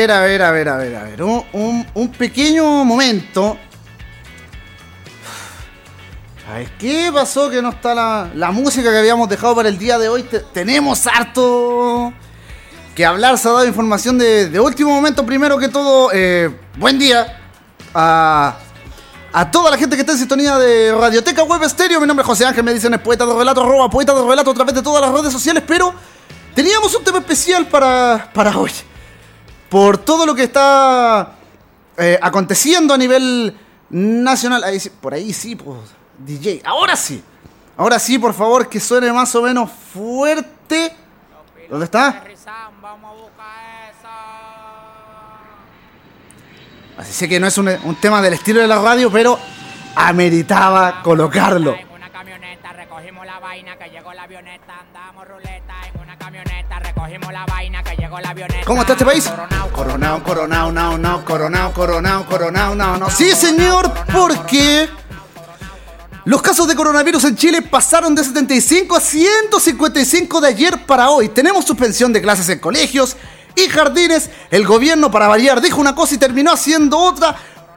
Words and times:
Ver, 0.00 0.12
a 0.12 0.20
ver, 0.22 0.40
a 0.40 0.50
ver, 0.50 0.66
a 0.70 0.76
ver, 0.78 0.96
a 0.96 1.02
ver. 1.02 1.22
Un, 1.22 1.44
un- 1.52 1.86
un 1.92 2.08
pequeño 2.12 2.86
momento. 2.86 3.58
A 6.50 6.54
ver, 6.54 6.70
¿qué 6.78 7.10
pasó 7.12 7.50
que 7.50 7.60
no 7.60 7.68
está 7.68 7.94
la, 7.94 8.30
la 8.34 8.50
música 8.50 8.90
que 8.90 8.96
habíamos 8.96 9.28
dejado 9.28 9.54
para 9.54 9.68
el 9.68 9.76
día 9.76 9.98
de 9.98 10.08
hoy? 10.08 10.22
Te- 10.22 10.40
tenemos 10.40 11.06
harto 11.06 12.14
que 12.94 13.04
hablar. 13.04 13.36
Se 13.36 13.48
ha 13.48 13.52
dado 13.52 13.66
información 13.66 14.16
de, 14.16 14.48
de 14.48 14.58
último 14.58 14.88
momento. 14.90 15.26
Primero 15.26 15.58
que 15.58 15.68
todo, 15.68 16.08
eh, 16.14 16.48
buen 16.78 16.98
día 16.98 17.38
a, 17.94 18.56
a 19.34 19.50
toda 19.50 19.70
la 19.70 19.76
gente 19.76 19.96
que 19.96 20.00
está 20.00 20.12
en 20.12 20.18
sintonía 20.18 20.56
de 20.56 20.94
Radioteca 20.98 21.42
Web 21.42 21.62
Estéreo. 21.64 22.00
Mi 22.00 22.06
nombre 22.06 22.22
es 22.22 22.26
José 22.26 22.46
Ángel, 22.46 22.64
me 22.64 22.72
dicen 22.72 22.94
es 22.94 23.00
poeta 23.00 23.26
de 23.26 23.34
relato, 23.34 23.60
arroba 23.62 23.90
poeta 23.90 24.14
de 24.14 24.22
relato 24.26 24.50
a 24.50 24.54
través 24.54 24.74
de 24.74 24.80
todas 24.80 25.02
las 25.02 25.12
redes 25.12 25.30
sociales. 25.30 25.62
Pero 25.66 25.92
teníamos 26.54 26.94
un 26.96 27.04
tema 27.04 27.18
especial 27.18 27.66
para, 27.68 28.30
para 28.32 28.56
hoy 28.56 28.70
por 29.70 29.98
todo 29.98 30.26
lo 30.26 30.34
que 30.34 30.42
está 30.42 31.36
eh, 31.96 32.18
aconteciendo 32.20 32.92
a 32.92 32.98
nivel 32.98 33.56
nacional. 33.88 34.64
Ahí 34.64 34.78
por 35.00 35.14
ahí 35.14 35.32
sí, 35.32 35.56
pues, 35.56 35.78
DJ. 36.18 36.60
Ahora 36.64 36.96
sí. 36.96 37.22
Ahora 37.76 37.98
sí, 37.98 38.18
por 38.18 38.34
favor, 38.34 38.68
que 38.68 38.80
suene 38.80 39.10
más 39.12 39.34
o 39.34 39.42
menos 39.42 39.70
fuerte. 39.70 40.94
¿Dónde 41.70 41.84
está? 41.84 42.24
Así 46.98 47.12
sé 47.12 47.28
que 47.28 47.40
no 47.40 47.46
es 47.46 47.56
un, 47.56 47.68
un 47.84 47.94
tema 47.94 48.20
del 48.20 48.34
estilo 48.34 48.60
de 48.60 48.66
la 48.66 48.78
radio, 48.82 49.10
pero 49.10 49.38
ameritaba 49.94 51.00
colocarlo. 51.02 51.74
En 51.74 51.88
una 51.88 52.10
camioneta 52.10 52.72
recogimos 52.72 53.24
la 53.24 53.38
vaina 53.38 53.78
que 53.78 53.88
llegó 53.88 54.12
la 54.12 54.24
avioneta, 54.24 54.80
andamos 54.80 55.26
ruleta 55.26 55.74
en 55.94 56.00
una 56.00 56.18
camioneta 56.18 56.78
¿Cómo 58.64 58.82
está 58.82 58.92
este 58.92 59.04
país? 59.04 59.24
Coronao, 59.28 59.72
Coronao, 59.72 60.22
coronao, 60.22 60.72
nao, 60.72 60.98
nao, 60.98 61.24
coronao, 61.24 61.72
coronao, 61.72 62.26
coronao, 62.26 62.74
nao, 62.74 62.98
nao. 62.98 63.10
Sí, 63.10 63.32
señor, 63.32 63.92
porque 64.12 64.88
los 66.24 66.42
casos 66.42 66.68
de 66.68 66.76
coronavirus 66.76 67.24
en 67.24 67.36
Chile 67.36 67.62
pasaron 67.62 68.14
de 68.14 68.22
75 68.22 68.94
a 68.94 69.00
155 69.00 70.40
de 70.40 70.48
ayer 70.48 70.86
para 70.86 71.10
hoy. 71.10 71.28
Tenemos 71.30 71.64
suspensión 71.64 72.12
de 72.12 72.22
clases 72.22 72.48
en 72.48 72.58
colegios 72.58 73.16
y 73.56 73.68
jardines. 73.68 74.30
El 74.50 74.66
gobierno, 74.66 75.10
para 75.10 75.26
variar, 75.26 75.60
dijo 75.60 75.80
una 75.80 75.94
cosa 75.94 76.14
y 76.14 76.18
terminó 76.18 76.52
haciendo 76.52 76.98
otra. 76.98 77.34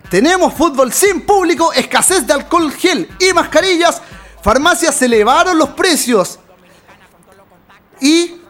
Tenemos 0.09 0.53
fútbol 0.53 0.93
sin 0.93 1.21
público, 1.21 1.73
escasez 1.73 2.27
de 2.27 2.33
alcohol 2.33 2.71
gel 2.71 3.09
y 3.19 3.33
mascarillas. 3.33 4.01
Farmacias 4.43 5.01
elevaron 5.01 5.57
los 5.57 5.69
precios. 5.69 6.37
Y 7.99 8.42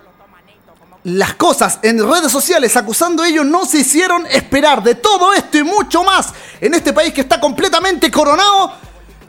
las 1.04 1.34
cosas 1.34 1.80
en 1.82 2.00
redes 2.00 2.32
sociales 2.32 2.78
acusando 2.78 3.24
a 3.24 3.28
ellos 3.28 3.46
no 3.46 3.66
se 3.66 3.80
hicieron 3.80 4.26
esperar. 4.28 4.82
De 4.82 4.96
todo 4.96 5.34
esto 5.34 5.58
y 5.58 5.64
mucho 5.64 6.04
más 6.04 6.34
en 6.62 6.74
este 6.74 6.94
país 6.94 7.14
que 7.14 7.22
está 7.22 7.40
completamente 7.40 8.10
coronado. 8.10 8.74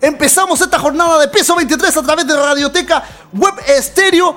Empezamos 0.01 0.61
esta 0.61 0.79
jornada 0.79 1.19
de 1.19 1.29
peso 1.29 1.57
23 1.57 1.97
a 1.97 2.03
través 2.03 2.27
de 2.27 2.37
Radioteca 2.37 3.03
Web 3.33 3.55
Estéreo. 3.67 4.37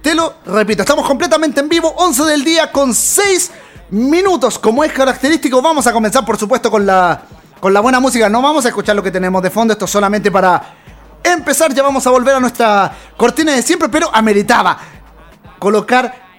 Te 0.00 0.14
lo 0.14 0.34
repito, 0.46 0.82
estamos 0.82 1.06
completamente 1.06 1.60
en 1.60 1.68
vivo, 1.68 1.92
11 1.96 2.24
del 2.24 2.44
día 2.44 2.72
con 2.72 2.94
6 2.94 3.50
minutos. 3.90 4.58
Como 4.58 4.82
es 4.82 4.92
característico, 4.92 5.60
vamos 5.60 5.86
a 5.86 5.92
comenzar 5.92 6.24
por 6.24 6.38
supuesto 6.38 6.70
con 6.70 6.86
la, 6.86 7.22
con 7.60 7.74
la 7.74 7.80
buena 7.80 8.00
música. 8.00 8.28
No 8.28 8.40
vamos 8.40 8.64
a 8.64 8.68
escuchar 8.68 8.96
lo 8.96 9.02
que 9.02 9.10
tenemos 9.10 9.42
de 9.42 9.50
fondo, 9.50 9.72
esto 9.72 9.84
es 9.84 9.90
solamente 9.90 10.30
para 10.30 10.76
empezar. 11.22 11.74
Ya 11.74 11.82
vamos 11.82 12.06
a 12.06 12.10
volver 12.10 12.36
a 12.36 12.40
nuestra 12.40 12.90
cortina 13.16 13.52
de 13.52 13.62
siempre, 13.62 13.90
pero 13.90 14.10
ameritaba 14.14 14.78
colocar 15.58 16.29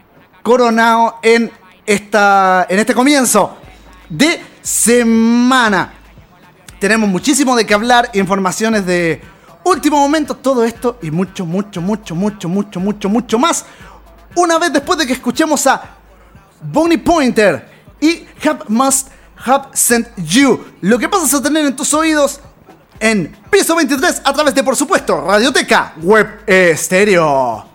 Coronado 0.43 1.19
en, 1.21 1.51
esta, 1.85 2.65
en 2.69 2.79
este 2.79 2.93
comienzo 2.93 3.57
de 4.09 4.41
semana. 4.61 5.93
Tenemos 6.79 7.09
muchísimo 7.09 7.55
de 7.55 7.65
qué 7.65 7.73
hablar, 7.73 8.09
informaciones 8.13 8.85
de 8.85 9.21
último 9.63 9.97
momento, 9.97 10.35
todo 10.35 10.63
esto 10.63 10.97
y 11.01 11.11
mucho, 11.11 11.45
mucho, 11.45 11.81
mucho, 11.81 12.15
mucho, 12.15 12.49
mucho, 12.49 12.79
mucho, 12.79 13.09
mucho 13.09 13.39
más. 13.39 13.65
Una 14.35 14.57
vez 14.57 14.73
después 14.73 14.97
de 14.97 15.05
que 15.05 15.13
escuchemos 15.13 15.67
a 15.67 15.81
Bonnie 16.61 16.97
Pointer 16.97 17.69
y 17.99 18.25
Have 18.43 18.65
Must 18.67 19.09
Have 19.45 19.69
Sent 19.73 20.07
You. 20.17 20.59
Lo 20.81 20.97
que 20.97 21.09
pasas 21.09 21.33
a 21.33 21.41
tener 21.41 21.65
en 21.65 21.75
tus 21.75 21.93
oídos 21.93 22.39
en 22.99 23.35
piso 23.49 23.75
23 23.75 24.21
a 24.23 24.33
través 24.33 24.53
de, 24.53 24.63
por 24.63 24.75
supuesto, 24.75 25.21
Radioteca 25.21 25.93
Web 26.01 26.43
Estéreo. 26.45 27.70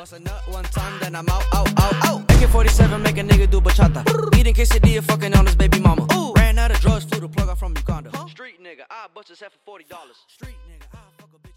Bust 0.00 0.14
a 0.14 0.18
nut 0.18 0.42
one 0.48 0.64
time, 0.64 0.98
then 1.00 1.14
I'm 1.14 1.28
out, 1.28 1.44
out, 1.52 1.68
out, 1.78 1.94
out. 2.06 2.22
AK-47 2.22 3.02
make 3.02 3.18
a 3.18 3.22
nigga 3.22 3.50
do 3.50 3.60
bachata. 3.60 4.02
Eating 4.34 4.54
quesadilla, 4.54 5.02
fucking 5.02 5.36
on 5.36 5.44
his 5.44 5.54
baby 5.54 5.78
mama. 5.78 6.06
Ooh. 6.14 6.32
Ran 6.32 6.58
out 6.58 6.70
of 6.70 6.80
drugs, 6.80 7.04
flew 7.04 7.20
the 7.20 7.28
plug 7.28 7.50
out 7.50 7.58
from 7.58 7.76
Uganda. 7.76 8.10
Street 8.30 8.62
nigga, 8.64 8.86
I 8.88 9.08
bust 9.14 9.28
his 9.28 9.40
head 9.40 9.52
for 9.52 9.58
forty 9.66 9.84
dollars. 9.84 10.16
Street 10.26 10.56
nigga, 10.70 10.86
I 10.94 11.00
fuck 11.18 11.28
a 11.34 11.38
bitch. 11.46 11.52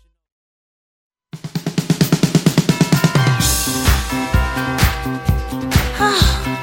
Makes 6.01 6.62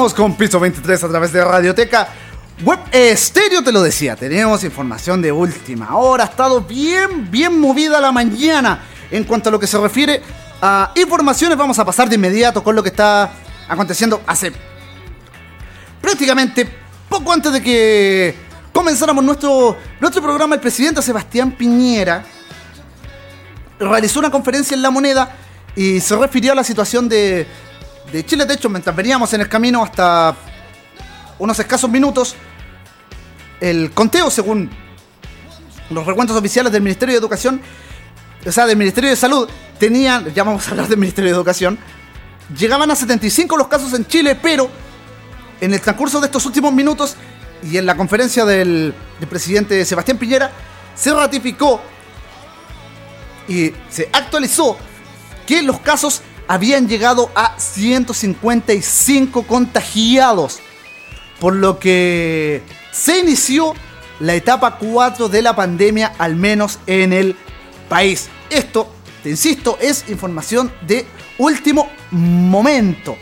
Con 0.00 0.34
Piso 0.34 0.58
23 0.58 1.04
a 1.04 1.08
través 1.10 1.30
de 1.30 1.44
Radioteca. 1.44 2.08
Web 2.64 2.78
Estéreo 2.90 3.62
te 3.62 3.70
lo 3.70 3.82
decía, 3.82 4.16
tenemos 4.16 4.64
información 4.64 5.20
de 5.20 5.30
última 5.30 5.94
hora. 5.94 6.24
Ha 6.24 6.28
estado 6.28 6.62
bien, 6.62 7.30
bien 7.30 7.60
movida 7.60 8.00
la 8.00 8.10
mañana. 8.10 8.82
En 9.10 9.24
cuanto 9.24 9.50
a 9.50 9.52
lo 9.52 9.60
que 9.60 9.66
se 9.66 9.76
refiere 9.76 10.22
a 10.62 10.90
informaciones, 10.96 11.58
vamos 11.58 11.78
a 11.78 11.84
pasar 11.84 12.08
de 12.08 12.14
inmediato 12.14 12.64
con 12.64 12.74
lo 12.74 12.82
que 12.82 12.88
está 12.88 13.30
aconteciendo 13.68 14.22
hace 14.26 14.52
prácticamente 16.00 16.66
poco 17.06 17.30
antes 17.30 17.52
de 17.52 17.62
que 17.62 18.34
comenzáramos 18.72 19.22
nuestro, 19.22 19.76
nuestro 20.00 20.22
programa. 20.22 20.54
El 20.54 20.62
presidente 20.62 21.02
Sebastián 21.02 21.52
Piñera 21.52 22.24
realizó 23.78 24.18
una 24.18 24.30
conferencia 24.30 24.74
en 24.74 24.80
La 24.80 24.90
Moneda 24.90 25.36
y 25.76 26.00
se 26.00 26.16
refirió 26.16 26.52
a 26.52 26.54
la 26.54 26.64
situación 26.64 27.06
de, 27.06 27.46
de 28.12 28.24
Chile. 28.24 28.44
De 28.44 28.54
hecho, 28.54 28.68
mientras 28.68 28.94
veníamos 28.94 29.32
en 29.32 29.40
el 29.40 29.48
camino 29.48 29.82
hasta 29.82 30.34
unos 31.38 31.58
escasos 31.58 31.90
minutos, 31.90 32.34
el 33.60 33.90
conteo, 33.92 34.30
según 34.30 34.70
los 35.90 36.06
recuentos 36.06 36.36
oficiales 36.36 36.72
del 36.72 36.82
Ministerio 36.82 37.14
de 37.14 37.18
Educación, 37.18 37.60
o 38.46 38.52
sea, 38.52 38.66
del 38.66 38.76
Ministerio 38.76 39.10
de 39.10 39.16
Salud, 39.16 39.48
tenían, 39.78 40.32
ya 40.34 40.44
vamos 40.44 40.66
a 40.66 40.70
hablar 40.70 40.88
del 40.88 40.98
Ministerio 40.98 41.30
de 41.30 41.36
Educación, 41.36 41.78
llegaban 42.56 42.90
a 42.90 42.96
75 42.96 43.56
los 43.56 43.68
casos 43.68 43.92
en 43.94 44.06
Chile, 44.06 44.36
pero 44.40 44.70
en 45.60 45.72
el 45.74 45.80
transcurso 45.80 46.20
de 46.20 46.26
estos 46.26 46.46
últimos 46.46 46.72
minutos 46.72 47.16
y 47.62 47.76
en 47.76 47.86
la 47.86 47.96
conferencia 47.96 48.44
del, 48.44 48.94
del 49.18 49.28
presidente 49.28 49.84
Sebastián 49.84 50.16
Piñera, 50.16 50.50
se 50.94 51.12
ratificó 51.12 51.80
y 53.48 53.72
se 53.90 54.08
actualizó 54.12 54.76
que 55.46 55.62
los 55.62 55.80
casos 55.80 56.22
habían 56.50 56.88
llegado 56.88 57.30
a 57.36 57.54
155 57.60 59.44
contagiados, 59.44 60.58
por 61.38 61.54
lo 61.54 61.78
que 61.78 62.64
se 62.90 63.20
inició 63.20 63.72
la 64.18 64.34
etapa 64.34 64.76
4 64.76 65.28
de 65.28 65.42
la 65.42 65.54
pandemia, 65.54 66.12
al 66.18 66.34
menos 66.34 66.80
en 66.88 67.12
el 67.12 67.36
país. 67.88 68.28
Esto, 68.50 68.92
te 69.22 69.30
insisto, 69.30 69.78
es 69.80 70.08
información 70.08 70.72
de 70.88 71.06
último 71.38 71.88
momento. 72.10 73.16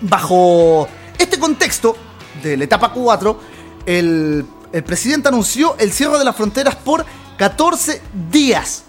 Bajo 0.00 0.88
este 1.16 1.38
contexto 1.38 1.96
de 2.42 2.56
la 2.56 2.64
etapa 2.64 2.90
4, 2.90 3.40
el, 3.86 4.44
el 4.72 4.82
presidente 4.82 5.28
anunció 5.28 5.76
el 5.78 5.92
cierre 5.92 6.18
de 6.18 6.24
las 6.24 6.34
fronteras 6.34 6.74
por 6.74 7.06
14 7.36 8.02
días, 8.32 8.82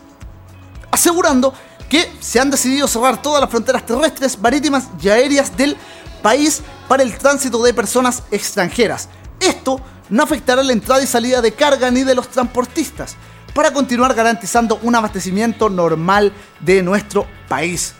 asegurando 0.89 1.53
que 1.89 2.11
se 2.19 2.39
han 2.39 2.49
decidido 2.49 2.87
cerrar 2.87 3.21
todas 3.21 3.41
las 3.41 3.49
fronteras 3.49 3.85
terrestres, 3.85 4.39
marítimas 4.39 4.85
y 5.01 5.09
aéreas 5.09 5.55
del 5.55 5.77
país 6.21 6.61
para 6.87 7.03
el 7.03 7.15
tránsito 7.17 7.61
de 7.63 7.73
personas 7.73 8.23
extranjeras. 8.31 9.09
Esto 9.39 9.79
no 10.09 10.23
afectará 10.23 10.63
la 10.63 10.73
entrada 10.73 11.03
y 11.03 11.07
salida 11.07 11.41
de 11.41 11.53
carga 11.53 11.91
ni 11.91 12.03
de 12.03 12.15
los 12.15 12.27
transportistas, 12.29 13.15
para 13.53 13.71
continuar 13.71 14.13
garantizando 14.13 14.79
un 14.81 14.95
abastecimiento 14.95 15.69
normal 15.69 16.33
de 16.59 16.81
nuestro 16.83 17.25
país. 17.47 17.93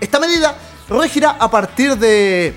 Esta 0.00 0.20
medida 0.20 0.54
regirá 0.88 1.30
a 1.30 1.50
partir 1.50 1.96
de 1.96 2.54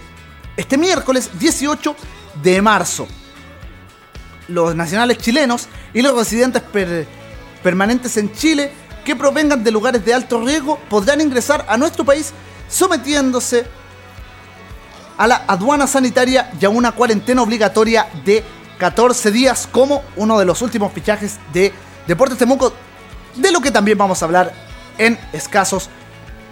este 0.55 0.77
miércoles 0.77 1.31
18 1.39 1.95
de 2.43 2.61
marzo. 2.61 3.07
Los 4.47 4.75
nacionales 4.75 5.17
chilenos 5.17 5.67
y 5.93 6.01
los 6.01 6.15
residentes 6.15 6.61
per- 6.61 7.07
permanentes 7.63 8.17
en 8.17 8.31
Chile 8.33 8.71
que 9.03 9.15
provengan 9.15 9.63
de 9.63 9.71
lugares 9.71 10.03
de 10.03 10.13
alto 10.13 10.41
riesgo 10.41 10.79
podrán 10.89 11.21
ingresar 11.21 11.65
a 11.67 11.77
nuestro 11.77 12.03
país 12.05 12.33
sometiéndose 12.69 13.65
a 15.17 15.27
la 15.27 15.43
aduana 15.47 15.87
sanitaria 15.87 16.51
y 16.59 16.65
a 16.65 16.69
una 16.69 16.91
cuarentena 16.91 17.41
obligatoria 17.41 18.07
de 18.25 18.43
14 18.77 19.31
días 19.31 19.67
como 19.71 20.03
uno 20.15 20.39
de 20.39 20.45
los 20.45 20.61
últimos 20.61 20.91
fichajes 20.91 21.37
de 21.53 21.71
Deportes 22.07 22.37
Temuco, 22.37 22.73
de 23.35 23.51
lo 23.51 23.61
que 23.61 23.71
también 23.71 23.97
vamos 23.97 24.21
a 24.21 24.25
hablar 24.25 24.53
en 24.97 25.17
escasos 25.31 25.89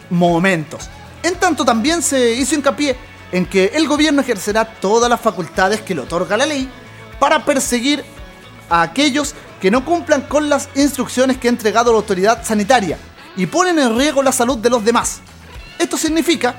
momentos. 0.10 0.90
En 1.24 1.36
tanto 1.36 1.66
también 1.66 2.02
se 2.02 2.34
hizo 2.34 2.56
hincapié 2.56 2.96
en 3.32 3.46
que 3.46 3.72
el 3.74 3.88
gobierno 3.88 4.22
ejercerá 4.22 4.66
todas 4.66 5.10
las 5.10 5.22
facultades 5.22 5.82
que 5.82 5.96
le 5.96 6.02
otorga 6.02 6.38
la 6.38 6.46
ley 6.46 6.70
para 7.20 7.44
perseguir 7.46 8.04
a 8.70 8.82
aquellos 8.82 9.36
que 9.62 9.72
no 9.72 9.86
cumplan 9.86 10.22
con 10.24 10.50
las 10.50 10.70
instrucciones 10.76 11.38
que 11.38 11.48
ha 11.48 11.52
entregado 11.52 11.92
la 11.92 11.98
autoridad 11.98 12.44
sanitaria 12.44 12.98
y 13.38 13.46
ponen 13.46 13.78
en 13.80 13.96
riesgo 13.98 14.24
la 14.24 14.32
salud 14.32 14.58
de 14.58 14.72
los 14.72 14.84
demás. 14.84 15.22
Esto 15.78 15.98
significa 15.98 16.56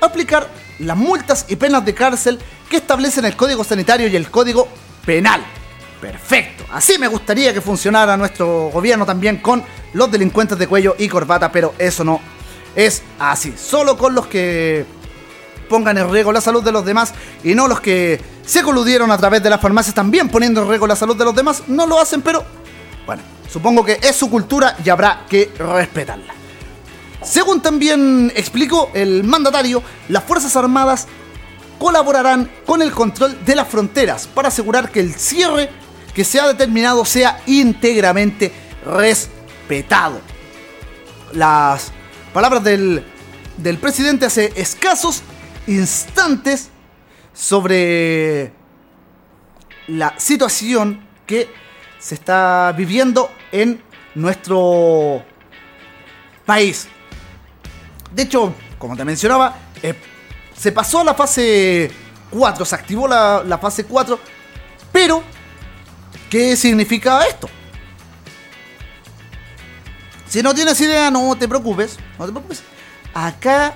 aplicar 0.00 0.48
las 0.80 0.96
multas 0.96 1.46
y 1.48 1.56
penas 1.56 1.84
de 1.84 1.94
cárcel 1.94 2.38
que 2.68 2.76
establecen 2.78 3.24
el 3.24 3.36
Código 3.36 3.64
Sanitario 3.64 4.08
y 4.08 4.16
el 4.16 4.30
Código 4.30 4.68
Penal. 5.06 5.42
Perfecto. 6.00 6.64
Así 6.72 6.98
me 6.98 7.08
gustaría 7.08 7.54
que 7.54 7.60
funcionara 7.60 8.16
nuestro 8.16 8.70
gobierno 8.70 9.06
también 9.06 9.38
con 9.38 9.62
los 9.94 10.10
delincuentes 10.10 10.58
de 10.58 10.66
cuello 10.66 10.96
y 10.98 11.08
corbata, 11.08 11.50
pero 11.50 11.74
eso 11.78 12.04
no 12.04 12.20
es 12.74 13.02
así. 13.18 13.54
Solo 13.56 13.96
con 13.96 14.14
los 14.14 14.26
que 14.26 14.84
pongan 15.68 15.96
en 15.96 16.10
riesgo 16.10 16.32
la 16.32 16.40
salud 16.40 16.62
de 16.62 16.72
los 16.72 16.84
demás 16.84 17.14
y 17.42 17.54
no 17.54 17.68
los 17.68 17.80
que 17.80 18.20
se 18.46 18.62
coludieron 18.62 19.10
a 19.10 19.18
través 19.18 19.42
de 19.42 19.50
las 19.50 19.60
farmacias 19.60 19.94
también 19.94 20.28
poniendo 20.28 20.62
en 20.62 20.68
riesgo 20.68 20.86
la 20.86 20.96
salud 20.96 21.16
de 21.16 21.24
los 21.24 21.34
demás. 21.34 21.64
No 21.66 21.86
lo 21.86 22.00
hacen, 22.00 22.22
pero 22.22 22.44
bueno, 23.04 23.22
supongo 23.50 23.84
que 23.84 23.98
es 24.00 24.14
su 24.14 24.30
cultura 24.30 24.76
y 24.82 24.88
habrá 24.88 25.26
que 25.28 25.52
respetarla. 25.58 26.32
Según 27.22 27.60
también 27.60 28.32
explicó 28.36 28.90
el 28.94 29.24
mandatario, 29.24 29.82
las 30.08 30.22
Fuerzas 30.22 30.54
Armadas 30.54 31.08
colaborarán 31.78 32.48
con 32.64 32.80
el 32.82 32.92
control 32.92 33.44
de 33.44 33.56
las 33.56 33.68
fronteras 33.68 34.28
para 34.28 34.48
asegurar 34.48 34.90
que 34.90 35.00
el 35.00 35.14
cierre 35.14 35.68
que 36.14 36.24
se 36.24 36.40
ha 36.40 36.46
determinado 36.46 37.04
sea 37.04 37.42
íntegramente 37.46 38.52
respetado. 38.86 40.20
Las 41.32 41.90
palabras 42.32 42.62
del, 42.62 43.04
del 43.56 43.78
presidente 43.78 44.24
hace 44.24 44.52
escasos 44.54 45.22
instantes 45.66 46.70
sobre 47.36 48.50
la 49.88 50.18
situación 50.18 51.06
que 51.26 51.52
se 51.98 52.14
está 52.14 52.72
viviendo 52.76 53.30
en 53.52 53.82
nuestro 54.14 55.22
país. 56.46 56.88
De 58.12 58.22
hecho, 58.22 58.54
como 58.78 58.96
te 58.96 59.04
mencionaba, 59.04 59.54
eh, 59.82 59.94
se 60.56 60.72
pasó 60.72 61.00
a 61.00 61.04
la 61.04 61.14
fase 61.14 61.90
4, 62.30 62.64
se 62.64 62.74
activó 62.74 63.06
la, 63.06 63.42
la 63.44 63.58
fase 63.58 63.84
4, 63.84 64.18
pero 64.90 65.22
¿qué 66.30 66.56
significa 66.56 67.26
esto? 67.26 67.50
Si 70.26 70.42
no 70.42 70.54
tienes 70.54 70.80
idea, 70.80 71.10
no 71.10 71.36
te 71.36 71.46
preocupes, 71.46 71.98
no 72.18 72.24
te 72.24 72.32
preocupes. 72.32 72.62
Acá 73.12 73.74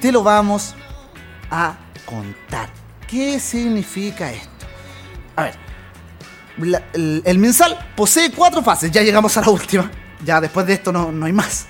te 0.00 0.10
lo 0.10 0.22
vamos 0.22 0.74
a 1.50 1.85
contar. 2.06 2.70
¿Qué 3.06 3.38
significa 3.38 4.32
esto? 4.32 4.66
A 5.36 5.42
ver, 5.42 5.54
el, 6.94 7.22
el 7.24 7.38
Minsal 7.38 7.78
posee 7.94 8.32
cuatro 8.32 8.62
fases, 8.62 8.90
ya 8.90 9.02
llegamos 9.02 9.36
a 9.36 9.42
la 9.42 9.50
última. 9.50 9.90
Ya 10.24 10.40
después 10.40 10.66
de 10.66 10.74
esto 10.74 10.92
no, 10.92 11.12
no 11.12 11.26
hay 11.26 11.32
más. 11.32 11.66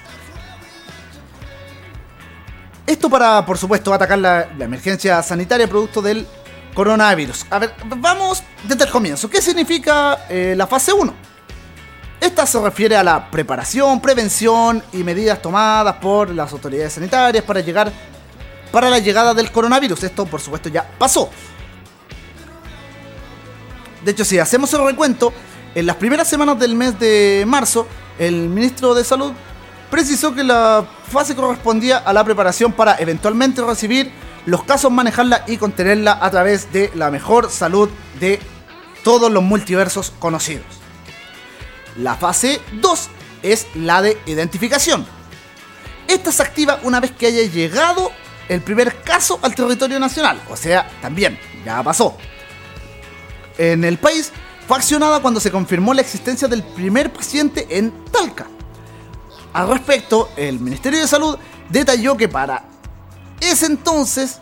Esto 2.86 3.10
para, 3.10 3.44
por 3.44 3.58
supuesto, 3.58 3.92
atacar 3.92 4.18
la, 4.18 4.48
la 4.56 4.64
emergencia 4.64 5.20
sanitaria 5.22 5.66
producto 5.66 6.00
del 6.00 6.24
coronavirus. 6.72 7.46
A 7.50 7.58
ver, 7.58 7.74
vamos 7.96 8.44
desde 8.62 8.84
el 8.84 8.90
comienzo. 8.90 9.28
¿Qué 9.28 9.42
significa 9.42 10.26
eh, 10.28 10.54
la 10.56 10.66
fase 10.68 10.92
1? 10.92 11.12
Esta 12.20 12.46
se 12.46 12.60
refiere 12.60 12.96
a 12.96 13.02
la 13.02 13.30
preparación, 13.30 14.00
prevención 14.00 14.82
y 14.92 15.02
medidas 15.02 15.42
tomadas 15.42 15.96
por 15.96 16.30
las 16.30 16.52
autoridades 16.52 16.92
sanitarias 16.92 17.44
para 17.44 17.60
llegar 17.60 17.90
para 18.76 18.90
la 18.90 18.98
llegada 18.98 19.32
del 19.32 19.50
coronavirus. 19.50 20.04
Esto, 20.04 20.26
por 20.26 20.38
supuesto, 20.38 20.68
ya 20.68 20.86
pasó. 20.98 21.30
De 24.04 24.10
hecho, 24.10 24.22
si 24.22 24.38
hacemos 24.38 24.70
el 24.74 24.84
recuento, 24.84 25.32
en 25.74 25.86
las 25.86 25.96
primeras 25.96 26.28
semanas 26.28 26.58
del 26.58 26.74
mes 26.74 26.98
de 27.00 27.44
marzo, 27.46 27.86
el 28.18 28.50
ministro 28.50 28.94
de 28.94 29.02
Salud 29.02 29.32
precisó 29.90 30.34
que 30.34 30.44
la 30.44 30.86
fase 31.10 31.34
correspondía 31.34 31.96
a 31.96 32.12
la 32.12 32.22
preparación 32.22 32.70
para 32.70 32.96
eventualmente 32.98 33.62
recibir 33.62 34.12
los 34.44 34.62
casos, 34.64 34.92
manejarla 34.92 35.44
y 35.46 35.56
contenerla 35.56 36.18
a 36.20 36.30
través 36.30 36.70
de 36.70 36.92
la 36.94 37.10
mejor 37.10 37.50
salud 37.50 37.88
de 38.20 38.40
todos 39.02 39.32
los 39.32 39.42
multiversos 39.42 40.12
conocidos. 40.18 40.66
La 41.96 42.14
fase 42.16 42.60
2 42.72 43.08
es 43.42 43.68
la 43.74 44.02
de 44.02 44.18
identificación. 44.26 45.06
Esta 46.08 46.30
se 46.30 46.42
activa 46.42 46.78
una 46.82 47.00
vez 47.00 47.12
que 47.12 47.28
haya 47.28 47.50
llegado 47.50 48.12
el 48.48 48.60
primer 48.60 49.02
caso 49.02 49.38
al 49.42 49.54
territorio 49.54 49.98
nacional. 49.98 50.40
O 50.50 50.56
sea, 50.56 50.88
también, 51.00 51.38
ya 51.64 51.82
pasó. 51.82 52.16
En 53.58 53.84
el 53.84 53.98
país 53.98 54.32
fue 54.66 54.76
accionada 54.76 55.20
cuando 55.20 55.40
se 55.40 55.50
confirmó 55.50 55.94
la 55.94 56.02
existencia 56.02 56.48
del 56.48 56.62
primer 56.62 57.12
paciente 57.12 57.66
en 57.70 57.92
Talca. 58.12 58.46
Al 59.52 59.68
respecto, 59.68 60.30
el 60.36 60.60
Ministerio 60.60 61.00
de 61.00 61.06
Salud 61.06 61.38
detalló 61.70 62.16
que 62.16 62.28
para 62.28 62.64
ese 63.40 63.66
entonces 63.66 64.38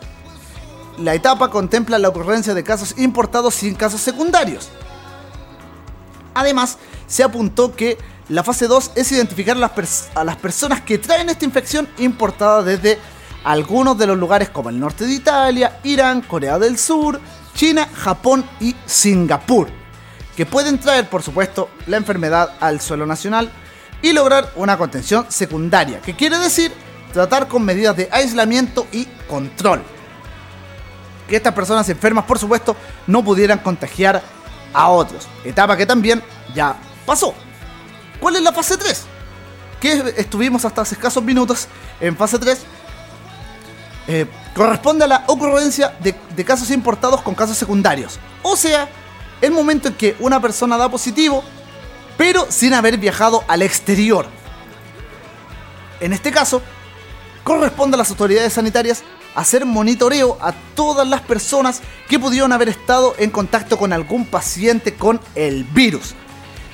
la 0.97 1.13
etapa 1.13 1.49
contempla 1.49 1.99
la 1.99 2.09
ocurrencia 2.09 2.53
de 2.53 2.63
casos 2.63 2.95
importados 2.97 3.55
sin 3.55 3.75
casos 3.75 4.01
secundarios. 4.01 4.69
Además, 6.33 6.77
se 7.07 7.23
apuntó 7.23 7.75
que 7.75 7.97
la 8.27 8.43
fase 8.43 8.67
2 8.67 8.91
es 8.95 9.11
identificar 9.11 9.55
a 9.55 10.23
las, 10.23 10.35
personas 10.37 10.81
que 10.81 10.97
traen 10.97 11.29
esta 11.29 11.45
infección 11.45 11.87
importada 11.97 12.63
desde 12.63 12.99
algunos 13.45 13.95
de 13.97 14.07
los 14.07 14.17
lugares 14.17 14.49
como 14.49 14.69
el 14.69 14.79
norte 14.79 15.05
de 15.05 15.13
Italia, 15.13 15.79
Irán, 15.83 16.21
Corea 16.21 16.57
del 16.57 16.77
Sur, 16.79 17.21
China, 17.53 17.87
Japón 17.93 18.43
y 18.59 18.75
Singapur, 18.87 19.69
que 20.35 20.47
pueden 20.47 20.79
traer, 20.79 21.07
por 21.07 21.21
supuesto, 21.21 21.69
la 21.85 21.97
enfermedad 21.97 22.55
al 22.59 22.81
suelo 22.81 23.05
nacional 23.05 23.51
y 24.01 24.13
lograr 24.13 24.51
una 24.55 24.77
contención 24.77 25.27
secundaria, 25.29 26.01
que 26.01 26.15
quiere 26.15 26.39
decir 26.39 26.73
tratar 27.13 27.47
con 27.47 27.63
medidas 27.63 27.95
de 27.95 28.09
aislamiento 28.11 28.87
y 28.91 29.05
control. 29.29 29.83
Que 31.29 31.35
estas 31.35 31.53
personas 31.53 31.87
enfermas, 31.87 32.25
por 32.25 32.39
supuesto, 32.39 32.75
no 33.05 33.23
pudieran 33.23 33.59
contagiar 33.59 34.23
a 34.73 34.89
otros, 34.89 35.27
etapa 35.43 35.77
que 35.77 35.85
también 35.85 36.21
ya 36.55 36.75
pasó. 37.05 37.35
¿Cuál 38.19 38.37
es 38.37 38.41
la 38.41 38.51
fase 38.51 38.75
3? 38.75 39.03
Que 39.79 40.15
estuvimos 40.17 40.65
hasta 40.65 40.81
hace 40.81 40.95
escasos 40.95 41.23
minutos 41.23 41.67
en 41.99 42.17
fase 42.17 42.39
3 42.39 42.65
eh, 44.07 44.27
corresponde 44.55 45.05
a 45.05 45.07
la 45.07 45.23
ocurrencia 45.27 45.95
de, 45.99 46.45
casos 46.45 46.69
importados 46.71 47.21
con 47.21 47.33
casos 47.35 47.57
secundarios. 47.57 48.19
O 48.43 48.55
sea, 48.55 48.87
el 49.41 49.51
momento 49.51 49.87
en 49.87 49.95
que 49.95 50.15
una 50.19 50.39
persona 50.39 50.77
da 50.77 50.89
positivo, 50.89 51.43
pero 52.17 52.45
sin 52.49 52.73
haber 52.73 52.97
viajado 52.97 53.43
al 53.47 53.61
exterior. 53.61 54.27
En 55.99 56.13
este 56.13 56.31
caso, 56.31 56.61
corresponde 57.43 57.95
a 57.95 57.97
las 57.99 58.09
autoridades 58.09 58.53
sanitarias 58.53 59.03
hacer 59.33 59.65
monitoreo 59.65 60.37
a 60.39 60.53
todas 60.75 61.07
las 61.07 61.21
personas 61.21 61.81
que 62.07 62.19
pudieron 62.19 62.53
haber 62.53 62.69
estado 62.69 63.15
en 63.17 63.31
contacto 63.31 63.77
con 63.77 63.91
algún 63.91 64.25
paciente 64.25 64.95
con 64.95 65.19
el 65.35 65.63
virus. 65.63 66.15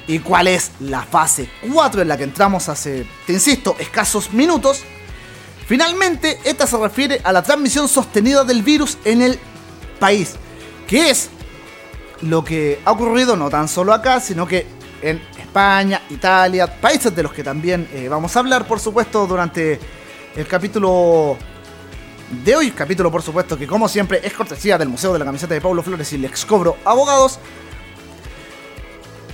¿Y 0.07 0.19
cuál 0.19 0.47
es 0.47 0.71
la 0.79 1.03
fase 1.03 1.49
4 1.71 2.01
en 2.01 2.07
la 2.07 2.17
que 2.17 2.23
entramos 2.23 2.69
hace, 2.69 3.05
te 3.25 3.33
insisto, 3.33 3.75
escasos 3.79 4.33
minutos? 4.33 4.83
Finalmente, 5.71 6.37
esta 6.43 6.67
se 6.67 6.75
refiere 6.75 7.21
a 7.23 7.31
la 7.31 7.41
transmisión 7.41 7.87
sostenida 7.87 8.43
del 8.43 8.61
virus 8.61 8.97
en 9.05 9.21
el 9.21 9.39
país, 10.01 10.33
que 10.85 11.09
es 11.09 11.29
lo 12.23 12.43
que 12.43 12.81
ha 12.83 12.91
ocurrido 12.91 13.37
no 13.37 13.49
tan 13.49 13.69
solo 13.69 13.93
acá, 13.93 14.19
sino 14.19 14.45
que 14.45 14.65
en 15.01 15.21
España, 15.39 16.01
Italia, 16.09 16.67
países 16.67 17.15
de 17.15 17.23
los 17.23 17.31
que 17.31 17.41
también 17.41 17.87
eh, 17.93 18.09
vamos 18.09 18.35
a 18.35 18.39
hablar, 18.39 18.67
por 18.67 18.81
supuesto, 18.81 19.25
durante 19.25 19.79
el 20.35 20.45
capítulo 20.45 21.37
de 22.43 22.53
hoy. 22.53 22.71
Capítulo, 22.71 23.09
por 23.09 23.21
supuesto, 23.21 23.57
que 23.57 23.65
como 23.65 23.87
siempre 23.87 24.19
es 24.21 24.33
cortesía 24.33 24.77
del 24.77 24.89
Museo 24.89 25.13
de 25.13 25.19
la 25.19 25.25
Camiseta 25.25 25.53
de 25.53 25.61
Pablo 25.61 25.81
Flores 25.81 26.11
y 26.11 26.15
el 26.17 26.25
Excobro 26.25 26.75
Abogados. 26.83 27.39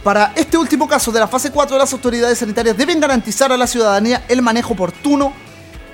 Para 0.03 0.34
este 0.36 0.56
último 0.56 0.88
caso 0.88 1.12
de 1.12 1.20
la 1.20 1.27
fase 1.27 1.50
4, 1.50 1.79
las 1.79 1.91
autoridades 1.94 2.38
sanitarias 2.38 2.77
deben 2.77 3.00
garantizar 3.00 3.51
a 3.51 3.58
la 3.58 3.65
ciudadanía 3.65 4.24
el 4.27 4.44
manejo 4.44 4.74
oportuno 4.74 5.47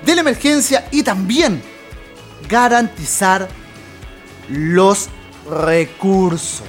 de 0.04 0.14
la 0.14 0.20
emergencia 0.20 0.86
y 0.90 1.02
también 1.02 1.62
garantizar 2.48 3.48
los 4.48 5.08
recursos. 5.48 6.66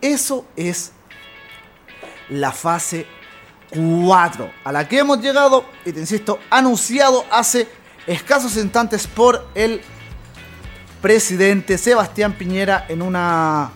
Eso 0.00 0.46
es 0.56 0.92
la 2.28 2.52
fase 2.52 3.06
4 3.70 4.50
a 4.64 4.72
la 4.72 4.88
que 4.88 4.98
hemos 4.98 5.20
llegado 5.20 5.64
y 5.84 5.92
te 5.92 6.00
insisto, 6.00 6.38
anunciado 6.50 7.24
hace 7.30 7.68
escasos 8.06 8.56
instantes 8.56 9.06
por 9.06 9.48
el 9.54 9.80
presidente 11.00 11.78
Sebastián 11.78 12.34
Piñera 12.34 12.86
en 12.88 13.02
una 13.02 13.70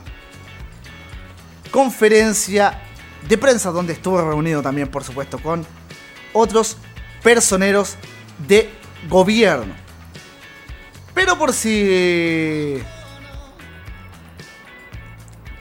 conferencia 1.70 2.82
de 3.28 3.36
prensa 3.36 3.70
donde 3.70 3.92
estuvo 3.92 4.20
reunido 4.20 4.62
también 4.62 4.88
por 4.88 5.04
supuesto 5.04 5.38
con 5.38 5.66
otros 6.38 6.76
personeros 7.22 7.96
de 8.46 8.70
gobierno. 9.08 9.74
Pero 11.14 11.36
por 11.36 11.52
si 11.52 12.80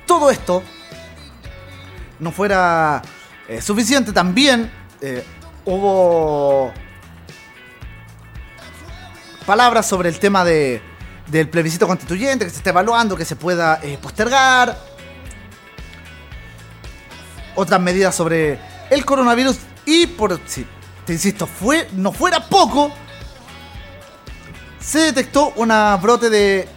todo 0.05 0.29
esto 0.29 0.61
no 2.19 2.31
fuera 2.31 3.01
eh, 3.47 3.61
suficiente, 3.61 4.13
también 4.13 4.71
eh, 5.01 5.23
hubo 5.65 6.71
palabras 9.45 9.87
sobre 9.87 10.09
el 10.09 10.19
tema 10.19 10.43
de, 10.43 10.81
del 11.27 11.49
plebiscito 11.49 11.87
constituyente 11.87 12.45
que 12.45 12.51
se 12.51 12.57
está 12.57 12.69
evaluando, 12.69 13.15
que 13.15 13.25
se 13.25 13.35
pueda 13.35 13.79
eh, 13.81 13.97
postergar. 14.01 14.77
Otras 17.55 17.81
medidas 17.81 18.13
sobre 18.13 18.59
el 18.91 19.03
coronavirus 19.03 19.57
y 19.87 20.05
por 20.05 20.37
si, 20.45 20.67
te 21.05 21.13
insisto, 21.13 21.47
fue, 21.47 21.87
no 21.93 22.11
fuera 22.11 22.45
poco, 22.45 22.91
se 24.81 24.99
detectó 24.99 25.53
una 25.55 25.95
brote 25.95 26.29
de 26.29 26.67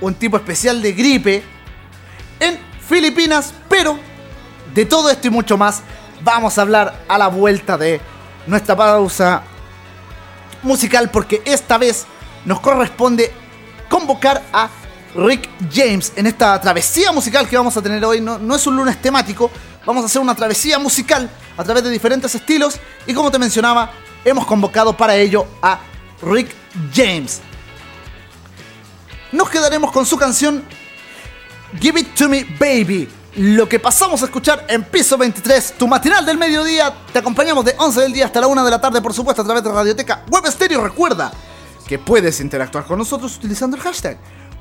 un 0.00 0.14
tipo 0.14 0.38
especial 0.38 0.80
de 0.80 0.92
gripe 0.92 1.44
en 2.40 2.58
Filipinas, 2.88 3.52
pero 3.68 3.98
de 4.74 4.86
todo 4.86 5.10
esto 5.10 5.26
y 5.26 5.30
mucho 5.30 5.58
más 5.58 5.82
vamos 6.22 6.56
a 6.56 6.62
hablar 6.62 7.04
a 7.06 7.18
la 7.18 7.28
vuelta 7.28 7.76
de 7.76 8.00
nuestra 8.46 8.74
pausa 8.74 9.42
musical 10.62 11.10
porque 11.10 11.42
esta 11.44 11.76
vez 11.76 12.06
nos 12.46 12.60
corresponde 12.60 13.30
convocar 13.90 14.42
a 14.54 14.70
Rick 15.14 15.50
James 15.70 16.14
en 16.16 16.26
esta 16.26 16.58
travesía 16.58 17.12
musical 17.12 17.46
que 17.46 17.58
vamos 17.58 17.76
a 17.76 17.82
tener 17.82 18.02
hoy. 18.06 18.22
No, 18.22 18.38
no 18.38 18.56
es 18.56 18.66
un 18.66 18.76
lunes 18.76 19.00
temático, 19.02 19.50
vamos 19.88 20.02
a 20.02 20.06
hacer 20.06 20.20
una 20.20 20.34
travesía 20.34 20.78
musical 20.78 21.30
a 21.56 21.64
través 21.64 21.82
de 21.82 21.88
diferentes 21.88 22.34
estilos 22.34 22.78
y 23.06 23.14
como 23.14 23.30
te 23.30 23.38
mencionaba, 23.38 23.90
hemos 24.22 24.44
convocado 24.44 24.94
para 24.94 25.16
ello 25.16 25.46
a 25.62 25.80
Rick 26.20 26.54
James. 26.94 27.40
Nos 29.32 29.48
quedaremos 29.48 29.90
con 29.90 30.04
su 30.04 30.18
canción 30.18 30.62
Give 31.80 32.00
It 32.00 32.14
To 32.16 32.28
Me 32.28 32.44
Baby. 32.60 33.08
Lo 33.36 33.66
que 33.66 33.78
pasamos 33.80 34.20
a 34.20 34.26
escuchar 34.26 34.66
en 34.68 34.84
Piso 34.84 35.16
23, 35.16 35.76
tu 35.78 35.88
matinal 35.88 36.26
del 36.26 36.36
mediodía. 36.36 36.92
Te 37.10 37.20
acompañamos 37.20 37.64
de 37.64 37.74
11 37.78 38.00
del 38.02 38.12
día 38.12 38.26
hasta 38.26 38.42
la 38.42 38.46
1 38.46 38.62
de 38.66 38.70
la 38.70 38.80
tarde, 38.82 39.00
por 39.00 39.14
supuesto, 39.14 39.40
a 39.40 39.44
través 39.46 39.64
de 39.64 39.72
Radioteca 39.72 40.22
Web 40.28 40.46
Stereo. 40.48 40.82
Recuerda 40.82 41.32
que 41.86 41.98
puedes 41.98 42.40
interactuar 42.40 42.84
con 42.84 42.98
nosotros 42.98 43.34
utilizando 43.38 43.74
el 43.78 43.82
hashtag 43.82 44.18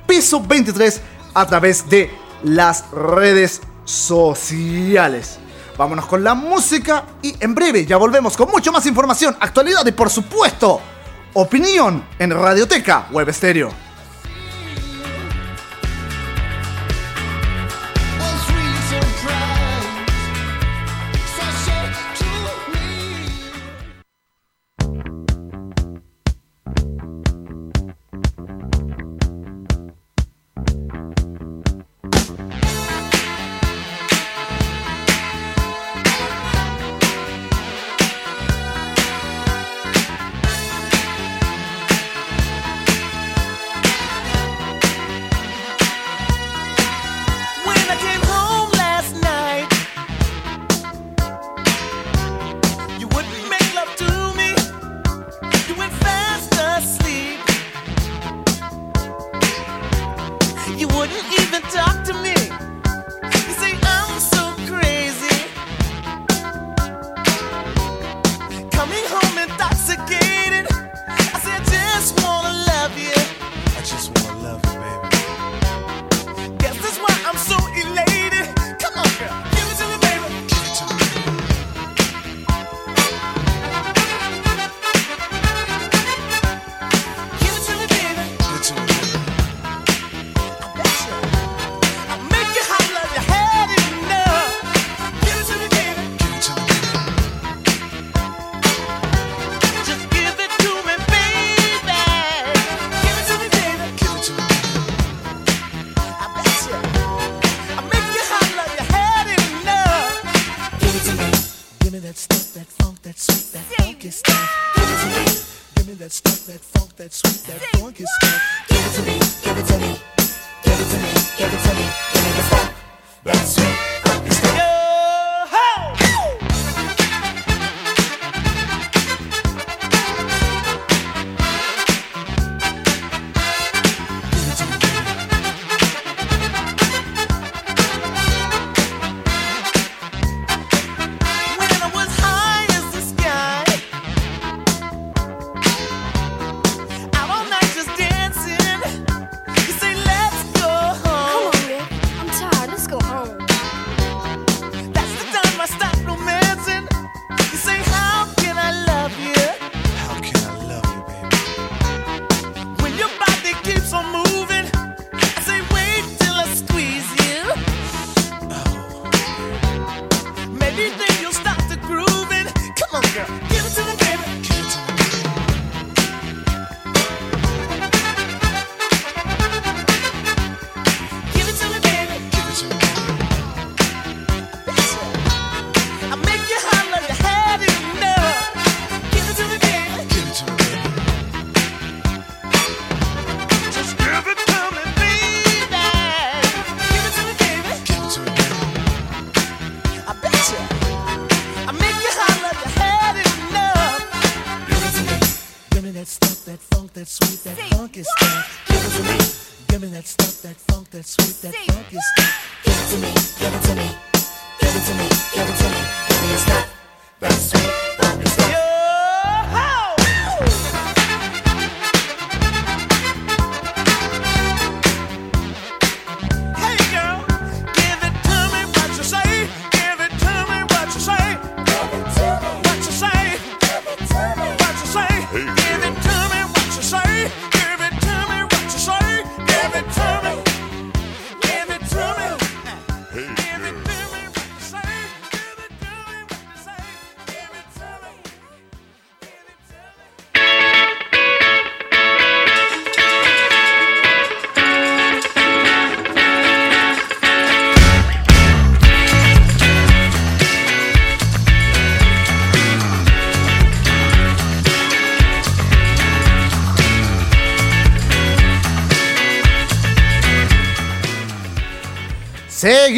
Piso 0.07 0.39
23 0.39 1.01
a 1.33 1.45
través 1.45 1.89
de 1.89 2.09
las 2.43 2.89
redes 2.91 3.59
sociales. 3.87 5.39
Vámonos 5.77 6.05
con 6.05 6.23
la 6.23 6.35
música 6.35 7.05
y 7.21 7.35
en 7.39 7.55
breve 7.55 7.85
ya 7.85 7.97
volvemos 7.97 8.35
con 8.35 8.49
mucho 8.51 8.71
más 8.71 8.85
información, 8.85 9.35
actualidad 9.39 9.85
y 9.85 9.91
por 9.91 10.09
supuesto, 10.09 10.81
opinión 11.33 12.03
en 12.19 12.31
Radioteca 12.31 13.07
Web 13.11 13.31
Stereo. 13.33 13.86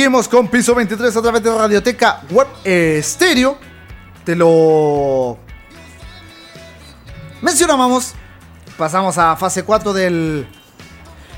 Con 0.10 0.48
piso 0.48 0.74
23 0.74 1.16
a 1.16 1.22
través 1.22 1.44
de 1.44 1.56
Radioteca 1.56 2.22
Web 2.32 2.48
Estéreo. 2.64 3.60
Te 4.26 4.36
lo 4.36 5.38
mencionábamos. 7.44 8.16
Pasamos 8.76 9.20
a 9.20 9.36
fase 9.36 9.62
4 9.62 9.94
del, 9.94 10.48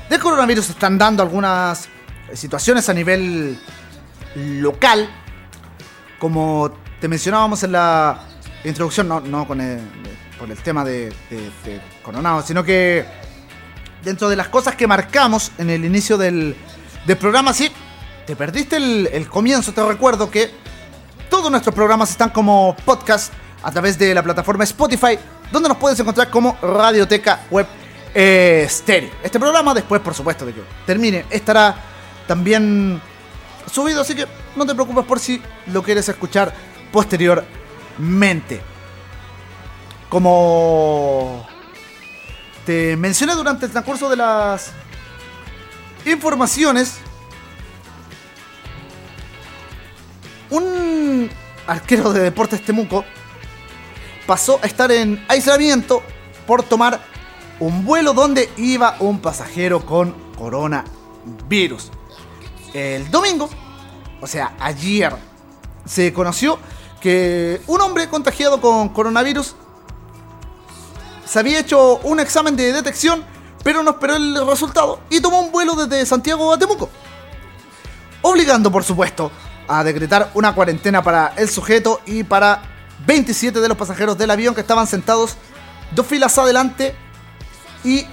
del 0.08 0.20
coronavirus. 0.20 0.70
Están 0.70 0.96
dando 0.96 1.22
algunas 1.22 1.86
situaciones 2.32 2.88
a 2.88 2.94
nivel 2.94 3.60
local. 4.36 5.06
Como 6.18 6.72
te 6.98 7.08
mencionábamos 7.08 7.62
en 7.64 7.72
la 7.72 8.22
introducción, 8.64 9.06
no, 9.06 9.20
no 9.20 9.46
con 9.46 9.60
el, 9.60 9.80
por 10.38 10.50
el 10.50 10.56
tema 10.56 10.82
de, 10.82 11.12
de, 11.28 11.82
Coronado, 12.02 12.40
sino 12.40 12.64
que 12.64 13.04
dentro 14.02 14.30
de 14.30 14.36
las 14.36 14.48
cosas 14.48 14.76
que 14.76 14.86
marcamos 14.86 15.52
en 15.58 15.68
el 15.68 15.84
inicio 15.84 16.16
del, 16.16 16.56
del 17.06 17.18
programa, 17.18 17.52
sí, 17.52 17.70
te 18.26 18.36
perdiste 18.36 18.76
el, 18.76 19.28
comienzo, 19.28 19.72
te 19.72 19.84
recuerdo 19.84 20.30
que 20.30 20.50
todos 21.28 21.50
nuestros 21.50 21.74
programas 21.74 22.10
están 22.10 22.30
como 22.30 22.76
podcast 22.84 23.32
a 23.62 23.70
través 23.70 23.98
de 23.98 24.14
la 24.14 24.22
plataforma 24.22 24.64
Spotify, 24.64 25.18
donde 25.50 25.68
nos 25.68 25.78
puedes 25.78 25.98
encontrar 25.98 26.30
como 26.30 26.56
Radioteca 26.62 27.40
Web 27.50 27.66
eh, 28.14 28.66
Stereo. 28.68 29.10
Este 29.22 29.40
programa, 29.40 29.74
después, 29.74 30.00
por 30.00 30.14
supuesto, 30.14 30.46
de 30.46 30.54
que 30.54 30.62
termine, 30.86 31.24
estará 31.30 31.74
también 32.26 33.00
subido, 33.70 34.02
así 34.02 34.14
que 34.14 34.26
no 34.56 34.66
te 34.66 34.74
preocupes 34.74 35.04
por 35.04 35.18
si 35.18 35.42
lo 35.66 35.82
quieres 35.82 36.08
escuchar 36.08 36.52
posteriormente. 36.92 38.60
Como 40.08 41.46
te 42.66 42.96
mencioné 42.96 43.34
durante 43.34 43.66
el 43.66 43.72
transcurso 43.72 44.08
de 44.08 44.16
las 44.16 44.70
informaciones, 46.04 46.98
Un 50.52 51.30
arquero 51.66 52.12
de 52.12 52.20
Deportes 52.20 52.62
Temuco 52.62 53.06
pasó 54.26 54.60
a 54.62 54.66
estar 54.66 54.92
en 54.92 55.24
aislamiento 55.26 56.02
por 56.46 56.62
tomar 56.62 57.00
un 57.58 57.86
vuelo 57.86 58.12
donde 58.12 58.50
iba 58.58 58.96
un 59.00 59.20
pasajero 59.20 59.86
con 59.86 60.14
coronavirus. 60.36 61.90
El 62.74 63.10
domingo, 63.10 63.48
o 64.20 64.26
sea, 64.26 64.54
ayer, 64.60 65.16
se 65.86 66.12
conoció 66.12 66.58
que 67.00 67.62
un 67.66 67.80
hombre 67.80 68.10
contagiado 68.10 68.60
con 68.60 68.90
coronavirus 68.90 69.56
se 71.24 71.38
había 71.38 71.60
hecho 71.60 71.96
un 72.00 72.20
examen 72.20 72.56
de 72.56 72.74
detección, 72.74 73.24
pero 73.64 73.82
no 73.82 73.92
esperó 73.92 74.16
el 74.16 74.46
resultado 74.46 75.00
y 75.08 75.18
tomó 75.22 75.40
un 75.40 75.50
vuelo 75.50 75.74
desde 75.76 76.04
Santiago 76.04 76.52
a 76.52 76.58
Temuco. 76.58 76.90
Obligando, 78.20 78.70
por 78.70 78.84
supuesto, 78.84 79.32
a 79.68 79.84
decretar 79.84 80.30
una 80.34 80.54
cuarentena 80.54 81.02
para 81.02 81.34
el 81.36 81.48
sujeto 81.48 82.00
y 82.06 82.24
para 82.24 82.62
27 83.06 83.60
de 83.60 83.68
los 83.68 83.76
pasajeros 83.76 84.16
del 84.18 84.30
avión 84.30 84.54
que 84.54 84.60
estaban 84.60 84.86
sentados 84.86 85.36
dos 85.94 86.06
filas 86.06 86.36
adelante 86.38 86.94
y 87.84 88.06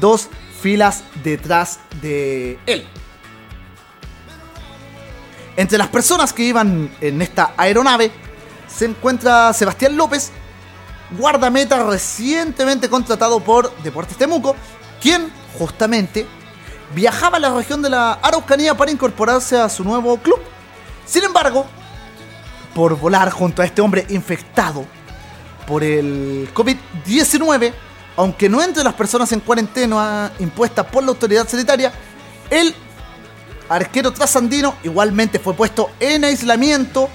dos 0.00 0.28
filas 0.60 1.04
detrás 1.22 1.78
de 2.00 2.58
él. 2.66 2.86
Entre 5.56 5.78
las 5.78 5.88
personas 5.88 6.32
que 6.32 6.42
iban 6.42 6.90
en 7.00 7.22
esta 7.22 7.52
aeronave 7.56 8.10
se 8.66 8.86
encuentra 8.86 9.52
Sebastián 9.52 9.96
López, 9.96 10.32
guardameta 11.16 11.84
recientemente 11.84 12.88
contratado 12.88 13.38
por 13.40 13.74
Deportes 13.82 14.16
Temuco, 14.16 14.56
quien 15.00 15.32
justamente 15.58 16.26
viajaba 16.94 17.36
a 17.36 17.40
la 17.40 17.54
región 17.54 17.82
de 17.82 17.90
la 17.90 18.14
Araucanía 18.14 18.76
para 18.76 18.90
incorporarse 18.90 19.56
a 19.56 19.68
su 19.68 19.84
nuevo 19.84 20.16
club. 20.18 20.40
Sin 21.06 21.24
embargo, 21.24 21.66
por 22.74 22.98
volar 22.98 23.30
junto 23.30 23.62
a 23.62 23.64
este 23.64 23.80
hombre 23.80 24.06
infectado 24.08 24.84
por 25.66 25.82
el 25.84 26.48
COVID-19, 26.54 27.72
aunque 28.16 28.48
no 28.48 28.62
entre 28.62 28.84
las 28.84 28.94
personas 28.94 29.30
en 29.32 29.40
cuarentena 29.40 30.32
impuestas 30.38 30.86
por 30.86 31.02
la 31.02 31.10
autoridad 31.10 31.48
sanitaria, 31.48 31.92
el 32.50 32.74
arquero 33.68 34.12
trasandino 34.12 34.76
igualmente 34.82 35.38
fue 35.38 35.54
puesto 35.54 35.90
en 36.00 36.24
aislamiento 36.24 37.08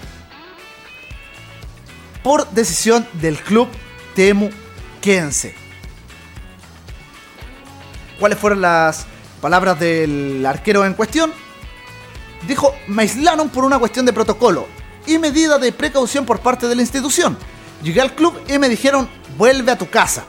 por 2.23 2.49
decisión 2.52 3.08
del 3.13 3.38
club 3.38 3.67
temuquense. 4.15 5.56
¿Cuáles 8.19 8.38
fueron 8.38 8.62
las 8.62 9.06
palabras 9.41 9.80
del 9.80 10.45
arquero 10.45 10.86
en 10.86 10.93
cuestión? 10.93 11.32
Dijo, 12.47 12.73
me 12.88 13.04
aislaron 13.04 13.49
por 13.49 13.65
una 13.65 13.80
cuestión 13.80 14.06
de 14.06 14.13
protocolo 14.13 14.67
y 15.06 15.17
medida 15.17 15.58
de 15.58 15.71
precaución 15.71 16.25
por 16.25 16.39
parte 16.39 16.67
de 16.67 16.75
la 16.75 16.82
institución. 16.82 17.38
Llegué 17.84 18.02
al 18.02 18.13
club 18.13 18.39
y 18.47 18.58
me 18.60 18.69
dijeron, 18.69 19.10
vuelve 19.38 19.71
a 19.71 19.78
tu 19.78 19.89
casa, 19.89 20.25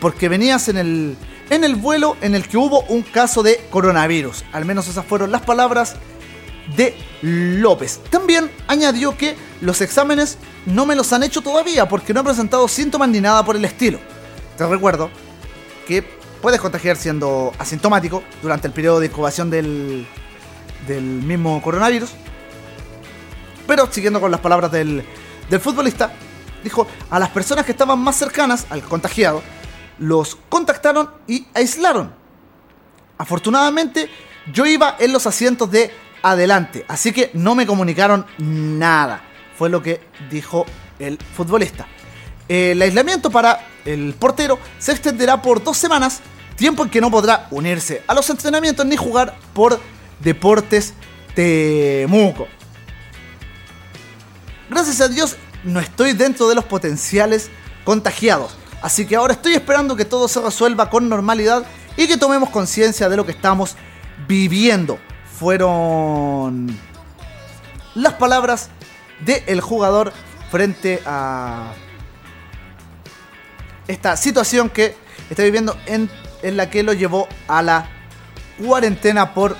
porque 0.00 0.28
venías 0.28 0.68
en 0.68 0.76
el, 0.76 1.16
en 1.50 1.64
el 1.64 1.74
vuelo 1.74 2.16
en 2.20 2.34
el 2.34 2.48
que 2.48 2.56
hubo 2.56 2.82
un 2.82 3.02
caso 3.02 3.42
de 3.42 3.60
coronavirus. 3.70 4.44
Al 4.52 4.64
menos 4.64 4.88
esas 4.88 5.04
fueron 5.04 5.32
las 5.32 5.42
palabras 5.42 5.96
de 6.76 6.96
López. 7.22 8.00
También 8.10 8.50
añadió 8.66 9.16
que 9.16 9.36
los 9.60 9.80
exámenes 9.80 10.38
no 10.66 10.86
me 10.86 10.96
los 10.96 11.12
han 11.12 11.22
hecho 11.22 11.40
todavía 11.40 11.88
porque 11.88 12.12
no 12.12 12.20
he 12.20 12.24
presentado 12.24 12.66
síntomas 12.68 13.08
ni 13.08 13.20
nada 13.20 13.44
por 13.44 13.56
el 13.56 13.64
estilo. 13.64 13.98
Te 14.56 14.66
recuerdo 14.66 15.10
que 15.86 16.02
puedes 16.42 16.60
contagiar 16.60 16.96
siendo 16.96 17.52
asintomático 17.58 18.22
durante 18.42 18.66
el 18.66 18.72
periodo 18.72 19.00
de 19.00 19.06
incubación 19.06 19.50
del, 19.50 20.06
del 20.86 21.02
mismo 21.02 21.60
coronavirus. 21.62 22.10
Pero 23.66 23.90
siguiendo 23.90 24.20
con 24.20 24.30
las 24.30 24.40
palabras 24.40 24.70
del, 24.70 25.04
del 25.50 25.60
futbolista, 25.60 26.12
dijo 26.62 26.86
a 27.10 27.18
las 27.18 27.30
personas 27.30 27.64
que 27.64 27.72
estaban 27.72 27.98
más 27.98 28.16
cercanas 28.16 28.66
al 28.70 28.82
contagiado, 28.82 29.42
los 29.98 30.36
contactaron 30.48 31.10
y 31.26 31.46
aislaron. 31.54 32.12
Afortunadamente, 33.18 34.10
yo 34.52 34.66
iba 34.66 34.96
en 34.98 35.12
los 35.12 35.26
asientos 35.26 35.70
de 35.70 35.90
adelante, 36.22 36.84
así 36.88 37.12
que 37.12 37.30
no 37.34 37.54
me 37.54 37.66
comunicaron 37.66 38.26
nada. 38.38 39.22
Fue 39.56 39.68
lo 39.68 39.82
que 39.82 40.00
dijo 40.30 40.66
el 40.98 41.18
futbolista. 41.18 41.86
El 42.48 42.80
aislamiento 42.80 43.30
para 43.30 43.66
el 43.84 44.14
portero 44.14 44.58
se 44.78 44.92
extenderá 44.92 45.40
por 45.42 45.62
dos 45.62 45.76
semanas, 45.76 46.20
tiempo 46.56 46.84
en 46.84 46.90
que 46.90 47.00
no 47.00 47.10
podrá 47.10 47.48
unirse 47.50 48.02
a 48.06 48.14
los 48.14 48.28
entrenamientos 48.30 48.86
ni 48.86 48.96
jugar 48.96 49.36
por 49.52 49.80
Deportes 50.20 50.94
Temuco. 51.34 52.48
Gracias 54.68 55.00
a 55.00 55.08
Dios 55.08 55.36
no 55.64 55.80
estoy 55.80 56.12
dentro 56.12 56.48
de 56.48 56.54
los 56.54 56.64
potenciales 56.64 57.50
contagiados. 57.84 58.56
Así 58.82 59.06
que 59.06 59.16
ahora 59.16 59.34
estoy 59.34 59.54
esperando 59.54 59.96
que 59.96 60.04
todo 60.04 60.28
se 60.28 60.40
resuelva 60.40 60.90
con 60.90 61.08
normalidad 61.08 61.66
y 61.96 62.06
que 62.06 62.16
tomemos 62.16 62.50
conciencia 62.50 63.08
de 63.08 63.16
lo 63.16 63.26
que 63.26 63.32
estamos 63.32 63.76
viviendo. 64.28 64.98
Fueron 65.38 66.78
las 67.94 68.14
palabras 68.14 68.70
del 69.20 69.60
jugador 69.60 70.12
frente 70.50 71.02
a 71.04 71.72
esta 73.88 74.16
situación 74.16 74.70
que 74.70 74.94
está 75.30 75.42
viviendo 75.42 75.76
en, 75.86 76.10
en 76.42 76.56
la 76.56 76.70
que 76.70 76.82
lo 76.82 76.92
llevó 76.92 77.28
a 77.48 77.62
la 77.62 77.88
cuarentena 78.64 79.34
por 79.34 79.56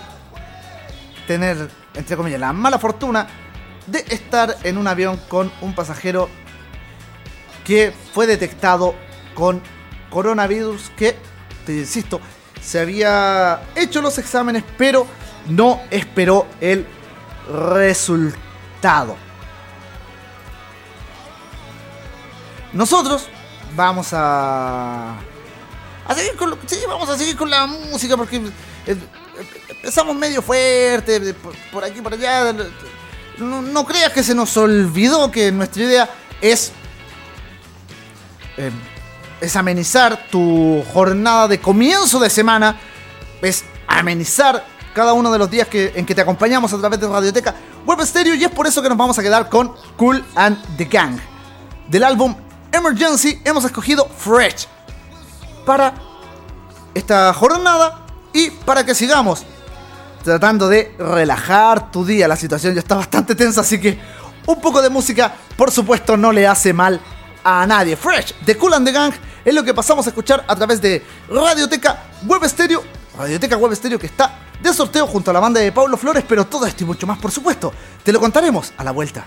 tener, 1.27 1.69
entre 1.95 2.17
comillas, 2.17 2.41
la 2.41 2.53
mala 2.53 2.79
fortuna 2.79 3.27
de 3.87 4.05
estar 4.09 4.57
en 4.63 4.79
un 4.79 4.89
avión 4.89 5.21
con 5.29 5.53
un 5.61 5.75
pasajero 5.75 6.29
que 7.65 7.93
fue 8.15 8.27
detectado 8.27 8.95
con 9.35 9.61
coronavirus 10.11 10.91
que, 10.97 11.17
te 11.65 11.73
insisto, 11.75 12.21
se 12.61 12.81
había 12.81 13.61
hecho 13.75 14.01
los 14.03 14.19
exámenes 14.19 14.65
pero 14.79 15.07
no 15.49 15.81
esperó 15.91 16.47
el 16.61 16.87
resultado. 17.49 19.17
Nosotros 22.73 23.29
vamos 23.75 24.09
a... 24.13 25.17
a 26.07 26.15
seguir 26.15 26.37
con 26.37 26.51
lo- 26.51 26.59
sí, 26.67 26.79
vamos 26.89 27.09
a 27.09 27.17
seguir 27.17 27.37
con 27.37 27.49
la 27.51 27.67
música 27.67 28.17
porque 28.17 28.41
empezamos 29.77 30.17
medio 30.17 30.43
fuerte, 30.43 31.35
por, 31.35 31.55
por 31.73 31.85
aquí, 31.85 32.01
por 32.01 32.13
allá. 32.15 32.55
No, 33.39 33.85
creas 33.85 34.13
que 34.13 34.23
se 34.23 34.35
nos 34.35 34.57
olvidó 34.57 35.31
que 35.31 35.53
nuestra 35.53 35.83
idea 35.83 36.11
es, 36.41 36.73
eh, 38.57 38.71
es 39.41 39.57
amenizar 39.57 40.29
tu 40.31 40.83
jornada 40.93 41.49
de 41.49 41.61
comienzo 41.61 42.19
de 42.19 42.31
semana, 42.31 42.81
es 43.43 43.65
amenizar 43.87 44.65
cada 44.95 45.13
uno 45.13 45.31
de 45.31 45.39
los 45.39 45.51
días 45.51 45.69
que, 45.69 45.93
en 45.95 46.07
que 46.07 46.15
te 46.15 46.23
acompañamos 46.23 46.73
a 46.73 46.79
través 46.79 46.99
de 46.99 47.07
Radioteca 47.07 47.55
Web 47.85 48.05
Stereo 48.05 48.35
y 48.35 48.43
es 48.43 48.51
por 48.51 48.67
eso 48.67 48.83
que 48.83 48.89
nos 48.89 48.97
vamos 48.97 49.19
a 49.19 49.23
quedar 49.23 49.49
con 49.49 49.75
Cool 49.97 50.25
and 50.35 50.77
the 50.77 50.87
Gang. 50.87 51.19
Del 51.89 52.03
álbum 52.03 52.35
Emergency 52.73 53.41
hemos 53.45 53.65
escogido 53.65 54.09
Fresh 54.09 54.67
para 55.65 55.95
esta 56.95 57.33
jornada 57.35 58.07
y 58.33 58.51
para 58.51 58.85
que 58.85 58.95
sigamos 58.95 59.45
tratando 60.27 60.69
de 60.69 60.93
relajar 60.99 61.91
tu 61.91 62.05
día. 62.05 62.27
La 62.27 62.37
situación 62.37 62.75
ya 62.75 62.81
está 62.81 62.97
bastante 62.97 63.35
tensa, 63.35 63.61
así 63.61 63.81
que 63.81 63.99
un 64.47 64.61
poco 64.61 64.83
de 64.83 64.91
música, 64.91 65.33
por 65.57 65.71
supuesto, 65.71 66.17
no 66.17 66.33
le 66.33 66.47
hace 66.47 66.73
mal 66.73 67.01
a 67.45 67.65
nadie. 67.67 67.97
Fresh 67.97 68.35
de 68.45 68.57
Cool 68.57 68.75
and 68.75 68.87
the 68.87 68.93
Gang 68.93 69.13
es 69.45 69.55
lo 69.55 69.63
que 69.63 69.73
pasamos 69.73 70.05
a 70.07 70.11
escuchar 70.11 70.45
a 70.47 70.57
través 70.57 70.83
de 70.83 71.05
Radioteca 71.29 72.03
Web 72.27 72.45
Stereo. 72.49 72.83
Radioteca 73.17 73.57
Web 73.57 73.75
Stereo 73.77 73.99
que 73.99 74.07
está 74.07 74.39
de 74.61 74.75
sorteo 74.75 75.07
junto 75.07 75.31
a 75.31 75.35
la 75.35 75.41
banda 75.41 75.61
de 75.61 75.71
Pablo 75.71 75.97
Flores, 75.97 76.25
pero 76.29 76.45
todo 76.47 76.67
esto 76.67 76.83
y 76.83 76.87
mucho 76.87 77.07
más, 77.07 77.19
por 77.19 77.31
supuesto, 77.31 77.73
te 78.03 78.13
lo 78.13 78.19
contaremos 78.19 78.73
a 78.77 78.83
la 78.85 78.91
vuelta. 78.91 79.25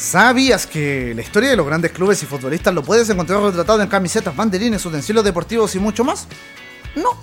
¿Sabías 0.00 0.66
que 0.66 1.12
la 1.14 1.20
historia 1.20 1.50
de 1.50 1.56
los 1.56 1.66
grandes 1.66 1.92
clubes 1.92 2.22
y 2.22 2.26
futbolistas 2.26 2.72
lo 2.72 2.82
puedes 2.82 3.10
encontrar 3.10 3.42
retratado 3.42 3.82
en 3.82 3.88
camisetas, 3.88 4.34
banderines, 4.34 4.82
utensilios 4.86 5.22
deportivos 5.22 5.74
y 5.74 5.78
mucho 5.78 6.04
más? 6.04 6.26
No. 6.96 7.20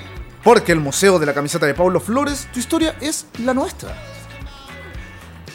Porque 0.43 0.71
el 0.71 0.79
Museo 0.79 1.19
de 1.19 1.25
la 1.27 1.35
Camiseta 1.35 1.67
de 1.67 1.75
Paulo 1.75 1.99
Flores, 1.99 2.47
tu 2.51 2.57
historia 2.57 2.95
es 2.99 3.27
la 3.43 3.53
nuestra. 3.53 3.95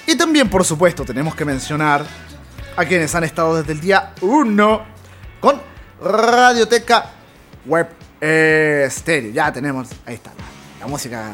Y 0.07 0.14
también, 0.14 0.48
por 0.48 0.64
supuesto, 0.64 1.05
tenemos 1.05 1.35
que 1.35 1.44
mencionar 1.44 2.07
a 2.77 2.85
quienes 2.85 3.12
han 3.16 3.25
estado 3.25 3.57
desde 3.57 3.72
el 3.72 3.81
día 3.81 4.14
1 4.20 4.87
con 5.40 5.71
Radioteca 6.02 7.10
Web 7.66 7.88
eh, 8.20 8.88
Stereo. 8.90 9.32
Ya 9.32 9.52
tenemos, 9.52 9.88
ahí 10.04 10.14
está, 10.14 10.32
la, 10.80 10.86
música 10.86 11.32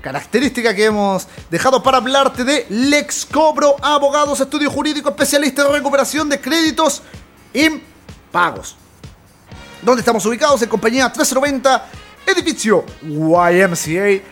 característica 0.00 0.74
que 0.74 0.84
hemos 0.84 1.26
dejado 1.50 1.82
para 1.82 1.96
hablarte 1.96 2.44
de 2.44 2.66
Lex 2.68 3.24
Cobro, 3.26 3.76
abogados, 3.82 4.38
estudio 4.38 4.70
jurídico, 4.70 5.08
especialista 5.08 5.62
en 5.62 5.72
recuperación 5.72 6.28
de 6.28 6.40
créditos 6.40 7.02
impagos. 7.54 8.76
Donde 9.80 10.00
estamos 10.00 10.24
ubicados 10.26 10.60
en 10.62 10.68
compañía 10.68 11.04
1390, 11.06 11.86
edificio 12.26 12.84
YMCA 13.02 14.22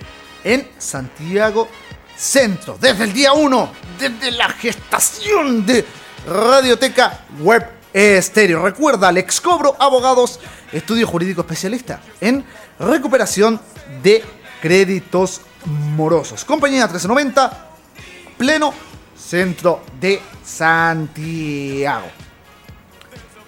en 0.44 0.68
Santiago 0.76 1.68
Centro. 2.16 2.76
Desde 2.78 3.04
el 3.04 3.12
día 3.12 3.32
1, 3.32 3.72
desde 3.98 4.30
la 4.32 4.50
gestación 4.50 5.64
de 5.64 5.86
Radioteca 6.26 7.20
Web 7.40 7.81
Estéreo. 7.92 8.62
Recuerda, 8.62 9.12
Lex 9.12 9.40
Cobro, 9.40 9.76
abogados, 9.78 10.40
estudio 10.72 11.06
jurídico 11.06 11.42
especialista 11.42 12.00
en 12.20 12.44
recuperación 12.78 13.60
de 14.02 14.24
créditos 14.60 15.40
morosos. 15.66 16.44
Compañía 16.44 16.86
1390, 16.86 17.70
pleno 18.38 18.72
centro 19.16 19.82
de 20.00 20.20
Santiago. 20.44 22.06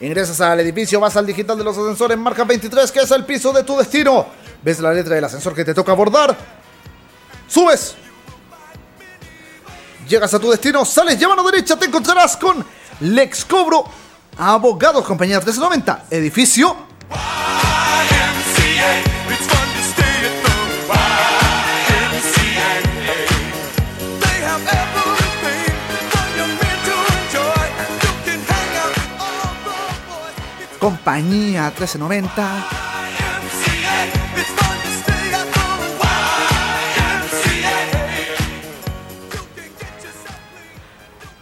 Ingresas 0.00 0.40
al 0.40 0.60
edificio, 0.60 1.00
vas 1.00 1.16
al 1.16 1.26
digital 1.26 1.56
de 1.56 1.64
los 1.64 1.76
ascensores, 1.78 2.18
marca 2.18 2.44
23, 2.44 2.92
que 2.92 3.00
es 3.00 3.10
el 3.10 3.24
piso 3.24 3.52
de 3.52 3.62
tu 3.62 3.76
destino. 3.76 4.26
Ves 4.62 4.80
la 4.80 4.92
letra 4.92 5.14
del 5.14 5.24
ascensor 5.24 5.54
que 5.54 5.64
te 5.64 5.72
toca 5.72 5.92
abordar. 5.92 6.36
Subes. 7.48 7.96
Llegas 10.08 10.34
a 10.34 10.38
tu 10.38 10.50
destino, 10.50 10.84
sales, 10.84 11.18
llama 11.18 11.40
a 11.40 11.50
derecha, 11.50 11.76
te 11.76 11.86
encontrarás 11.86 12.36
con 12.36 12.64
Lex 13.00 13.46
Cobro, 13.46 13.84
Abogados 14.36 15.04
Compañía 15.04 15.36
1390, 15.38 16.06
edificio. 16.10 16.76
Compañía 30.80 31.70
1390 31.70 32.83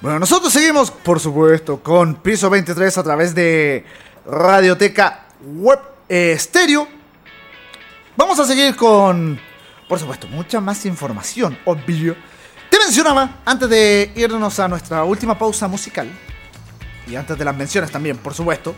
Bueno, 0.02 0.18
nosotros 0.18 0.52
seguimos, 0.52 0.90
por 0.90 1.20
supuesto, 1.20 1.80
con 1.80 2.16
Piso 2.16 2.50
23 2.50 2.98
a 2.98 3.04
través 3.04 3.36
de 3.36 3.84
Radioteca 4.26 5.28
Web 5.40 5.78
eh, 6.08 6.36
Stereo. 6.36 6.88
Vamos 8.16 8.36
a 8.40 8.44
seguir 8.44 8.74
con, 8.74 9.38
por 9.88 10.00
supuesto, 10.00 10.26
mucha 10.26 10.60
más 10.60 10.84
información, 10.86 11.56
obvio. 11.64 12.16
Te 12.68 12.80
mencionaba, 12.80 13.42
antes 13.44 13.68
de 13.70 14.10
irnos 14.16 14.58
a 14.58 14.66
nuestra 14.66 15.04
última 15.04 15.38
pausa 15.38 15.68
musical, 15.68 16.10
y 17.06 17.14
antes 17.14 17.38
de 17.38 17.44
las 17.44 17.56
menciones 17.56 17.92
también, 17.92 18.16
por 18.16 18.34
supuesto, 18.34 18.74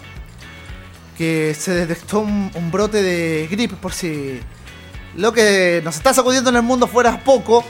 que 1.17 1.57
se 1.59 1.73
detectó 1.75 2.21
un, 2.21 2.51
un 2.55 2.71
brote 2.71 3.03
de 3.03 3.49
gripe, 3.51 3.77
por 3.77 3.95
si 3.95 4.43
lo 5.17 5.33
que 5.33 5.81
nos 5.83 5.97
está 5.97 6.13
sacudiendo 6.13 6.51
en 6.51 6.57
el 6.57 6.63
mundo 6.63 6.87
fuera 6.87 7.19
poco. 7.25 7.65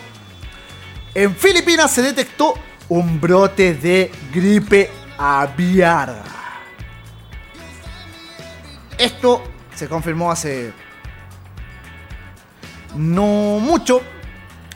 En 1.15 1.37
Filipinas 1.37 1.93
se 1.93 2.03
detectó 2.03 2.55
un 2.89 3.21
brote 3.21 3.75
de 3.75 4.11
gripe 4.33 4.91
aviar. 5.19 6.23
Esto 8.99 9.43
se 9.75 9.89
confirmó 9.89 10.31
hace 10.31 10.73
no 12.95 13.59
mucho. 13.61 14.01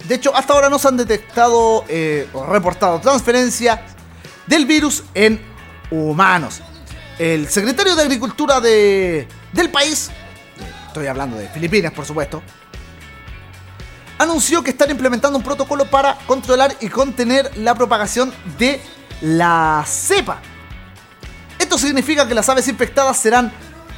De 0.06 0.14
hecho, 0.14 0.34
hasta 0.34 0.52
ahora 0.54 0.68
no 0.68 0.78
se 0.78 0.88
han 0.88 0.96
detectado 0.96 1.84
eh, 1.88 2.28
o 2.32 2.46
reportado 2.46 3.00
transferencias 3.00 3.80
del 4.46 4.66
virus 4.66 5.04
en 5.14 5.40
humanos. 5.90 6.60
El 7.18 7.48
secretario 7.48 7.96
de 7.96 8.02
Agricultura 8.02 8.60
de, 8.60 9.28
del 9.52 9.70
país, 9.70 10.10
estoy 10.86 11.06
hablando 11.06 11.36
de 11.36 11.48
Filipinas 11.48 11.92
por 11.92 12.04
supuesto, 12.04 12.42
anunció 14.18 14.62
que 14.62 14.70
están 14.70 14.90
implementando 14.90 15.38
un 15.38 15.44
protocolo 15.44 15.84
para 15.86 16.18
controlar 16.26 16.76
y 16.80 16.88
contener 16.88 17.56
la 17.56 17.74
propagación 17.74 18.32
de 18.58 18.80
la 19.20 19.84
cepa. 19.86 20.40
Esto 21.58 21.78
significa 21.78 22.26
que 22.26 22.34
las 22.34 22.48
aves 22.48 22.68
infectadas 22.68 23.16
serán 23.16 23.52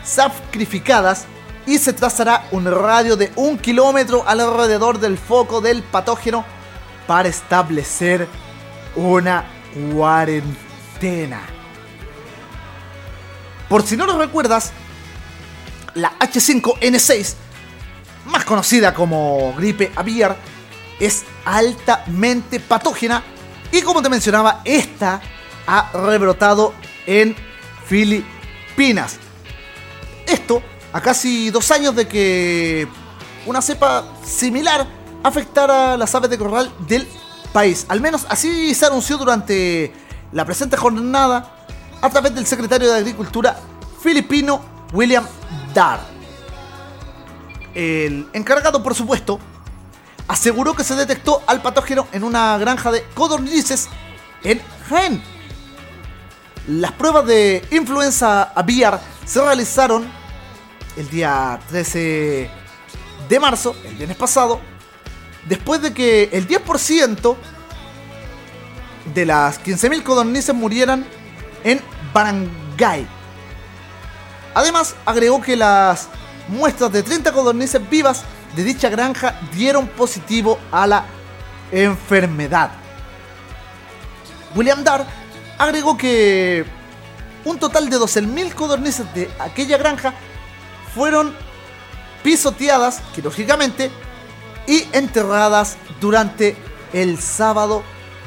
sacrificadas 0.05 1.27
y 1.67 1.79
se 1.79 1.93
trazará 1.93 2.47
un 2.53 2.65
radio 2.65 3.17
de 3.17 3.33
un 3.37 3.59
kilómetro 3.59 4.25
alrededor 4.27 4.99
del 4.99 5.19
foco 5.19 5.61
del 5.61 5.83
patógeno 5.83 6.45
para 7.07 7.29
establecer 7.29 8.29
una 8.97 9.45
cuarentena. 9.93 11.41
Por 13.69 13.83
si 13.83 13.97
no 13.97 14.07
lo 14.07 14.19
recuerdas, 14.19 14.73
la 15.95 16.13
H5N6 16.19 17.35
más 18.31 18.45
conocida 18.45 18.95
como 18.95 19.55
gripe 19.57 19.93
aviar, 19.97 20.37
es 20.99 21.25
altamente 21.45 22.61
patógena 22.61 23.23
y 23.73 23.83
como 23.83 24.03
te 24.03 24.09
mencionaba, 24.09 24.63
esta 24.65 25.21
ha 25.67 25.91
rebrotado 25.93 26.75
en 27.07 27.37
Filipinas. 27.87 29.19
Esto 30.27 30.63
a 30.93 31.01
casi 31.01 31.51
dos 31.51 31.71
años 31.71 31.95
de 31.95 32.07
que 32.09 32.89
una 33.47 33.63
cepa 33.63 34.05
similar 34.25 34.87
afectara 35.23 35.95
a 35.95 35.97
las 35.97 36.15
aves 36.15 36.31
de 36.31 36.39
corral 36.39 36.73
del 36.87 37.07
país. 37.53 37.87
Al 37.89 38.01
menos 38.01 38.27
así 38.29 38.75
se 38.75 38.87
anunció 38.87 39.17
durante 39.19 39.93
la 40.33 40.45
presente 40.45 40.77
jornada 40.77 41.57
a 42.01 42.11
través 42.11 42.35
del 42.35 42.47
secretario 42.47 42.91
de 42.93 42.99
Agricultura 42.99 43.57
filipino 44.03 44.61
William 44.93 45.27
Dar. 45.75 46.20
El 47.75 48.29
encargado, 48.33 48.83
por 48.83 48.95
supuesto, 48.95 49.39
aseguró 50.29 50.75
que 50.75 50.85
se 50.85 50.95
detectó 50.95 51.43
al 51.47 51.63
patógeno 51.63 52.07
en 52.13 52.25
una 52.25 52.57
granja 52.59 52.91
de 52.91 53.05
codornices 53.15 53.89
en 54.43 54.61
Jaén. 54.89 55.23
Las 56.67 56.93
pruebas 56.93 57.27
de 57.27 57.65
influenza 57.71 58.43
aviar 58.55 59.01
se 59.25 59.43
realizaron 59.43 60.11
el 60.97 61.09
día 61.09 61.59
13 61.69 62.51
de 63.29 63.41
marzo, 63.41 63.75
el 63.85 63.95
viernes 63.95 64.17
pasado, 64.17 64.61
después 65.49 65.81
de 65.83 65.95
que 65.95 66.29
el 66.33 66.47
10% 66.47 67.37
de 69.15 69.27
las 69.27 69.63
15.000 69.63 70.03
codornices 70.03 70.55
murieran 70.55 71.07
en 71.65 71.81
Barangay. 72.13 73.07
Además, 74.55 74.95
agregó 75.07 75.41
que 75.41 75.57
las 75.57 76.09
muestras 76.51 76.93
de 76.93 77.03
30 77.03 77.33
codornices 77.33 77.89
vivas 77.89 78.25
de 78.55 78.65
dicha 78.65 78.89
granja 78.89 79.41
dieron 79.53 79.87
positivo 79.89 80.59
a 80.71 80.87
la 80.87 81.05
enfermedad. 81.73 82.71
William 84.55 84.83
Darr 84.83 85.07
agregó 85.59 85.97
que 85.97 86.65
un 87.45 87.59
total 87.59 87.89
de 87.89 87.97
12.000 87.99 88.55
codornices 88.55 89.13
de 89.15 89.31
aquella 89.39 89.79
granja 89.79 90.13
fueron 90.95 91.35
pisoteadas 92.23 93.01
quirúrgicamente 93.15 93.91
y 94.67 94.87
enterradas 94.93 95.77
durante 96.01 96.57
el 96.93 97.21
sábado 97.21 97.83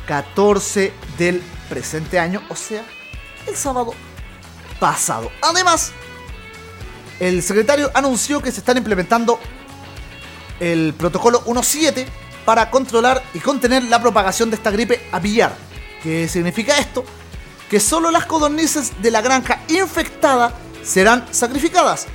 14 0.07 0.93
del 1.17 1.43
presente 1.69 2.19
año, 2.19 2.41
o 2.49 2.55
sea, 2.55 2.84
el 3.47 3.55
sábado 3.55 3.93
pasado. 4.80 5.32
Además, 5.41 5.91
el 7.28 7.41
secretario 7.41 7.89
anunció 7.93 8.41
que 8.41 8.51
se 8.51 8.59
están 8.59 8.78
implementando 8.78 9.39
el 10.59 10.93
protocolo 10.93 11.41
1.7 11.45 12.05
para 12.43 12.69
controlar 12.69 13.24
y 13.34 13.39
contener 13.39 13.84
la 13.84 14.01
propagación 14.01 14.49
de 14.49 14.57
esta 14.57 14.71
gripe 14.71 15.07
aviar. 15.09 15.55
¿Qué 16.01 16.28
significa 16.28 16.78
esto? 16.78 17.05
Que 17.69 17.80
solo 17.80 18.11
las 18.11 18.26
codornices 18.26 19.01
de 19.01 19.09
la 19.09 19.21
granja 19.21 19.61
infectada 19.69 20.53
serán 20.84 21.26
sacrificadas, 21.32 22.07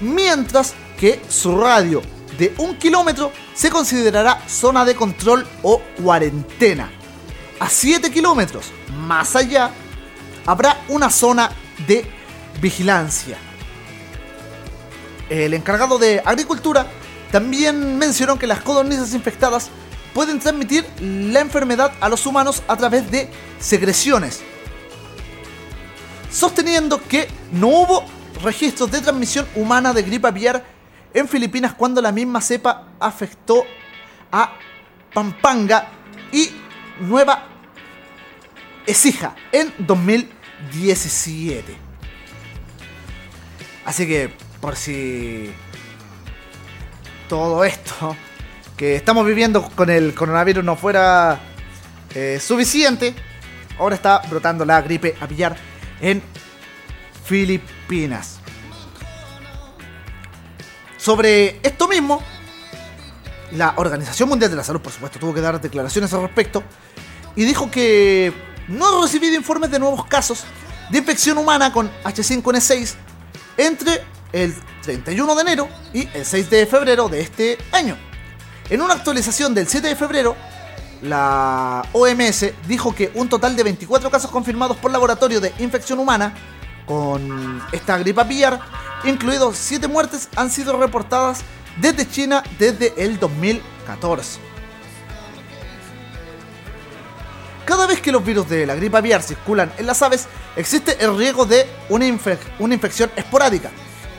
mientras 0.00 0.72
que 0.98 1.20
su 1.28 1.60
radio 1.60 2.00
de 2.38 2.54
un 2.56 2.78
kilómetro 2.78 3.32
se 3.54 3.68
considerará 3.68 4.42
zona 4.48 4.86
de 4.86 4.94
control 4.94 5.46
o 5.62 5.82
cuarentena. 6.02 6.90
A 7.60 7.68
7 7.68 8.10
kilómetros 8.10 8.72
más 9.06 9.36
allá 9.36 9.70
habrá 10.46 10.82
una 10.88 11.10
zona 11.10 11.50
de 11.86 12.10
vigilancia. 12.60 13.36
El 15.28 15.54
encargado 15.54 15.98
de 15.98 16.22
agricultura 16.24 16.86
también 17.32 17.98
mencionó 17.98 18.38
que 18.38 18.46
las 18.46 18.60
codornices 18.60 19.14
infectadas 19.14 19.70
pueden 20.14 20.38
transmitir 20.38 20.86
la 21.00 21.40
enfermedad 21.40 21.92
a 22.00 22.08
los 22.08 22.24
humanos 22.26 22.62
a 22.68 22.76
través 22.76 23.10
de 23.10 23.28
secreciones, 23.58 24.40
sosteniendo 26.30 27.02
que 27.02 27.28
no 27.52 27.68
hubo 27.68 28.04
registros 28.42 28.90
de 28.90 29.00
transmisión 29.00 29.46
humana 29.54 29.92
de 29.92 30.02
gripe 30.02 30.28
aviar 30.28 30.64
en 31.12 31.28
Filipinas 31.28 31.74
cuando 31.74 32.00
la 32.00 32.12
misma 32.12 32.40
cepa 32.40 32.88
afectó 33.00 33.64
a 34.30 34.52
Pampanga 35.12 35.88
y 36.32 36.50
Nueva 37.00 37.48
Ecija 38.86 39.34
en 39.50 39.72
2017. 39.78 41.76
Así 43.84 44.06
que, 44.06 44.45
por 44.60 44.76
si 44.76 45.52
todo 47.28 47.64
esto 47.64 48.16
que 48.76 48.96
estamos 48.96 49.26
viviendo 49.26 49.62
con 49.70 49.90
el 49.90 50.14
coronavirus 50.14 50.64
no 50.64 50.76
fuera 50.76 51.40
eh, 52.14 52.38
suficiente, 52.40 53.14
ahora 53.78 53.94
está 53.94 54.22
brotando 54.28 54.64
la 54.64 54.80
gripe 54.82 55.16
aviar 55.20 55.56
en 56.00 56.22
Filipinas. 57.24 58.38
Sobre 60.98 61.60
esto 61.62 61.88
mismo, 61.88 62.22
la 63.52 63.74
Organización 63.76 64.28
Mundial 64.28 64.50
de 64.50 64.56
la 64.56 64.64
Salud, 64.64 64.80
por 64.80 64.92
supuesto, 64.92 65.18
tuvo 65.18 65.32
que 65.32 65.40
dar 65.40 65.60
declaraciones 65.60 66.12
al 66.12 66.22
respecto 66.22 66.62
y 67.34 67.44
dijo 67.44 67.70
que 67.70 68.32
no 68.68 68.98
ha 68.98 69.02
recibido 69.02 69.34
informes 69.36 69.70
de 69.70 69.78
nuevos 69.78 70.04
casos 70.06 70.44
de 70.90 70.98
infección 70.98 71.38
humana 71.38 71.72
con 71.72 71.90
H5N6 72.04 72.94
entre 73.56 74.02
el 74.32 74.54
31 74.82 75.34
de 75.34 75.42
enero 75.42 75.68
y 75.92 76.08
el 76.14 76.24
6 76.24 76.50
de 76.50 76.66
febrero 76.66 77.08
de 77.08 77.20
este 77.20 77.58
año. 77.72 77.96
En 78.68 78.80
una 78.80 78.94
actualización 78.94 79.54
del 79.54 79.68
7 79.68 79.88
de 79.88 79.96
febrero, 79.96 80.36
la 81.02 81.84
OMS 81.92 82.46
dijo 82.66 82.94
que 82.94 83.12
un 83.14 83.28
total 83.28 83.54
de 83.54 83.62
24 83.62 84.10
casos 84.10 84.30
confirmados 84.30 84.76
por 84.78 84.90
laboratorio 84.90 85.40
de 85.40 85.52
infección 85.58 85.98
humana 85.98 86.34
con 86.86 87.62
esta 87.72 87.98
gripe 87.98 88.20
aviar, 88.20 88.60
incluidos 89.04 89.56
7 89.56 89.88
muertes, 89.88 90.28
han 90.36 90.50
sido 90.50 90.76
reportadas 90.78 91.40
desde 91.80 92.08
China 92.08 92.42
desde 92.58 92.94
el 92.96 93.18
2014. 93.18 94.40
Cada 97.64 97.86
vez 97.88 98.00
que 98.00 98.12
los 98.12 98.24
virus 98.24 98.48
de 98.48 98.64
la 98.64 98.76
gripe 98.76 98.96
aviar 98.96 99.22
circulan 99.22 99.72
en 99.76 99.86
las 99.86 100.00
aves, 100.02 100.26
existe 100.54 100.96
el 101.04 101.16
riesgo 101.18 101.44
de 101.44 101.66
una, 101.88 102.06
una 102.60 102.74
infección 102.74 103.10
esporádica 103.16 103.70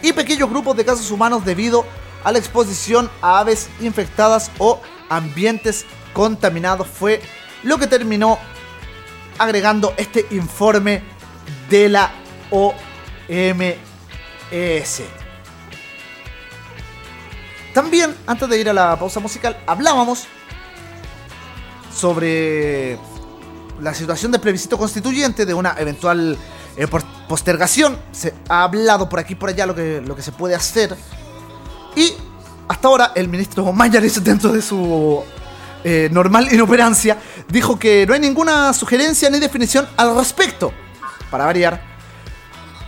y 0.01 0.13
pequeños 0.13 0.49
grupos 0.49 0.75
de 0.77 0.85
casos 0.85 1.11
humanos 1.11 1.45
debido 1.45 1.85
a 2.23 2.31
la 2.31 2.39
exposición 2.39 3.09
a 3.21 3.39
aves 3.39 3.69
infectadas 3.79 4.51
o 4.57 4.81
ambientes 5.09 5.85
contaminados 6.13 6.87
fue 6.87 7.21
lo 7.63 7.77
que 7.77 7.87
terminó 7.87 8.37
agregando 9.37 9.93
este 9.97 10.25
informe 10.31 11.03
de 11.69 11.89
la 11.89 12.11
OMS. 12.49 12.77
También, 17.73 18.15
antes 18.25 18.49
de 18.49 18.59
ir 18.59 18.69
a 18.69 18.73
la 18.73 18.97
pausa 18.97 19.19
musical, 19.19 19.61
hablábamos 19.67 20.27
sobre 21.93 22.97
la 23.79 23.93
situación 23.93 24.31
del 24.31 24.41
plebiscito 24.41 24.77
constituyente, 24.77 25.45
de 25.45 25.53
una 25.53 25.75
eventual 25.77 26.37
eh, 26.77 26.87
por- 26.87 27.03
postergación. 27.27 27.97
Se 28.11 28.33
ha 28.49 28.63
hablado 28.63 29.09
por 29.09 29.19
aquí 29.19 29.33
y 29.33 29.35
por 29.35 29.49
allá 29.49 29.65
lo 29.65 29.75
que, 29.75 30.01
lo 30.01 30.15
que 30.15 30.21
se 30.21 30.31
puede 30.31 30.55
hacer. 30.55 30.95
Y 31.95 32.13
hasta 32.67 32.87
ahora 32.87 33.11
el 33.15 33.27
ministro 33.27 33.71
Mañalich, 33.73 34.13
dentro 34.21 34.51
de 34.53 34.61
su 34.61 35.23
eh, 35.83 36.09
normal 36.11 36.51
inoperancia, 36.53 37.17
dijo 37.47 37.77
que 37.79 38.05
no 38.05 38.13
hay 38.13 38.19
ninguna 38.19 38.73
sugerencia 38.73 39.29
ni 39.29 39.39
definición 39.39 39.87
al 39.97 40.15
respecto. 40.15 40.71
Para 41.31 41.45
variar, 41.45 41.81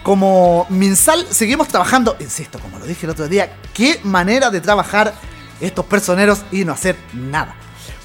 como 0.03 0.65
Minsal 0.69 1.25
seguimos 1.29 1.67
trabajando, 1.67 2.15
insisto, 2.19 2.57
como 2.59 2.79
lo 2.79 2.85
dije 2.85 3.05
el 3.05 3.11
otro 3.11 3.27
día, 3.27 3.57
qué 3.73 3.99
manera 4.03 4.49
de 4.49 4.61
trabajar 4.61 5.13
estos 5.59 5.85
personeros 5.85 6.39
y 6.51 6.63
no 6.63 6.71
hacer 6.71 6.95
nada. 7.13 7.55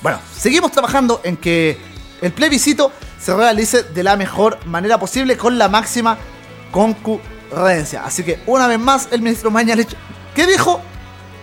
Bueno, 0.02 0.18
seguimos 0.36 0.72
trabajando 0.72 1.20
en 1.24 1.36
que 1.36 1.78
el 2.24 2.32
plebiscito 2.32 2.90
se 3.20 3.34
realice 3.34 3.82
de 3.82 4.02
la 4.02 4.16
mejor 4.16 4.58
manera 4.64 4.98
posible 4.98 5.36
con 5.36 5.58
la 5.58 5.68
máxima 5.68 6.16
concurrencia. 6.70 8.02
Así 8.02 8.22
que 8.24 8.40
una 8.46 8.66
vez 8.66 8.78
más 8.78 9.08
el 9.10 9.20
ministro 9.20 9.50
Mañalich, 9.50 9.94
¿qué 10.34 10.46
dijo? 10.46 10.80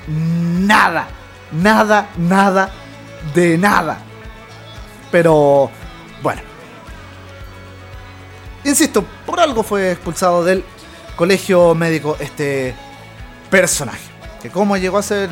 Nada, 0.07 1.07
nada, 1.51 2.09
nada, 2.17 2.71
de 3.36 3.59
nada. 3.59 3.99
Pero, 5.11 5.69
bueno. 6.23 6.41
Insisto, 8.63 9.05
por 9.27 9.39
algo 9.39 9.61
fue 9.61 9.91
expulsado 9.91 10.43
del 10.43 10.63
colegio 11.15 11.75
médico 11.75 12.17
este 12.19 12.73
personaje. 13.51 14.09
Que 14.41 14.49
como 14.49 14.77
llegó 14.77 14.97
a 14.97 15.03
ser 15.03 15.29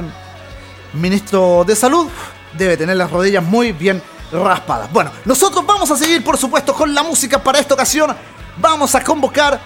ministro 0.94 1.64
de 1.66 1.76
salud, 1.76 2.08
debe 2.56 2.78
tener 2.78 2.98
las 2.98 3.10
rodillas 3.10 3.44
muy 3.44 3.72
bien 3.72 4.00
raspadas. 4.32 4.92
Bueno, 4.92 5.12
nosotros 5.26 5.66
vamos 5.66 5.90
a 5.92 5.98
seguir, 5.98 6.24
por 6.24 6.38
supuesto, 6.38 6.74
con 6.74 6.94
la 6.94 7.04
música 7.04 7.42
para 7.42 7.60
esta 7.60 7.74
ocasión. 7.74 8.16
Vamos 8.58 8.94
a 8.96 9.04
convocar 9.04 9.60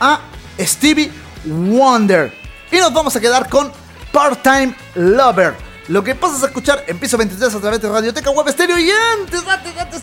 a 0.00 0.20
Stevie 0.58 1.10
Wonder. 1.44 2.32
Y 2.70 2.76
nos 2.76 2.92
vamos 2.92 3.14
a 3.16 3.20
quedar 3.20 3.48
con 3.48 3.72
Part-Time 4.12 4.74
Lover. 4.94 5.56
Lo 5.88 6.02
que 6.02 6.14
pasas 6.14 6.42
a 6.42 6.46
escuchar 6.46 6.84
en 6.86 6.98
piso 6.98 7.18
23 7.18 7.54
a 7.54 7.60
través 7.60 7.80
de 7.80 7.88
Radioteca 7.88 8.30
Web 8.30 8.48
Stereo. 8.50 8.78
Y 8.78 8.90
antes, 8.90 9.46
antes, 9.46 9.78
antes, 9.78 10.02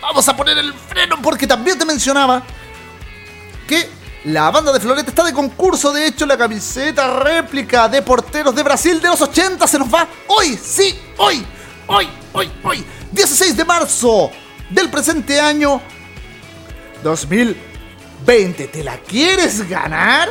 vamos 0.00 0.28
a 0.28 0.36
poner 0.36 0.58
el 0.58 0.74
freno 0.74 1.16
porque 1.22 1.46
también 1.46 1.78
te 1.78 1.84
mencionaba 1.84 2.42
que 3.66 3.88
la 4.24 4.50
banda 4.50 4.72
de 4.72 4.80
Floreta 4.80 5.10
está 5.10 5.24
de 5.24 5.32
concurso. 5.32 5.92
De 5.92 6.06
hecho, 6.06 6.26
la 6.26 6.36
camiseta 6.36 7.20
réplica 7.20 7.88
de 7.88 8.02
porteros 8.02 8.54
de 8.54 8.62
Brasil 8.62 9.00
de 9.00 9.08
los 9.08 9.20
80 9.20 9.66
se 9.66 9.78
nos 9.78 9.92
va 9.92 10.06
hoy, 10.28 10.58
sí, 10.62 10.98
hoy, 11.18 11.44
hoy, 11.86 12.08
hoy, 12.32 12.50
hoy, 12.62 12.84
16 13.12 13.56
de 13.56 13.64
marzo 13.64 14.30
del 14.70 14.90
presente 14.90 15.38
año 15.40 15.80
2020. 17.02 18.68
¿Te 18.68 18.84
la 18.84 18.96
quieres 18.98 19.68
ganar? 19.68 20.28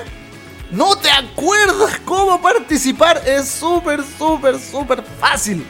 ¿No 0.72 0.96
te 0.96 1.10
acuerdas 1.12 2.00
cómo 2.06 2.42
participar? 2.42 3.22
Es 3.26 3.50
súper, 3.50 4.02
súper, 4.18 4.58
súper 4.60 5.04
fácil. 5.20 5.66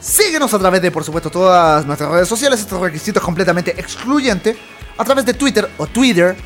Síguenos 0.00 0.52
a 0.54 0.58
través 0.58 0.80
de, 0.80 0.90
por 0.90 1.04
supuesto, 1.04 1.30
todas 1.30 1.84
nuestras 1.84 2.10
redes 2.10 2.28
sociales. 2.28 2.60
Este 2.60 2.76
requisito 2.78 3.18
es 3.18 3.24
completamente 3.24 3.78
excluyente. 3.78 4.56
A 4.96 5.04
través 5.04 5.24
de 5.24 5.34
Twitter 5.34 5.70
o 5.78 5.86
Twitter. 5.86 6.36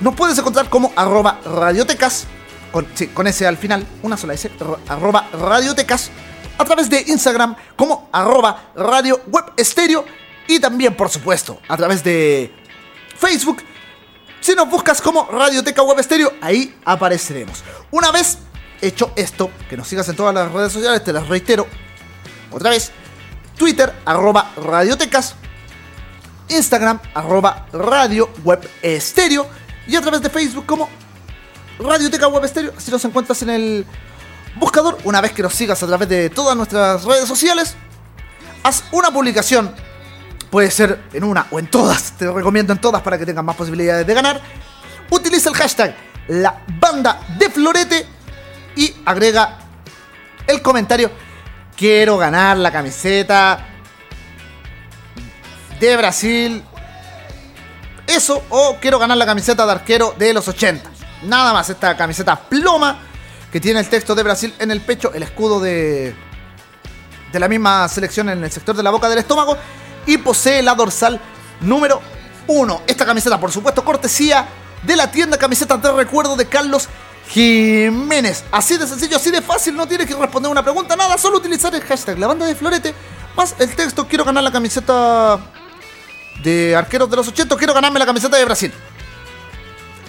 Nos 0.00 0.14
puedes 0.14 0.36
encontrar 0.38 0.68
como 0.68 0.92
arroba 0.96 1.40
radiotecas. 1.44 2.24
Con, 2.72 2.86
sí, 2.94 3.06
con 3.08 3.26
ese 3.26 3.46
al 3.46 3.56
final, 3.56 3.86
una 4.02 4.16
sola 4.16 4.34
S. 4.34 4.50
ro- 4.58 4.80
Arroba 4.88 5.28
radiotecas. 5.32 6.10
A 6.58 6.64
través 6.64 6.88
de 6.88 7.04
Instagram 7.06 7.56
como 7.76 8.08
arroba 8.12 8.70
radio 8.74 9.20
web 9.26 9.44
estéreo. 9.56 10.04
Y 10.48 10.60
también, 10.60 10.94
por 10.94 11.10
supuesto, 11.10 11.60
a 11.68 11.76
través 11.76 12.04
de 12.04 12.52
Facebook. 13.18 13.62
Si 14.40 14.54
nos 14.54 14.70
buscas 14.70 15.02
como 15.02 15.26
Radioteca 15.26 15.82
Web 15.82 15.98
Estéreo, 15.98 16.32
ahí 16.40 16.76
apareceremos. 16.84 17.64
Una 17.90 18.12
vez 18.12 18.38
hecho 18.80 19.10
esto, 19.16 19.50
que 19.68 19.76
nos 19.76 19.88
sigas 19.88 20.08
en 20.08 20.14
todas 20.14 20.32
las 20.32 20.52
redes 20.52 20.72
sociales, 20.72 21.02
te 21.02 21.12
las 21.12 21.26
reitero 21.26 21.66
otra 22.52 22.70
vez. 22.70 22.92
Twitter, 23.56 23.92
arroba 24.04 24.52
Radiotecas. 24.56 25.34
Instagram, 26.48 27.00
arroba 27.12 27.66
Radio 27.72 28.30
Web. 28.44 28.68
Y 29.88 29.96
a 29.96 30.00
través 30.00 30.22
de 30.22 30.30
Facebook 30.30 30.66
como 30.66 30.88
Radioteca 31.80 32.28
Web 32.28 32.44
Estéreo. 32.44 32.72
Si 32.78 32.90
nos 32.90 33.04
encuentras 33.04 33.42
en 33.42 33.50
el 33.50 33.86
buscador, 34.56 34.98
una 35.04 35.20
vez 35.20 35.32
que 35.32 35.42
nos 35.42 35.54
sigas 35.54 35.82
a 35.82 35.86
través 35.86 36.08
de 36.08 36.30
todas 36.30 36.56
nuestras 36.56 37.04
redes 37.04 37.28
sociales, 37.28 37.76
haz 38.62 38.84
una 38.92 39.10
publicación 39.10 39.74
Puede 40.50 40.70
ser 40.70 41.02
en 41.12 41.24
una 41.24 41.46
o 41.50 41.58
en 41.58 41.66
todas. 41.66 42.12
Te 42.12 42.30
recomiendo 42.30 42.72
en 42.72 42.80
todas 42.80 43.02
para 43.02 43.18
que 43.18 43.26
tengas 43.26 43.44
más 43.44 43.56
posibilidades 43.56 44.06
de 44.06 44.14
ganar. 44.14 44.40
Utiliza 45.10 45.50
el 45.50 45.54
hashtag 45.54 45.94
la 46.28 46.62
banda 46.80 47.20
de 47.38 47.50
Florete 47.50 48.06
y 48.74 48.94
agrega 49.04 49.58
el 50.46 50.62
comentario. 50.62 51.10
Quiero 51.76 52.16
ganar 52.16 52.56
la 52.56 52.72
camiseta 52.72 53.66
de 55.78 55.96
Brasil. 55.96 56.64
Eso 58.06 58.44
o 58.50 58.76
quiero 58.80 58.98
ganar 58.98 59.16
la 59.16 59.26
camiseta 59.26 59.66
de 59.66 59.72
arquero 59.72 60.14
de 60.16 60.32
los 60.32 60.46
80. 60.46 60.90
Nada 61.24 61.52
más 61.52 61.68
esta 61.70 61.96
camiseta 61.96 62.36
ploma 62.36 63.00
que 63.56 63.60
tiene 63.62 63.80
el 63.80 63.88
texto 63.88 64.14
de 64.14 64.22
Brasil 64.22 64.52
en 64.58 64.70
el 64.70 64.82
pecho, 64.82 65.14
el 65.14 65.22
escudo 65.22 65.60
de 65.60 66.14
de 67.32 67.40
la 67.40 67.48
misma 67.48 67.88
selección 67.88 68.28
en 68.28 68.44
el 68.44 68.52
sector 68.52 68.76
de 68.76 68.82
la 68.82 68.90
boca 68.90 69.08
del 69.08 69.16
estómago 69.16 69.56
y 70.04 70.18
posee 70.18 70.62
la 70.62 70.74
dorsal 70.74 71.18
número 71.62 72.02
1. 72.48 72.82
Esta 72.86 73.06
camiseta, 73.06 73.40
por 73.40 73.50
supuesto, 73.50 73.82
cortesía 73.82 74.46
de 74.82 74.94
la 74.94 75.10
tienda 75.10 75.38
camisetas 75.38 75.80
de 75.80 75.90
recuerdo 75.90 76.36
de 76.36 76.44
Carlos 76.44 76.90
Jiménez. 77.28 78.44
Así 78.52 78.76
de 78.76 78.86
sencillo, 78.86 79.16
así 79.16 79.30
de 79.30 79.40
fácil, 79.40 79.74
no 79.74 79.88
tienes 79.88 80.06
que 80.06 80.14
responder 80.14 80.52
una 80.52 80.62
pregunta, 80.62 80.94
nada, 80.94 81.16
solo 81.16 81.38
utilizar 81.38 81.74
el 81.74 81.80
hashtag 81.80 82.18
la 82.18 82.26
banda 82.26 82.44
de 82.44 82.54
Florete 82.54 82.94
más 83.38 83.54
el 83.58 83.74
texto 83.74 84.06
quiero 84.06 84.24
ganar 84.26 84.44
la 84.44 84.52
camiseta 84.52 85.40
de 86.42 86.76
arqueros 86.76 87.08
de 87.08 87.16
los 87.16 87.28
80, 87.28 87.56
quiero 87.56 87.72
ganarme 87.72 88.00
la 88.00 88.04
camiseta 88.04 88.36
de 88.36 88.44
Brasil. 88.44 88.74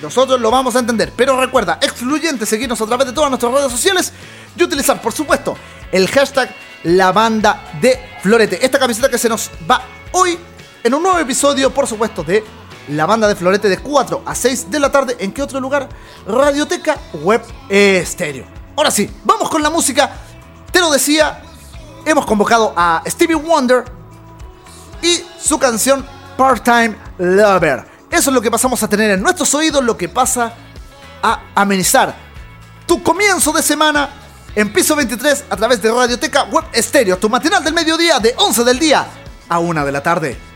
Nosotros 0.01 0.39
lo 0.39 0.51
vamos 0.51 0.75
a 0.75 0.79
entender, 0.79 1.11
pero 1.15 1.39
recuerda, 1.39 1.79
excluyente 1.81 2.45
seguirnos 2.45 2.79
a 2.81 2.85
través 2.85 3.07
de 3.07 3.13
todas 3.13 3.29
nuestras 3.29 3.51
redes 3.51 3.71
sociales 3.71 4.13
y 4.55 4.63
utilizar, 4.63 5.01
por 5.01 5.13
supuesto, 5.13 5.57
el 5.91 6.07
hashtag 6.07 6.53
la 6.83 7.11
banda 7.11 7.71
de 7.81 7.99
Florete. 8.21 8.63
Esta 8.63 8.79
camiseta 8.79 9.09
que 9.09 9.17
se 9.17 9.29
nos 9.29 9.49
va 9.69 9.81
hoy 10.11 10.37
en 10.83 10.93
un 10.93 11.03
nuevo 11.03 11.17
episodio, 11.19 11.73
por 11.73 11.87
supuesto, 11.87 12.23
de 12.23 12.43
la 12.89 13.05
banda 13.05 13.27
de 13.27 13.35
Florete 13.35 13.69
de 13.69 13.79
4 13.79 14.23
a 14.25 14.35
6 14.35 14.71
de 14.71 14.79
la 14.79 14.91
tarde. 14.91 15.17
¿En 15.19 15.31
qué 15.33 15.41
otro 15.41 15.59
lugar? 15.59 15.89
Radioteca 16.27 16.97
Web 17.13 17.43
Estéreo. 17.69 18.45
Ahora 18.75 18.91
sí, 18.91 19.09
vamos 19.23 19.49
con 19.49 19.61
la 19.63 19.69
música. 19.69 20.11
Te 20.71 20.79
lo 20.79 20.91
decía, 20.91 21.41
hemos 22.05 22.25
convocado 22.25 22.73
a 22.75 23.01
Stevie 23.07 23.35
Wonder 23.35 23.83
y 25.01 25.23
su 25.39 25.57
canción 25.57 26.05
Part-Time 26.37 26.95
Lover. 27.17 27.96
Eso 28.09 28.29
es 28.29 28.33
lo 28.33 28.41
que 28.41 28.49
pasamos 28.49 28.81
a 28.83 28.87
tener 28.87 29.11
en 29.11 29.21
nuestros 29.21 29.53
oídos, 29.53 29.83
lo 29.83 29.97
que 29.97 30.09
pasa 30.09 30.53
a 31.21 31.41
amenizar 31.55 32.15
tu 32.85 33.03
comienzo 33.03 33.51
de 33.51 33.61
semana 33.61 34.09
en 34.55 34.71
piso 34.71 34.95
23 34.95 35.45
a 35.49 35.55
través 35.57 35.81
de 35.81 35.91
Radioteca 35.91 36.45
Web 36.45 36.65
Estéreo, 36.73 37.17
tu 37.17 37.29
matinal 37.29 37.63
del 37.63 37.73
mediodía 37.73 38.19
de 38.19 38.33
11 38.37 38.63
del 38.63 38.79
día 38.79 39.05
a 39.49 39.59
1 39.59 39.85
de 39.85 39.91
la 39.91 40.01
tarde. 40.01 40.46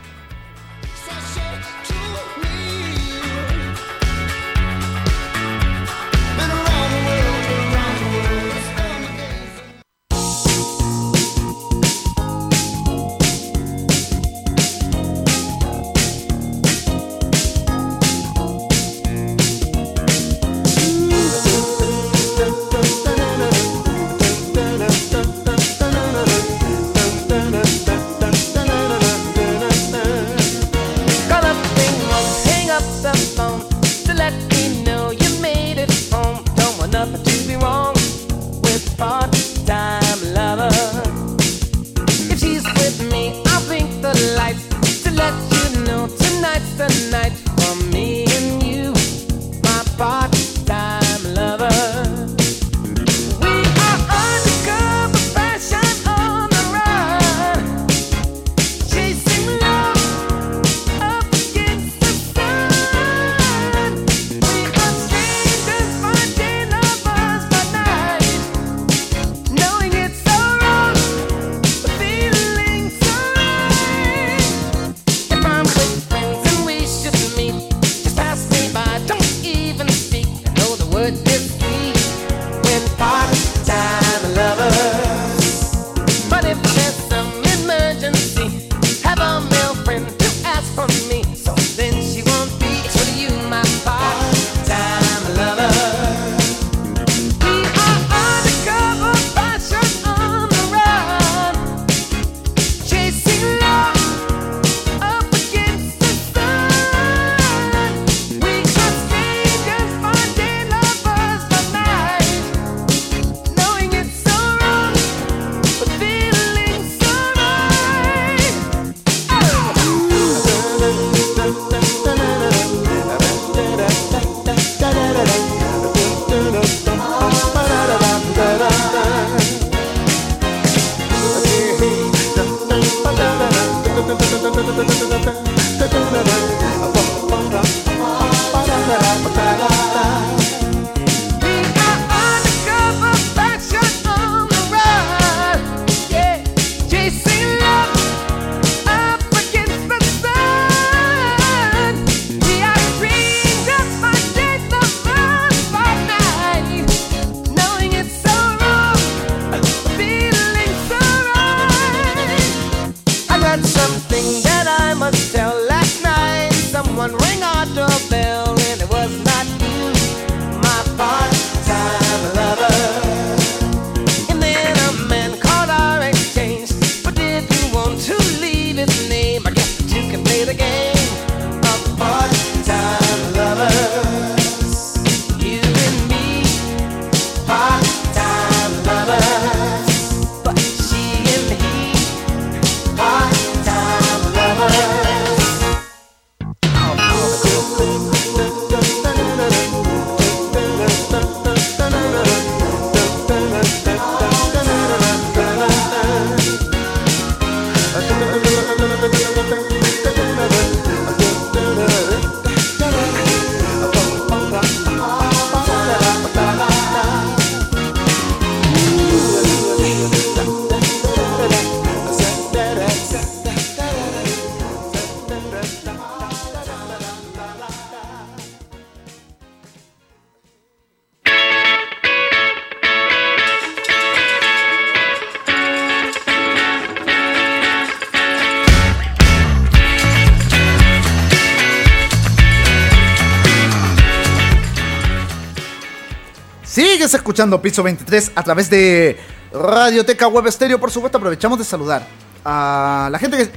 Escuchando 247.32 247.62
Piso 247.62 247.82
23 247.82 248.32
a 248.34 248.42
través 248.42 248.68
de 248.68 249.18
Radioteca 249.54 250.28
Web 250.28 250.48
Estéreo. 250.48 250.78
Por 250.78 250.90
supuesto, 250.90 251.16
aprovechamos 251.16 251.58
de 251.58 251.64
saludar 251.64 252.06
a 252.44 253.08
la 253.10 253.18
gente 253.18 253.38
que, 253.38 253.50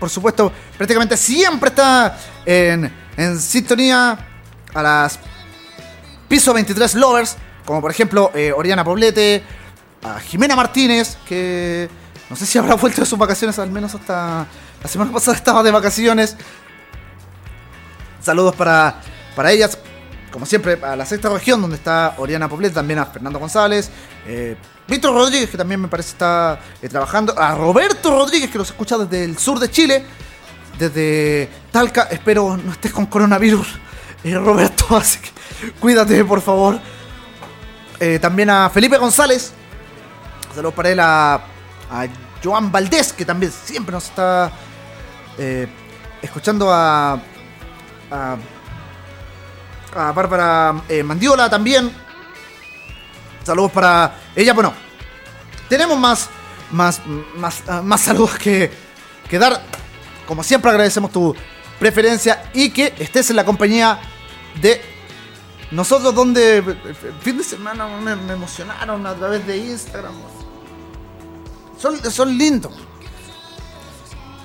por 0.00 0.10
supuesto, 0.10 0.50
prácticamente 0.76 1.16
siempre 1.16 1.68
está 1.68 2.18
en, 2.44 2.92
en 3.16 3.38
sintonía 3.38 4.18
a 4.74 4.82
las 4.82 5.20
Piso 6.28 6.52
23 6.52 6.96
Lovers, 6.96 7.36
como 7.64 7.80
por 7.80 7.92
ejemplo 7.92 8.32
eh, 8.34 8.50
Oriana 8.50 8.82
Poblete, 8.82 9.44
a 10.02 10.18
Jimena 10.18 10.56
Martínez, 10.56 11.18
que 11.24 11.88
no 12.28 12.34
sé 12.34 12.46
si 12.46 12.58
habrá 12.58 12.74
vuelto 12.74 13.00
de 13.00 13.06
sus 13.06 13.18
vacaciones, 13.18 13.60
al 13.60 13.70
menos 13.70 13.94
hasta 13.94 14.44
la 14.82 14.88
semana 14.88 15.12
pasada 15.12 15.36
estaba 15.36 15.62
de 15.62 15.70
vacaciones. 15.70 16.36
Saludos 18.20 18.56
para, 18.56 19.00
para 19.36 19.52
ellas, 19.52 19.78
como 20.30 20.46
siempre, 20.46 20.78
a 20.82 20.96
la 20.96 21.06
sexta 21.06 21.28
región, 21.28 21.60
donde 21.60 21.76
está 21.76 22.14
Oriana 22.18 22.48
Poblete, 22.48 22.74
también 22.74 22.98
a 22.98 23.06
Fernando 23.06 23.38
González, 23.38 23.90
eh, 24.26 24.56
Víctor 24.88 25.14
Rodríguez, 25.14 25.50
que 25.50 25.56
también 25.56 25.80
me 25.80 25.88
parece 25.88 26.10
está 26.10 26.60
eh, 26.82 26.88
trabajando, 26.88 27.38
a 27.38 27.54
Roberto 27.54 28.10
Rodríguez, 28.10 28.50
que 28.50 28.58
nos 28.58 28.68
escucha 28.68 28.98
desde 28.98 29.24
el 29.24 29.38
sur 29.38 29.58
de 29.58 29.70
Chile, 29.70 30.04
desde 30.78 31.48
Talca. 31.70 32.08
Espero 32.10 32.56
no 32.56 32.72
estés 32.72 32.92
con 32.92 33.06
coronavirus, 33.06 33.66
eh, 34.24 34.34
Roberto, 34.34 34.84
así 34.96 35.18
que 35.18 35.30
cuídate, 35.80 36.24
por 36.24 36.40
favor. 36.40 36.78
También 38.20 38.50
a 38.50 38.68
Felipe 38.68 38.98
González, 38.98 39.54
saludos 40.54 40.74
para 40.74 40.90
él, 40.90 41.00
a, 41.00 41.34
a 41.36 42.06
Joan 42.44 42.70
Valdés, 42.70 43.14
que 43.14 43.24
también 43.24 43.50
siempre 43.50 43.90
nos 43.90 44.04
está 44.04 44.52
escuchando 46.20 46.70
a, 46.70 47.14
a, 48.10 48.36
a 49.96 50.12
Bárbara 50.12 50.82
eh, 50.88 51.02
Mandiola 51.02 51.48
también. 51.48 51.90
Saludos 53.42 53.72
para 53.72 54.14
ella. 54.34 54.52
Bueno, 54.52 54.72
tenemos 55.68 55.98
más, 55.98 56.28
más, 56.70 57.00
más, 57.36 57.62
ah, 57.68 57.82
más 57.82 58.00
saludos 58.00 58.36
que, 58.38 58.70
que 59.28 59.38
dar. 59.38 59.62
Como 60.26 60.42
siempre 60.42 60.70
agradecemos 60.70 61.12
tu 61.12 61.34
preferencia 61.78 62.50
y 62.52 62.70
que 62.70 62.94
estés 62.98 63.30
en 63.30 63.36
la 63.36 63.44
compañía 63.44 64.00
de 64.60 64.80
nosotros 65.70 66.14
donde 66.14 66.58
el 66.58 67.14
fin 67.20 67.38
de 67.38 67.44
semana 67.44 67.86
me, 67.88 68.32
emocionaron 68.32 69.06
a 69.06 69.14
través 69.14 69.46
de 69.46 69.56
Instagram. 69.56 70.14
Son, 71.78 72.10
son 72.10 72.36
lindos. 72.36 72.72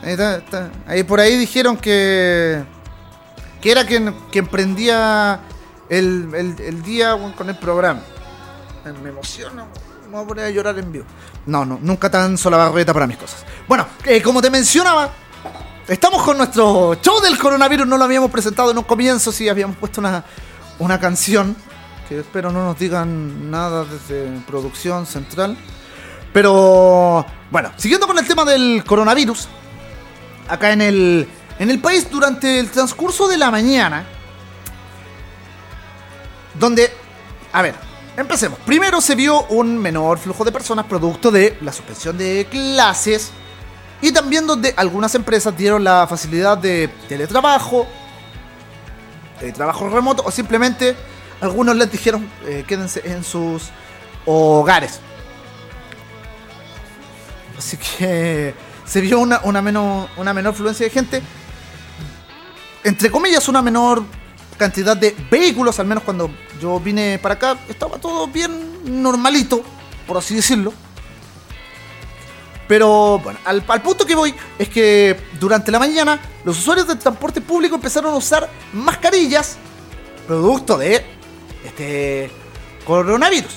Ahí, 0.04 0.14
está. 0.14 0.72
Ahí 0.88 1.04
por 1.04 1.20
ahí 1.20 1.38
dijeron 1.38 1.78
que 1.78 2.64
que 3.62 3.72
era 3.72 3.86
quien, 3.86 4.14
quien 4.32 4.48
prendía 4.48 5.40
el, 5.90 6.82
día 6.84 7.16
con 7.38 7.50
el 7.50 7.58
programa. 7.58 8.02
Eh, 8.86 8.94
Me 9.04 9.10
emociona, 9.10 9.66
me 10.06 10.12
voy 10.12 10.24
a 10.24 10.28
poner 10.28 10.46
a 10.46 10.50
llorar 10.50 10.78
en 10.80 10.92
vivo. 10.92 11.06
No, 11.46 11.66
no, 11.66 11.80
nunca 11.82 12.10
tan 12.10 12.38
sola 12.38 12.58
barreta 12.58 12.94
para 12.94 13.08
mis 13.08 13.18
cosas. 13.18 13.46
Bueno, 13.68 13.88
eh, 14.06 14.22
como 14.22 14.42
te 14.42 14.50
mencionaba, 14.50 15.12
estamos 15.88 16.24
con 16.24 16.38
nuestro 16.38 16.96
show 16.96 17.22
del 17.22 17.38
coronavirus. 17.38 17.88
No 17.88 17.98
lo 17.98 18.04
habíamos 18.04 18.32
presentado 18.32 18.72
en 18.72 18.78
un 18.78 18.84
comienzo, 18.84 19.32
sí 19.32 19.48
habíamos 19.50 19.78
puesto 19.78 20.02
una, 20.02 20.24
una 20.80 21.00
canción. 21.00 21.56
Que 22.10 22.20
espero 22.20 22.52
no 22.52 22.66
nos 22.66 22.78
digan 22.78 23.50
nada 23.50 23.86
desde 23.86 24.30
producción 24.48 25.06
central. 25.06 25.58
Pero 26.34 27.26
bueno, 27.50 27.72
siguiendo 27.78 28.08
con 28.08 28.18
el 28.18 28.26
tema 28.26 28.46
del 28.46 28.84
coronavirus, 28.86 29.48
acá 30.48 30.72
en 30.72 30.82
el, 30.82 31.28
en 31.62 31.70
el 31.70 31.80
país 31.80 32.10
durante 32.10 32.58
el 32.58 32.72
transcurso 32.72 33.28
de 33.28 33.38
la 33.38 33.52
mañana, 33.52 34.04
donde, 36.56 36.92
a 37.54 37.62
ver, 37.62 37.76
empecemos. 38.18 38.58
Primero 38.66 39.00
se 39.00 39.14
vio 39.14 39.44
un 39.44 39.78
menor 39.78 40.18
flujo 40.18 40.44
de 40.44 40.52
personas 40.52 40.88
producto 40.88 41.30
de 41.30 41.60
la 41.62 41.72
suspensión 41.72 42.18
de 42.18 42.48
clases 42.50 43.30
y 44.02 44.12
también 44.12 44.48
donde 44.48 44.74
algunas 44.76 45.14
empresas 45.14 45.56
dieron 45.56 45.84
la 45.84 46.08
facilidad 46.08 46.58
de 46.58 46.88
teletrabajo, 47.08 47.86
de 49.40 49.52
trabajo 49.52 49.88
remoto 49.88 50.24
o 50.26 50.32
simplemente 50.32 50.96
algunos 51.42 51.76
les 51.76 51.92
dijeron 51.92 52.28
eh, 52.48 52.66
quédense 52.68 53.04
en 53.06 53.24
sus 53.24 53.70
hogares. 54.26 55.00
Así 57.56 57.78
que 57.78 58.56
se 58.84 59.00
vio 59.00 59.20
una, 59.20 59.42
una, 59.44 59.62
menor, 59.62 60.10
una 60.18 60.34
menor 60.34 60.56
fluencia 60.56 60.88
de 60.88 60.90
gente. 60.90 61.22
Entre 62.84 63.12
comillas, 63.12 63.48
una 63.48 63.62
menor 63.62 64.04
cantidad 64.58 64.96
de 64.96 65.16
vehículos. 65.30 65.80
Al 65.80 65.88
menos 65.88 66.04
cuando 66.04 66.30
yo 66.62 66.80
vine 66.80 67.20
para 67.20 67.36
acá, 67.36 67.58
estaba 67.68 67.98
todo 67.98 68.28
bien 68.28 69.02
normalito, 69.02 69.64
por 70.08 70.18
así 70.18 70.36
decirlo. 70.36 70.74
Pero 72.68 73.20
bueno, 73.20 73.38
al, 73.44 73.64
punto 73.82 74.06
que 74.06 74.16
voy 74.16 74.34
es 74.58 74.70
que 74.70 75.20
durante 75.40 75.72
la 75.72 75.80
mañana 75.80 76.22
los 76.46 76.58
usuarios 76.58 76.88
del 76.88 76.98
transporte 76.98 77.42
público 77.42 77.76
empezaron 77.76 78.14
a 78.14 78.16
usar 78.16 78.50
mascarillas 78.72 79.58
producto 80.26 80.78
de 80.78 81.04
este 81.66 82.32
coronavirus. 82.86 83.52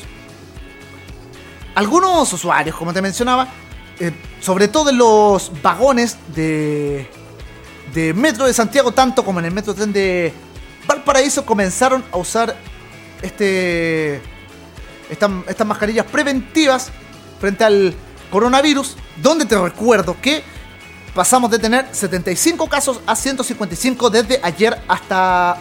Algunos 1.76 2.32
usuarios, 2.32 2.74
como 2.74 2.92
te 2.92 3.00
mencionaba, 3.02 3.48
eh, 4.00 4.12
sobre 4.40 4.68
todo 4.68 4.90
en 4.90 4.98
los 4.98 5.52
vagones 5.62 6.16
de, 6.34 7.08
de 7.94 8.12
Metro 8.12 8.46
de 8.46 8.52
Santiago, 8.52 8.92
tanto 8.92 9.24
como 9.24 9.38
en 9.38 9.46
el 9.46 9.52
Metro 9.52 9.72
Tren 9.72 9.92
de 9.92 10.32
Valparaíso, 10.86 11.46
comenzaron 11.46 12.04
a 12.10 12.18
usar 12.18 12.56
este, 13.22 14.20
estas, 15.08 15.66
mascarillas 15.66 16.04
preventivas 16.06 16.90
frente 17.40 17.64
al 17.64 17.94
coronavirus, 18.30 18.96
donde 19.22 19.46
te 19.46 19.56
recuerdo 19.56 20.16
que 20.20 20.42
pasamos 21.14 21.50
de 21.52 21.60
tener 21.60 21.86
75 21.92 22.68
casos 22.68 23.00
a 23.06 23.14
155 23.14 24.10
desde 24.10 24.40
ayer 24.42 24.76
hasta 24.88 25.56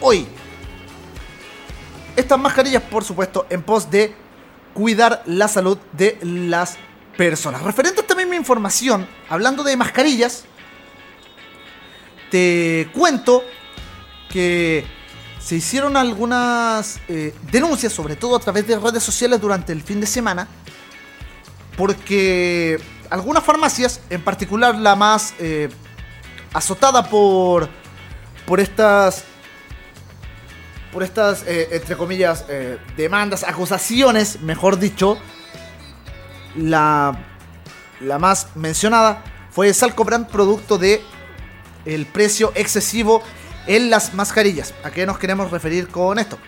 hoy. 0.00 0.26
Estas 2.16 2.38
mascarillas, 2.38 2.82
por 2.82 3.04
supuesto, 3.04 3.46
en 3.48 3.62
pos 3.62 3.88
de 3.88 4.12
cuidar 4.74 5.22
la 5.26 5.46
salud 5.46 5.78
de 5.92 6.18
las 6.22 6.76
personas. 7.16 7.62
Referente 7.62 8.00
a 8.00 8.02
esta 8.02 8.16
misma 8.16 8.34
información, 8.34 9.06
hablando 9.28 9.62
de 9.62 9.76
mascarillas, 9.76 10.44
te 12.30 12.88
cuento 12.94 13.44
que 14.30 14.86
se 15.40 15.56
hicieron 15.56 15.96
algunas 15.96 17.00
eh, 17.08 17.34
denuncias, 17.50 17.92
sobre 17.92 18.14
todo 18.16 18.36
a 18.36 18.38
través 18.38 18.66
de 18.66 18.78
redes 18.78 19.02
sociales 19.02 19.40
durante 19.40 19.72
el 19.72 19.82
fin 19.82 20.00
de 20.00 20.06
semana, 20.06 20.46
porque 21.76 22.78
algunas 23.08 23.42
farmacias, 23.42 24.00
en 24.10 24.22
particular 24.22 24.76
la 24.76 24.94
más 24.94 25.34
eh, 25.38 25.68
azotada 26.52 27.08
por, 27.08 27.68
por 28.46 28.60
estas 28.60 29.24
por 30.92 31.04
estas, 31.04 31.44
eh, 31.46 31.68
entre 31.70 31.96
comillas, 31.96 32.44
demandas, 32.96 33.44
acusaciones, 33.44 34.40
mejor 34.40 34.76
dicho, 34.76 35.18
la, 36.56 37.16
la 38.00 38.18
más 38.18 38.48
mencionada 38.56 39.22
fue 39.52 39.72
Salcobrand, 39.72 40.26
producto 40.28 40.78
de 40.78 41.00
el 41.84 42.06
precio 42.06 42.52
excesivo 42.54 43.22
en 43.66 43.90
las 43.90 44.14
mascarillas. 44.14 44.74
¿A 44.84 44.90
qué 44.90 45.06
nos 45.06 45.18
queremos 45.18 45.50
referir 45.50 45.88
con 45.88 46.18
esto? 46.18 46.38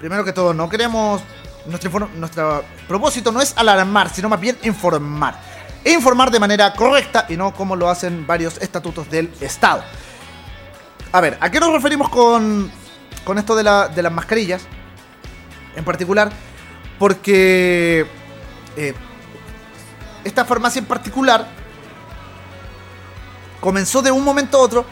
Primero 0.00 0.24
que 0.24 0.32
todo, 0.32 0.54
no 0.54 0.68
queremos. 0.68 1.22
Nuestro, 1.66 2.64
propósito 2.88 3.30
no 3.32 3.40
es 3.40 3.52
alarmar, 3.56 4.08
sino 4.08 4.28
más 4.28 4.40
bien 4.40 4.58
informar. 4.62 5.38
E 5.84 5.92
informar 5.92 6.30
de 6.30 6.40
manera 6.40 6.72
correcta 6.74 7.26
y 7.28 7.36
no 7.36 7.52
como 7.52 7.76
lo 7.76 7.88
hacen 7.88 8.26
varios 8.26 8.58
estatutos 8.58 9.10
del 9.10 9.30
Estado. 9.40 9.82
A 11.12 11.20
ver, 11.20 11.36
¿a 11.40 11.50
qué 11.50 11.60
nos 11.60 11.72
referimos 11.72 12.08
con, 12.08 12.70
con 13.24 13.38
esto 13.38 13.54
de, 13.56 13.62
de 13.94 14.02
las 14.02 14.12
mascarillas? 14.12 14.62
En 15.76 15.84
particular, 15.84 16.30
porque 16.98 18.06
eh, 18.76 18.94
esta 20.24 20.44
farmacia 20.44 20.80
en 20.80 20.86
particular 20.86 21.46
comenzó 23.60 24.02
de 24.02 24.10
un 24.10 24.24
momento 24.24 24.58
a 24.58 24.60
otro 24.60 24.84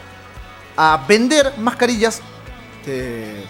a 0.77 1.03
vender 1.07 1.53
mascarillas 1.57 2.21
de 2.85 3.43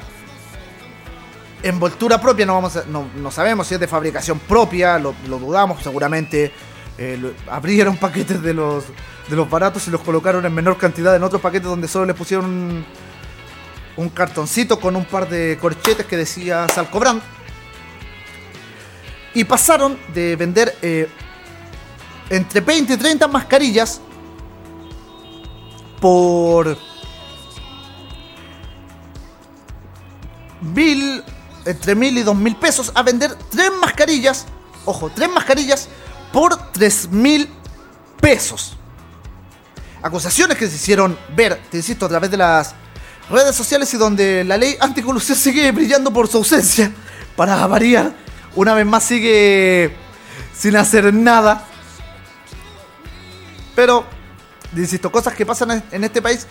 envoltura 1.62 2.20
propia, 2.20 2.46
no, 2.46 2.56
vamos 2.56 2.80
no, 2.88 3.08
no 3.16 3.32
sabemos 3.32 3.68
si 3.68 3.74
es 3.76 3.80
de 3.80 3.88
fabricación 3.88 4.40
propia, 4.40 4.98
lo, 4.98 5.14
dudamos 5.28 5.84
seguramente. 5.84 6.52
eh, 6.98 7.18
lo- 7.20 7.32
abrieron 7.52 7.98
paquetes 8.06 8.42
de 8.42 8.54
los, 8.54 8.86
de 9.30 9.36
los 9.36 9.50
baratos 9.50 9.88
y 9.88 9.92
los 9.92 10.02
colocaron 10.02 10.46
en 10.46 10.54
menor 10.54 10.78
cantidad 10.78 11.16
en 11.16 11.24
otros 11.24 11.42
paquetes 11.42 11.68
donde 11.68 11.88
solo 11.88 12.06
le 12.06 12.14
pusieron 12.14 12.46
un, 12.46 12.86
un 13.98 14.10
cartoncito 14.10 14.80
con 14.80 14.96
un 14.96 15.06
par 15.06 15.28
de 15.30 15.58
corchetes 15.62 16.06
que 16.06 16.18
decía 16.18 16.66
Salcobrand. 16.74 17.22
Y 19.34 19.44
pasaron 19.44 19.98
de 20.14 20.36
vender 20.36 20.76
eh, 20.82 21.08
entre 22.30 22.62
20 22.62 22.94
y 22.94 22.98
30 22.98 23.28
mascarillas 23.28 24.02
por 26.00 26.78
mil 30.62 31.24
entre 31.66 31.96
mil 31.96 32.18
y 32.18 32.24
dos 32.24 32.36
mil 32.36 32.56
pesos 32.56 32.92
a 32.96 33.04
vender 33.04 33.36
tres 33.50 33.72
mascarillas, 33.80 34.46
ojo, 34.86 35.12
tres 35.14 35.30
mascarillas 35.30 35.90
por 36.32 36.72
tres 36.72 37.10
mil 37.10 37.50
pesos. 38.20 38.76
Acusaciones 40.02 40.58
que 40.58 40.68
se 40.68 40.76
hicieron 40.76 41.18
ver, 41.36 41.62
te 41.70 41.78
insisto, 41.78 42.06
a 42.06 42.10
través 42.10 42.32
de 42.32 42.38
las 42.38 42.74
redes 43.30 43.56
sociales 43.56 43.94
y 43.94 43.98
donde 43.98 44.44
la 44.44 44.58
ley 44.58 44.78
anticorrupción 44.80 45.38
sigue 45.38 45.72
brillando 45.72 46.12
por 46.12 46.28
su 46.28 46.38
ausencia. 46.38 46.92
Para 47.36 47.68
variar, 47.68 48.14
una 48.56 48.74
vez 48.74 48.86
más 48.86 49.04
sigue 49.04 49.94
sin 50.58 50.76
hacer 50.76 51.14
nada. 51.14 51.66
Pero, 53.76 54.06
insisto, 54.76 55.12
cosas 55.12 55.34
que 55.34 55.46
pasan 55.46 55.84
en- 55.92 56.04
este 56.04 56.22
país. 56.22 56.46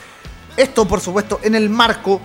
Esto, 0.57 0.87
por 0.87 1.01
supuesto, 1.01 1.41
en 1.43 1.55
el 1.55 1.71
marco 1.71 2.21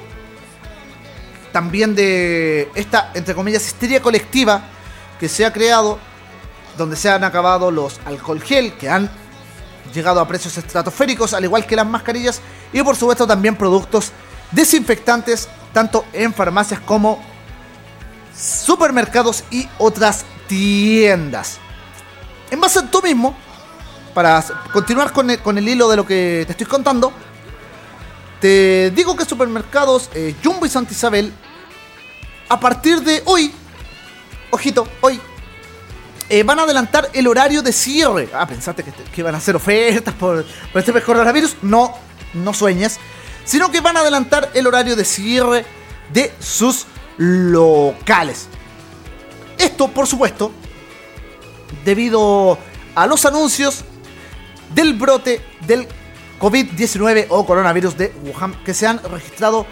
también 1.51 1.93
de 1.93 2.69
esta, 2.73 3.11
entre 3.13 3.35
comillas, 3.35 3.65
histeria 3.65 4.01
colectiva 4.01 4.63
que 5.19 5.29
se 5.29 5.45
ha 5.45 5.53
creado, 5.53 5.99
donde 6.77 6.95
se 6.95 7.09
han 7.09 7.23
acabado 7.23 7.69
los 7.69 7.99
alcohol 8.05 8.41
gel, 8.41 8.73
que 8.73 8.89
han 8.89 9.09
llegado 9.93 10.19
a 10.19 10.27
precios 10.27 10.57
estratosféricos, 10.57 11.33
al 11.35 11.43
igual 11.43 11.67
que 11.67 11.75
las 11.75 11.85
mascarillas, 11.85 12.41
y 12.71 12.81
por 12.81 12.95
supuesto 12.95 13.27
también 13.27 13.55
productos 13.55 14.11
desinfectantes, 14.51 15.47
tanto 15.71 16.05
en 16.13 16.33
farmacias 16.33 16.79
como 16.79 17.21
supermercados 18.35 19.43
y 19.51 19.67
otras 19.77 20.25
tiendas. 20.47 21.59
En 22.49 22.59
base 22.59 22.79
a 22.79 22.89
tú 22.89 23.01
mismo, 23.01 23.35
para 24.13 24.43
continuar 24.71 25.11
con 25.11 25.29
el, 25.29 25.39
con 25.39 25.57
el 25.57 25.67
hilo 25.67 25.89
de 25.89 25.95
lo 25.97 26.05
que 26.05 26.43
te 26.45 26.51
estoy 26.51 26.67
contando, 26.67 27.11
te 28.39 28.91
digo 28.91 29.15
que 29.15 29.25
supermercados 29.25 30.09
eh, 30.13 30.35
Jumbo 30.43 30.65
y 30.65 30.69
Santa 30.69 30.91
Isabel, 30.93 31.33
a 32.49 32.59
partir 32.59 33.01
de 33.01 33.21
hoy, 33.25 33.51
ojito, 34.51 34.87
hoy, 35.01 35.19
eh, 36.29 36.43
van 36.43 36.59
a 36.59 36.63
adelantar 36.63 37.09
el 37.13 37.27
horario 37.27 37.61
de 37.61 37.71
cierre. 37.73 38.29
Ah, 38.33 38.45
pensaste 38.47 38.83
que, 38.83 38.91
te- 38.91 39.03
que 39.03 39.21
iban 39.21 39.33
a 39.35 39.37
hacer 39.37 39.55
ofertas 39.55 40.13
por, 40.15 40.45
por 40.71 40.79
este 40.79 41.01
coronavirus. 41.01 41.57
No, 41.61 41.93
no 42.33 42.53
sueñes. 42.53 42.99
Sino 43.45 43.69
que 43.71 43.81
van 43.81 43.97
a 43.97 43.99
adelantar 44.01 44.49
el 44.53 44.65
horario 44.67 44.95
de 44.95 45.03
cierre 45.05 45.65
de 46.13 46.33
sus 46.39 46.85
locales. 47.17 48.47
Esto, 49.57 49.89
por 49.89 50.07
supuesto, 50.07 50.51
debido 51.85 52.57
a 52.95 53.05
los 53.05 53.25
anuncios 53.25 53.83
del 54.73 54.93
brote 54.93 55.41
del 55.65 55.87
COVID-19 56.39 57.27
o 57.29 57.45
coronavirus 57.45 57.97
de 57.97 58.13
Wuhan 58.23 58.53
que 58.63 58.73
se 58.73 58.87
han 58.87 59.01
registrado 59.03 59.65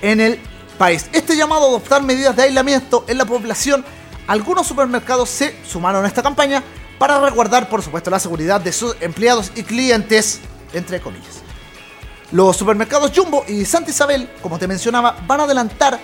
en 0.00 0.20
el 0.20 0.40
país. 0.78 1.08
Este 1.12 1.36
llamado 1.36 1.64
a 1.64 1.68
adoptar 1.68 2.02
medidas 2.02 2.36
de 2.36 2.44
aislamiento 2.44 3.04
en 3.08 3.18
la 3.18 3.24
población, 3.24 3.84
algunos 4.26 4.66
supermercados 4.66 5.28
se 5.28 5.54
sumaron 5.66 6.04
a 6.04 6.08
esta 6.08 6.22
campaña 6.22 6.62
para 6.98 7.20
resguardar, 7.20 7.68
por 7.68 7.82
supuesto, 7.82 8.10
la 8.10 8.18
seguridad 8.18 8.60
de 8.60 8.72
sus 8.72 8.96
empleados 9.00 9.52
y 9.54 9.62
clientes, 9.62 10.40
entre 10.72 11.00
comillas. 11.00 11.42
Los 12.32 12.56
supermercados 12.56 13.12
Jumbo 13.14 13.44
y 13.46 13.64
Santa 13.64 13.90
Isabel, 13.90 14.30
como 14.40 14.58
te 14.58 14.66
mencionaba, 14.66 15.16
van 15.26 15.40
a 15.40 15.44
adelantar 15.44 16.00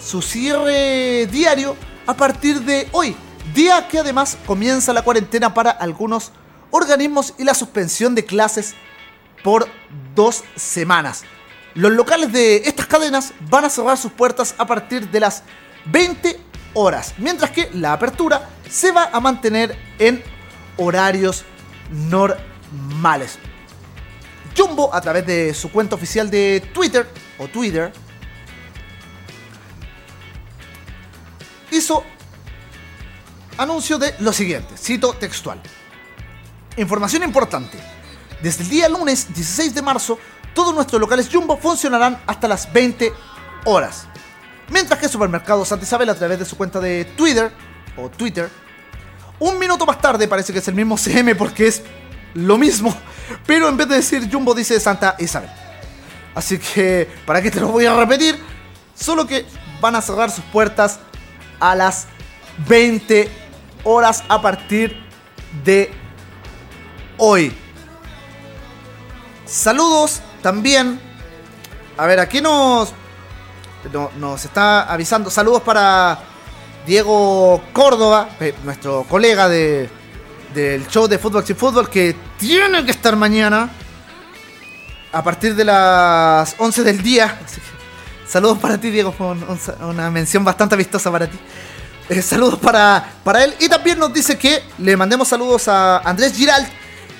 su 0.00 0.20
cierre 0.20 1.26
diario 1.26 1.76
a 2.06 2.14
partir 2.14 2.60
de 2.60 2.88
hoy, 2.92 3.16
día 3.54 3.88
que 3.88 3.98
además 3.98 4.36
comienza 4.46 4.92
la 4.92 5.02
cuarentena 5.02 5.54
para 5.54 5.70
algunos 5.70 6.32
organismos 6.72 7.34
y 7.38 7.44
la 7.44 7.54
suspensión 7.54 8.16
de 8.16 8.24
clases 8.24 8.74
por 9.44 9.68
dos 10.16 10.42
semanas. 10.56 11.22
Los 11.74 11.92
locales 11.92 12.32
de 12.32 12.56
estas 12.56 12.86
cadenas 12.86 13.32
van 13.48 13.64
a 13.64 13.70
cerrar 13.70 13.96
sus 13.96 14.10
puertas 14.12 14.54
a 14.58 14.66
partir 14.66 15.08
de 15.08 15.20
las 15.20 15.44
20 15.86 16.38
horas, 16.74 17.14
mientras 17.18 17.50
que 17.50 17.70
la 17.74 17.92
apertura 17.92 18.48
se 18.68 18.90
va 18.90 19.10
a 19.12 19.20
mantener 19.20 19.78
en 19.98 20.22
horarios 20.76 21.44
normales. 21.90 23.38
Jumbo, 24.56 24.92
a 24.94 25.00
través 25.00 25.26
de 25.26 25.54
su 25.54 25.70
cuenta 25.70 25.94
oficial 25.94 26.30
de 26.30 26.62
Twitter, 26.74 27.08
o 27.38 27.48
Twitter, 27.48 27.92
hizo 31.70 32.04
anuncio 33.56 33.98
de 33.98 34.14
lo 34.18 34.32
siguiente, 34.32 34.76
cito 34.76 35.14
textual. 35.14 35.60
Información 36.76 37.22
importante. 37.22 37.78
Desde 38.42 38.64
el 38.64 38.70
día 38.70 38.88
lunes 38.88 39.32
16 39.32 39.74
de 39.74 39.82
marzo, 39.82 40.18
todos 40.54 40.74
nuestros 40.74 41.00
locales 41.00 41.28
Jumbo 41.30 41.56
funcionarán 41.56 42.20
hasta 42.26 42.48
las 42.48 42.72
20 42.72 43.12
horas. 43.64 44.06
Mientras 44.68 44.98
que 44.98 45.08
Supermercado 45.08 45.64
Santa 45.64 45.84
Isabel, 45.84 46.08
a 46.08 46.14
través 46.14 46.38
de 46.38 46.44
su 46.44 46.56
cuenta 46.56 46.80
de 46.80 47.04
Twitter, 47.16 47.52
o 47.96 48.08
Twitter, 48.08 48.48
un 49.38 49.58
minuto 49.58 49.84
más 49.84 50.00
tarde 50.00 50.26
parece 50.26 50.52
que 50.52 50.60
es 50.60 50.68
el 50.68 50.74
mismo 50.74 50.96
CM 50.96 51.34
porque 51.34 51.66
es 51.66 51.82
lo 52.34 52.56
mismo, 52.56 52.94
pero 53.46 53.68
en 53.68 53.76
vez 53.76 53.88
de 53.88 53.96
decir 53.96 54.28
Jumbo 54.32 54.54
dice 54.54 54.80
Santa 54.80 55.16
Isabel. 55.18 55.50
Así 56.34 56.58
que, 56.58 57.08
¿para 57.26 57.42
qué 57.42 57.50
te 57.50 57.60
lo 57.60 57.68
voy 57.68 57.84
a 57.84 57.94
repetir? 57.94 58.38
Solo 58.94 59.26
que 59.26 59.44
van 59.80 59.94
a 59.96 60.00
cerrar 60.00 60.30
sus 60.30 60.44
puertas 60.44 60.98
a 61.60 61.74
las 61.74 62.06
20 62.66 63.28
horas 63.84 64.24
a 64.28 64.40
partir 64.40 64.96
de 65.64 66.01
hoy. 67.24 67.52
Saludos 69.46 70.20
también. 70.42 71.00
A 71.96 72.06
ver, 72.06 72.18
aquí 72.18 72.40
nos, 72.40 72.92
no- 73.92 74.10
nos 74.18 74.44
está 74.44 74.92
avisando. 74.92 75.30
Saludos 75.30 75.62
para 75.62 76.18
Diego 76.84 77.62
Córdoba, 77.72 78.28
nuestro 78.64 79.04
colega 79.04 79.48
de, 79.48 79.88
del 80.52 80.86
show 80.88 81.06
de 81.06 81.18
Fútbol 81.18 81.46
Sin 81.46 81.54
Fútbol, 81.56 81.88
que 81.88 82.16
tiene 82.38 82.84
que 82.84 82.90
estar 82.90 83.14
mañana 83.14 83.70
a 85.12 85.22
partir 85.22 85.54
de 85.54 85.64
las 85.64 86.56
11 86.58 86.82
del 86.82 87.02
día. 87.02 87.38
Saludos 88.26 88.58
para 88.58 88.78
ti, 88.78 88.90
Diego. 88.90 89.12
Fue 89.12 89.28
un- 89.28 89.44
un- 89.44 89.84
una 89.90 90.10
mención 90.10 90.42
bastante 90.44 90.74
vistosa 90.74 91.12
para 91.12 91.28
ti. 91.28 91.38
Eh, 92.08 92.20
saludos 92.20 92.58
para, 92.58 93.12
para 93.22 93.44
él. 93.44 93.54
Y 93.60 93.68
también 93.68 93.98
nos 93.98 94.12
dice 94.12 94.36
que 94.36 94.64
le 94.78 94.96
mandemos 94.96 95.28
saludos 95.28 95.68
a 95.68 95.98
Andrés 95.98 96.34
Giralt, 96.34 96.68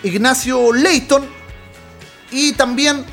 Ignacio 0.02 0.72
Leighton 0.72 1.28
y 2.30 2.52
también 2.52 3.04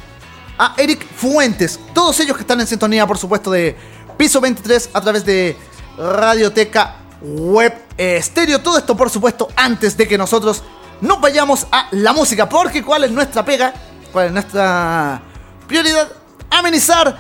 a 0.58 0.74
Eric 0.78 1.06
Fuentes. 1.16 1.80
Todos 1.94 2.20
ellos 2.20 2.36
que 2.36 2.42
están 2.42 2.60
en 2.60 2.68
sintonía, 2.68 3.06
por 3.08 3.18
supuesto, 3.18 3.52
de 3.52 3.76
Piso 4.18 4.42
23 4.42 4.90
a 4.94 5.02
través 5.02 5.26
de 5.26 5.56
Radioteca 5.98 6.98
Web 7.22 7.74
Estéreo. 7.98 8.62
Todo 8.62 8.78
esto, 8.78 8.96
por 8.96 9.10
supuesto, 9.10 9.48
antes 9.56 9.96
de 9.96 10.08
que 10.08 10.18
nosotros 10.18 10.64
nos 11.02 11.22
vayamos 11.22 11.68
a 11.72 11.88
la 11.92 12.14
música. 12.14 12.48
Porque 12.48 12.84
¿cuál 12.84 13.06
es 13.06 13.12
nuestra 13.12 13.46
pega? 13.46 13.74
¿Cuál 14.12 14.28
es 14.28 14.32
nuestra 14.34 15.22
prioridad? 15.68 16.10
Amenizar 16.50 17.18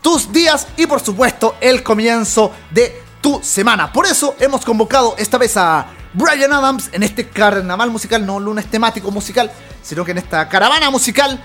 tus 0.00 0.30
días 0.32 0.66
y 0.76 0.86
por 0.86 1.00
supuesto 1.00 1.56
el 1.60 1.82
comienzo 1.82 2.52
de 2.70 3.02
tu 3.20 3.40
semana. 3.42 3.92
Por 3.92 4.06
eso 4.06 4.34
hemos 4.38 4.64
convocado 4.64 5.14
esta 5.16 5.38
vez 5.38 5.56
a 5.56 5.86
Brian 6.14 6.52
Adams 6.52 6.90
en 6.92 7.02
este 7.02 7.28
carnaval 7.28 7.90
musical, 7.90 8.24
no 8.24 8.38
lunes 8.38 8.66
temático 8.70 9.10
musical, 9.10 9.50
sino 9.82 10.04
que 10.04 10.12
en 10.12 10.18
esta 10.18 10.48
caravana 10.48 10.90
musical 10.90 11.42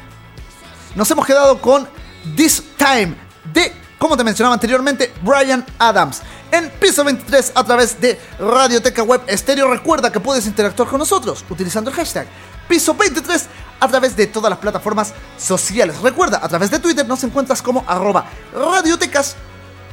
nos 0.96 1.10
hemos 1.12 1.26
quedado 1.26 1.60
con 1.60 1.88
This 2.36 2.64
Time 2.78 3.16
de, 3.52 3.74
como 3.98 4.16
te 4.16 4.24
mencionaba 4.24 4.54
anteriormente, 4.54 5.12
Brian 5.24 5.66
Adams. 5.80 6.22
En 6.52 6.70
piso 6.72 7.04
23 7.04 7.52
a 7.56 7.64
través 7.64 8.00
de 8.00 8.20
Radioteca 8.40 9.04
Web 9.04 9.22
Estéreo. 9.28 9.68
Recuerda 9.70 10.12
que 10.12 10.20
puedes 10.20 10.48
interactuar 10.48 10.88
con 10.88 11.00
nosotros 11.00 11.46
utilizando 11.50 11.92
el 11.92 11.96
hashtag 11.96 12.28
piso 12.68 12.94
23 12.94 13.48
a 13.80 13.88
través 13.88 14.16
de 14.16 14.28
todas 14.28 14.50
las 14.50 14.60
plataformas 14.60 15.14
sociales. 15.38 16.00
Recuerda, 16.02 16.40
a 16.42 16.48
través 16.48 16.70
de 16.70 16.80
Twitter 16.80 17.08
nos 17.08 17.24
encuentras 17.24 17.62
como 17.62 17.84
arroba 17.88 18.26
radiotecas, 18.54 19.36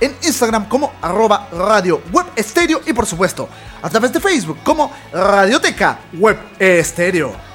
en 0.00 0.16
Instagram 0.22 0.68
como 0.68 0.92
arroba 1.00 1.48
radio 1.52 2.02
web 2.12 2.26
estéreo 2.36 2.80
y 2.86 2.92
por 2.92 3.06
supuesto 3.06 3.48
a 3.82 3.88
través 3.90 4.12
de 4.12 4.20
Facebook 4.20 4.58
como 4.64 4.90
Radioteca 5.12 5.98
Web 6.14 6.38
Estéreo. 6.58 7.45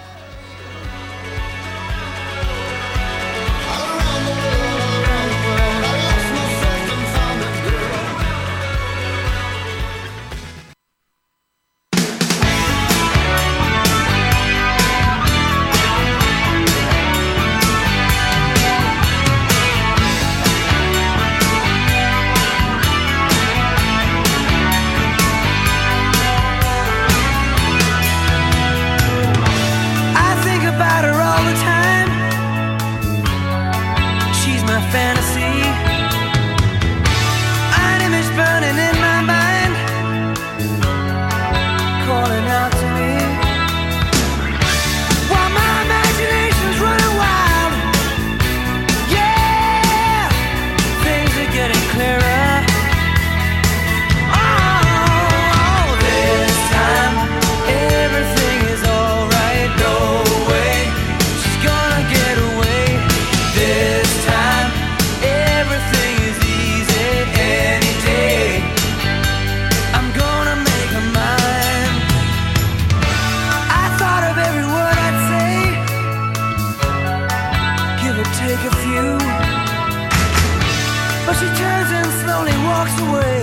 But 81.31 81.37
she 81.39 81.45
turns 81.45 81.91
and 81.91 82.11
slowly 82.21 82.51
walks 82.67 82.99
away. 82.99 83.39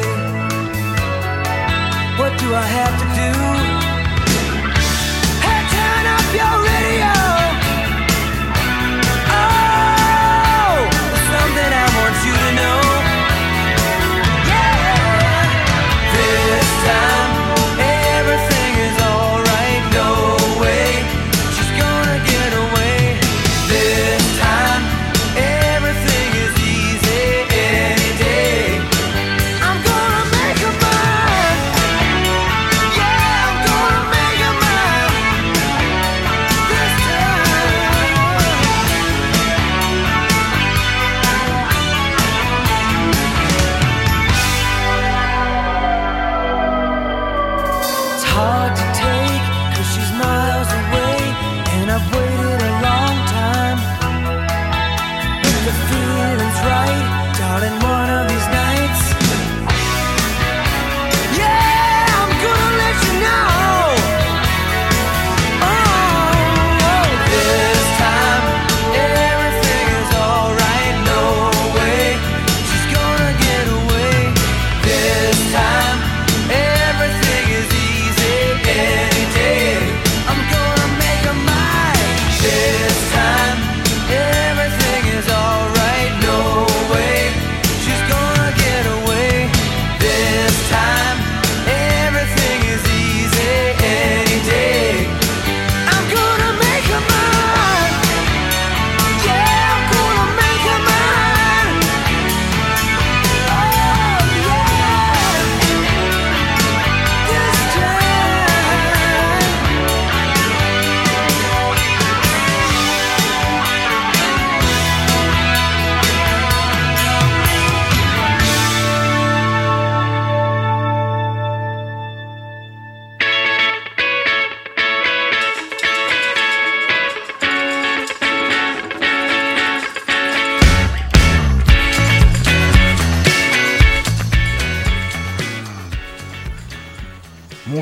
What 2.19 2.39
do 2.39 2.55
I 2.55 2.67
have 2.77 2.95
to 3.01 3.07
do? 3.17 3.31
Hey, 5.41 5.61
turn 5.73 6.07
up 6.15 6.29
your 6.37 6.55
radio. 6.69 7.18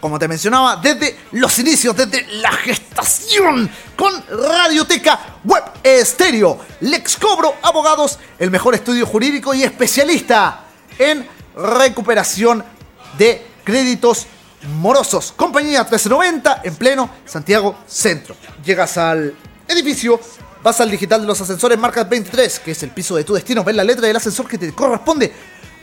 como 0.00 0.18
te 0.18 0.28
mencionaba, 0.28 0.76
desde 0.76 1.18
los 1.32 1.58
inicios, 1.58 1.96
desde 1.96 2.26
la 2.38 2.52
gestación, 2.52 3.70
con 3.96 4.12
Radioteca 4.28 5.38
Web 5.44 5.64
Estéreo. 5.82 6.58
Lex 6.80 7.16
Cobro 7.16 7.54
Abogados, 7.62 8.18
el 8.38 8.50
mejor 8.50 8.74
estudio 8.74 9.06
jurídico 9.06 9.54
y 9.54 9.62
especialista 9.62 10.64
en 10.98 11.26
recuperación 11.56 12.64
de 13.16 13.46
créditos 13.64 14.26
morosos. 14.80 15.32
Compañía 15.36 15.80
1390 15.80 16.60
en 16.64 16.76
pleno 16.76 17.10
Santiago 17.24 17.76
Centro. 17.86 18.36
Llegas 18.64 18.96
al 18.98 19.34
edificio, 19.68 20.20
vas 20.62 20.80
al 20.80 20.90
digital 20.90 21.20
de 21.22 21.26
los 21.26 21.40
ascensores 21.40 21.78
marca 21.78 22.04
23, 22.04 22.60
que 22.60 22.72
es 22.72 22.82
el 22.82 22.90
piso 22.90 23.16
de 23.16 23.24
tu 23.24 23.34
destino, 23.34 23.64
ves 23.64 23.74
la 23.74 23.84
letra 23.84 24.06
del 24.06 24.16
ascensor 24.16 24.46
que 24.46 24.58
te 24.58 24.72
corresponde 24.72 25.32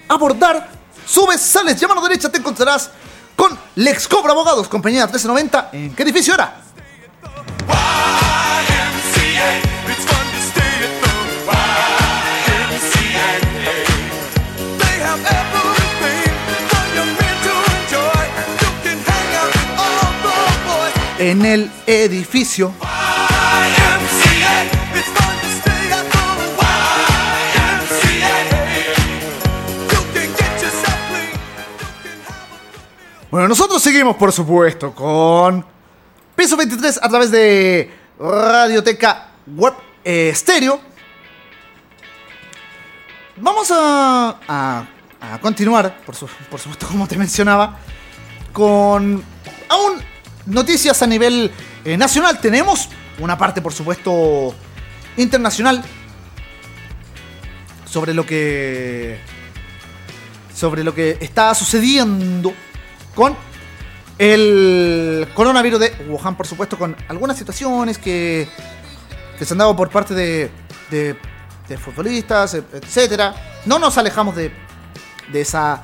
abordar, 0.08 0.70
subes, 1.06 1.42
sales, 1.42 1.80
llama 1.80 1.94
a 1.94 1.98
la 1.98 2.04
derecha, 2.04 2.30
te 2.30 2.38
encontrarás 2.38 2.92
con 3.36 3.58
Lex 3.76 4.08
Cobra 4.08 4.32
Abogados, 4.32 4.68
compañía 4.68 5.06
1390. 5.06 5.70
¿En 5.74 5.96
qué 5.96 6.04
edificio 6.04 6.34
era? 6.34 6.60
It's 9.86 10.06
fun 10.06 10.26
to 10.32 10.40
Bueno, 33.34 33.48
nosotros 33.48 33.82
seguimos, 33.82 34.16
por 34.16 34.32
supuesto, 34.32 34.94
con 34.94 35.66
Piso 36.36 36.56
23 36.56 37.00
a 37.02 37.10
través 37.10 37.32
de 37.32 37.92
Radioteca 38.20 39.30
Web 39.48 39.74
eh, 40.06 40.30
Estéreo. 40.32 40.80
Vamos 43.38 43.72
a, 43.72 44.38
a- 44.48 44.86
a 45.20 45.40
continuar, 45.40 46.00
por 46.06 46.14
supuesto, 46.16 46.86
como 46.88 47.08
te 47.08 47.18
mencionaba, 47.18 47.80
con 48.52 49.24
aún 49.68 49.94
noticias 50.46 51.02
a 51.02 51.08
nivel 51.08 51.52
eh, 51.86 51.98
nacional. 51.98 52.40
Tenemos 52.40 52.88
una 53.18 53.36
parte, 53.36 53.64
por 53.64 53.74
supuesto, 53.74 54.54
internacional 55.18 55.84
sobre 57.86 58.14
lo 58.14 58.28
que 58.28 59.18
sobre 60.54 60.84
lo 60.84 60.94
que 60.94 61.18
está 61.20 61.56
sucediendo 61.56 62.54
con 63.16 63.36
el 64.18 65.28
coronavirus 65.34 65.80
de 65.80 66.06
Wuhan, 66.08 66.36
por 66.36 66.48
supuesto, 66.48 66.78
con 66.78 66.96
algunas 67.08 67.38
situaciones 67.38 67.98
que, 67.98 68.48
que 69.38 69.46
se 69.46 69.54
han 69.54 69.58
dado 69.60 69.76
por 69.76 69.90
parte 69.90 70.14
de, 70.14 70.52
de- 70.90 71.18
futbolistas, 71.78 72.54
et- 72.54 72.74
etcétera. 72.74 73.34
No 73.66 73.80
nos 73.80 73.98
alejamos 73.98 74.36
de 74.36 74.52
de 75.32 75.42
esa 75.42 75.84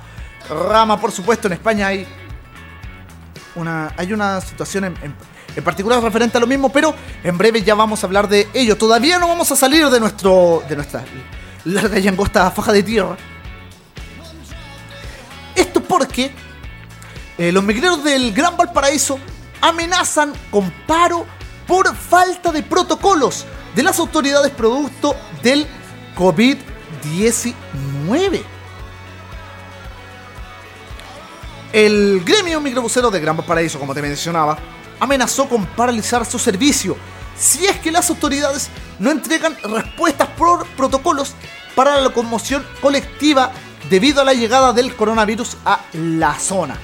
rama. 0.50 1.00
Por 1.02 1.12
supuesto, 1.12 1.48
en 1.48 1.54
España 1.54 1.88
hay 1.88 2.06
una, 3.56 3.92
hay 3.98 4.14
una 4.14 4.40
situación 4.42 4.84
en, 4.86 4.94
en- 5.02 5.16
en 5.56 5.64
particular 5.64 6.00
referente 6.04 6.38
a 6.38 6.42
lo 6.42 6.46
mismo, 6.46 6.72
pero 6.72 6.94
en 7.24 7.38
breve 7.38 7.64
ya 7.64 7.74
vamos 7.74 8.04
a 8.04 8.08
hablar 8.08 8.28
de 8.30 8.48
ello. 8.54 8.78
Todavía 8.78 9.18
no 9.18 9.28
vamos 9.28 9.52
a 9.52 9.56
salir 9.56 9.88
de, 9.90 10.00
nuestro, 10.00 10.62
de 10.70 10.76
nuestra 10.76 11.04
larga 11.66 11.98
y 11.98 12.08
angosta 12.08 12.52
faja 12.52 12.72
de 12.72 12.84
tierra. 12.84 13.18
Esto 15.56 15.82
porque 15.82 16.32
eh, 17.40 17.52
los 17.54 17.64
migreros 17.64 18.04
del 18.04 18.34
Gran 18.34 18.58
Valparaíso 18.58 19.18
amenazan 19.62 20.34
con 20.52 20.70
paro 20.86 21.26
por 21.66 21.96
falta 21.96 22.52
de 22.52 22.64
protocolos 22.64 23.46
de 23.74 23.82
las 23.82 23.98
autoridades 23.98 24.52
producto 24.52 25.16
del 25.42 25.66
COVID-19. 26.18 28.44
El 31.72 32.22
gremio 32.26 32.60
microbusero 32.60 33.10
de 33.10 33.22
Gran 33.22 33.38
Valparaíso, 33.38 33.80
como 33.80 33.94
te 33.94 34.02
mencionaba, 34.02 34.58
amenazó 35.00 35.48
con 35.48 35.66
paralizar 35.66 36.26
su 36.26 36.40
servicio 36.40 36.98
si 37.38 37.66
es 37.66 37.80
que 37.80 37.90
las 37.90 38.10
autoridades 38.10 38.70
no 39.00 39.12
entregan 39.12 39.56
respuestas 39.64 40.28
por 40.38 40.68
protocolos 40.72 41.36
para 41.74 41.96
la 41.96 42.02
locomoción 42.02 42.66
colectiva 42.82 43.54
debido 43.90 44.20
a 44.20 44.26
la 44.26 44.34
llegada 44.34 44.74
del 44.74 44.94
coronavirus 44.94 45.56
a 45.64 45.86
la 45.94 46.38
zona. 46.38 46.78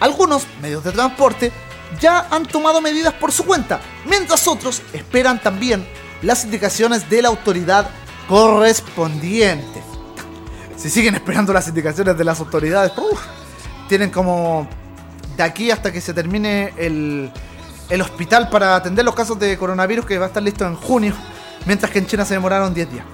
Algunos 0.00 0.46
medios 0.60 0.84
de 0.84 0.92
transporte 0.92 1.52
ya 2.00 2.26
han 2.30 2.44
tomado 2.46 2.80
medidas 2.80 3.14
por 3.14 3.32
su 3.32 3.44
cuenta, 3.44 3.80
mientras 4.04 4.46
otros 4.46 4.82
esperan 4.92 5.40
también 5.40 5.86
las 6.22 6.44
indicaciones 6.44 7.08
de 7.08 7.22
la 7.22 7.28
autoridad 7.28 7.88
correspondiente. 8.28 9.82
Si 10.76 10.90
siguen 10.90 11.14
esperando 11.14 11.52
las 11.52 11.68
indicaciones 11.68 12.18
de 12.18 12.24
las 12.24 12.40
autoridades, 12.40 12.92
uf, 12.96 13.20
tienen 13.88 14.10
como 14.10 14.68
de 15.36 15.42
aquí 15.42 15.70
hasta 15.70 15.92
que 15.92 16.00
se 16.00 16.12
termine 16.12 16.72
el, 16.76 17.30
el 17.88 18.00
hospital 18.02 18.48
para 18.50 18.76
atender 18.76 19.04
los 19.04 19.14
casos 19.14 19.38
de 19.38 19.56
coronavirus 19.56 20.04
que 20.04 20.18
va 20.18 20.26
a 20.26 20.28
estar 20.28 20.42
listo 20.42 20.66
en 20.66 20.74
junio, 20.74 21.14
mientras 21.64 21.90
que 21.90 21.98
en 21.98 22.06
China 22.06 22.24
se 22.24 22.34
demoraron 22.34 22.74
10 22.74 22.92
días. 22.92 23.06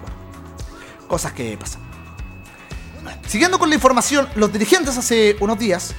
Cosas 1.06 1.32
que 1.32 1.56
pasan. 1.58 1.82
Siguiendo 3.26 3.58
con 3.58 3.68
la 3.68 3.74
información, 3.74 4.28
los 4.34 4.52
dirigentes 4.52 4.96
hace 4.96 5.36
unos 5.40 5.58
días 5.58 5.94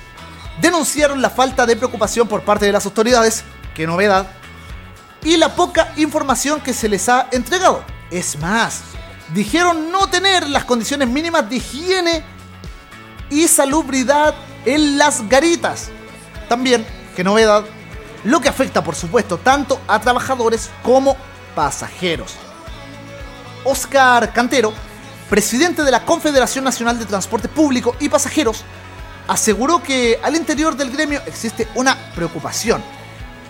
denunciaron 0.61 1.21
la 1.21 1.29
falta 1.29 1.65
de 1.65 1.75
preocupación 1.75 2.27
por 2.27 2.43
parte 2.43 2.65
de 2.65 2.71
las 2.71 2.85
autoridades, 2.85 3.43
qué 3.73 3.87
novedad, 3.87 4.27
y 5.23 5.37
la 5.37 5.55
poca 5.55 5.93
información 5.97 6.61
que 6.61 6.73
se 6.73 6.89
les 6.89 7.07
ha 7.09 7.27
entregado. 7.31 7.83
Es 8.11 8.37
más, 8.39 8.81
dijeron 9.33 9.91
no 9.91 10.07
tener 10.07 10.47
las 10.49 10.65
condiciones 10.65 11.07
mínimas 11.07 11.49
de 11.49 11.55
higiene 11.55 12.23
y 13.29 13.47
salubridad 13.47 14.35
en 14.65 14.97
las 14.97 15.27
garitas. 15.27 15.89
También, 16.47 16.85
qué 17.15 17.23
novedad, 17.23 17.63
lo 18.23 18.39
que 18.41 18.49
afecta 18.49 18.83
por 18.83 18.95
supuesto 18.95 19.37
tanto 19.37 19.79
a 19.87 19.99
trabajadores 19.99 20.69
como 20.83 21.17
pasajeros. 21.55 22.35
Oscar 23.63 24.33
Cantero, 24.33 24.73
presidente 25.29 25.83
de 25.83 25.91
la 25.91 26.05
Confederación 26.05 26.63
Nacional 26.65 26.99
de 26.99 27.05
Transporte 27.05 27.47
Público 27.47 27.95
y 27.99 28.09
Pasajeros, 28.09 28.63
aseguró 29.27 29.81
que 29.81 30.19
al 30.23 30.35
interior 30.35 30.75
del 30.75 30.91
gremio 30.91 31.21
existe 31.25 31.67
una 31.75 31.97
preocupación 32.13 32.83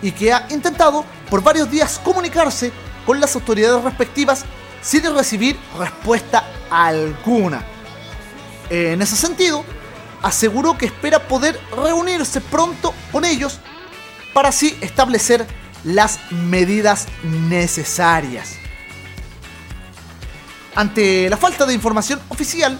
y 0.02 0.12
que 0.12 0.32
ha 0.32 0.46
intentado 0.50 1.04
por 1.30 1.42
varios 1.42 1.70
días 1.70 2.00
comunicarse 2.02 2.72
con 3.06 3.20
las 3.20 3.34
autoridades 3.34 3.82
respectivas 3.82 4.44
sin 4.82 5.02
recibir 5.14 5.58
respuesta 5.78 6.44
alguna. 6.70 7.64
En 8.70 9.00
ese 9.02 9.16
sentido, 9.16 9.64
aseguró 10.22 10.76
que 10.76 10.86
espera 10.86 11.26
poder 11.26 11.58
reunirse 11.76 12.40
pronto 12.40 12.94
con 13.12 13.24
ellos 13.24 13.60
para 14.32 14.48
así 14.48 14.76
establecer 14.80 15.46
las 15.84 16.18
medidas 16.30 17.06
necesarias. 17.22 18.56
Ante 20.74 21.28
la 21.30 21.36
falta 21.36 21.66
de 21.66 21.74
información 21.74 22.20
oficial, 22.30 22.78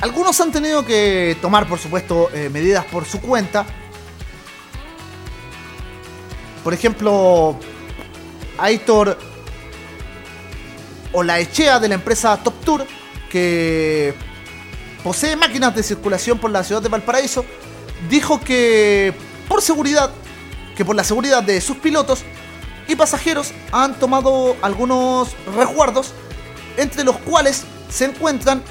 algunos 0.00 0.40
han 0.40 0.50
tenido 0.50 0.84
que 0.84 1.36
tomar, 1.42 1.68
por 1.68 1.78
supuesto, 1.78 2.30
eh, 2.32 2.48
medidas 2.48 2.84
por 2.86 3.04
su 3.04 3.20
cuenta. 3.20 3.66
Por 6.64 6.72
ejemplo, 6.74 7.58
Aitor 8.58 9.18
Olaechea 11.12 11.80
de 11.80 11.88
la 11.88 11.94
empresa 11.94 12.36
Top 12.42 12.54
Tour, 12.64 12.86
que 13.30 14.14
posee 15.02 15.36
máquinas 15.36 15.74
de 15.74 15.82
circulación 15.82 16.38
por 16.38 16.50
la 16.50 16.64
ciudad 16.64 16.82
de 16.82 16.88
Valparaíso, 16.88 17.44
dijo 18.08 18.40
que 18.40 19.12
por 19.48 19.60
seguridad, 19.62 20.10
que 20.76 20.84
por 20.84 20.96
la 20.96 21.04
seguridad 21.04 21.42
de 21.42 21.60
sus 21.60 21.76
pilotos 21.76 22.24
y 22.88 22.96
pasajeros 22.96 23.52
han 23.72 23.94
tomado 23.94 24.56
algunos 24.62 25.34
resguardos, 25.56 26.12
entre 26.76 27.04
los 27.04 27.16
cuales 27.18 27.64
se 27.90 28.06
encuentran 28.06 28.62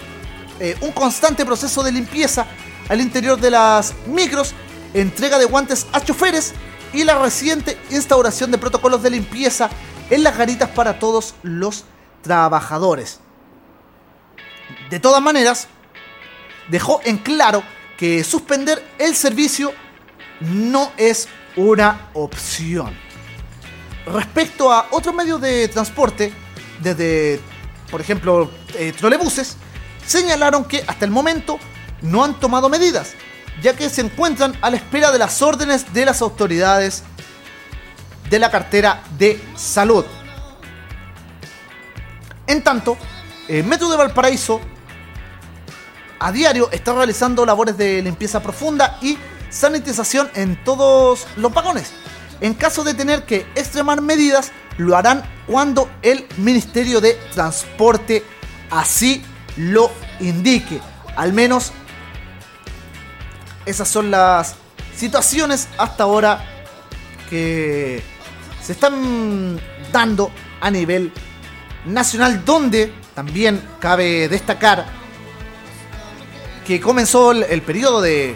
eh, 0.60 0.76
un 0.82 0.92
constante 0.92 1.46
proceso 1.46 1.84
de 1.84 1.92
limpieza 1.92 2.46
al 2.90 3.02
interior 3.02 3.40
de 3.40 3.52
las 3.52 3.94
micros, 4.08 4.54
entrega 4.94 5.38
de 5.38 5.46
guantes 5.46 5.88
a 5.92 6.02
choferes 6.02 6.54
y 6.94 7.04
la 7.04 7.18
reciente 7.20 7.78
instauración 7.92 8.52
de 8.52 8.58
protocolos 8.58 9.04
de 9.04 9.12
limpieza 9.12 9.70
en 10.10 10.24
las 10.24 10.38
garitas 10.38 10.70
para 10.70 11.00
todos 11.00 11.36
los 11.44 11.86
trabajadores. 12.22 13.20
De 14.90 15.00
todas 15.00 15.22
maneras, 15.22 15.68
dejó 16.68 17.00
en 17.04 17.18
claro 17.18 17.64
que 17.98 18.24
suspender 18.24 18.84
el 18.98 19.16
servicio 19.16 19.74
no 20.40 20.92
es 20.98 21.28
una 21.56 22.10
opción. 22.14 22.96
Respecto 24.06 24.72
a 24.72 24.88
otros 24.92 25.14
medios 25.14 25.40
de 25.42 25.68
transporte, 25.68 26.34
desde, 26.82 27.40
por 27.92 28.02
ejemplo, 28.02 28.50
eh, 28.76 28.94
trolebuses, 28.98 29.58
señalaron 30.10 30.66
que 30.66 30.84
hasta 30.88 31.06
el 31.06 31.12
momento 31.12 31.60
no 32.02 32.24
han 32.24 32.40
tomado 32.40 32.68
medidas, 32.68 33.14
ya 33.62 33.76
que 33.76 33.92
se 33.92 34.02
encuentran 34.02 34.58
a 34.62 34.72
la 34.72 34.78
espera 34.78 35.12
de 35.12 35.20
las 35.20 35.44
órdenes 35.44 35.94
de 35.94 36.04
las 36.04 36.24
autoridades 36.24 37.04
de 38.28 38.40
la 38.40 38.50
cartera 38.50 39.04
de 39.20 39.40
salud. 39.56 40.04
En 42.48 42.64
tanto, 42.64 42.98
el 43.48 43.64
Metro 43.66 43.88
de 43.88 43.98
Valparaíso 43.98 44.60
a 46.18 46.32
diario 46.32 46.70
está 46.72 46.94
realizando 46.94 47.46
labores 47.46 47.78
de 47.78 48.02
limpieza 48.02 48.42
profunda 48.42 48.98
y 49.04 49.16
sanitización 49.52 50.32
en 50.34 50.64
todos 50.64 51.28
los 51.36 51.54
vagones. 51.54 51.92
En 52.42 52.56
caso 52.56 52.84
de 52.84 52.96
tener 52.96 53.26
que 53.26 53.46
extremar 53.54 54.02
medidas, 54.02 54.52
lo 54.78 54.98
harán 54.98 55.24
cuando 55.46 55.88
el 56.02 56.26
Ministerio 56.38 57.00
de 57.00 57.14
Transporte 57.32 58.24
así 58.72 59.24
lo 59.60 59.92
indique. 60.20 60.80
Al 61.16 61.34
menos 61.34 61.72
esas 63.66 63.88
son 63.88 64.10
las 64.10 64.56
situaciones 64.96 65.68
hasta 65.78 66.04
ahora 66.04 66.44
que 67.30 68.02
se 68.62 68.72
están 68.72 69.60
dando 69.92 70.32
a 70.62 70.72
nivel 70.72 71.12
nacional, 71.86 72.44
donde 72.44 72.94
también 73.14 73.62
cabe 73.80 74.28
destacar 74.28 74.86
que 76.66 76.80
comenzó 76.80 77.32
el, 77.32 77.62
periodo 77.62 78.02
de, 78.02 78.36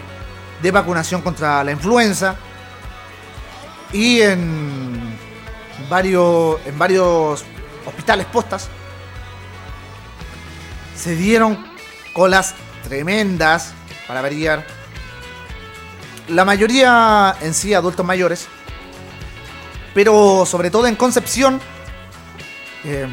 de 0.62 0.70
vacunación 0.70 1.22
contra 1.22 1.62
la 1.62 1.70
influenza 1.70 2.34
y 3.92 4.20
en 4.20 5.16
varios, 5.88 6.58
en 6.66 6.78
varios 6.78 7.44
hospitales 7.86 8.26
postas 8.26 8.68
se 11.04 11.14
dieron 11.16 11.62
colas 12.14 12.54
tremendas 12.82 13.74
para 14.08 14.22
variar. 14.22 14.64
La 16.28 16.46
mayoría 16.46 17.36
en 17.42 17.52
sí 17.52 17.74
adultos 17.74 18.06
mayores, 18.06 18.46
pero 19.92 20.46
sobre 20.46 20.70
todo 20.70 20.86
en 20.86 20.96
Concepción, 20.96 21.60
eh, 22.84 23.06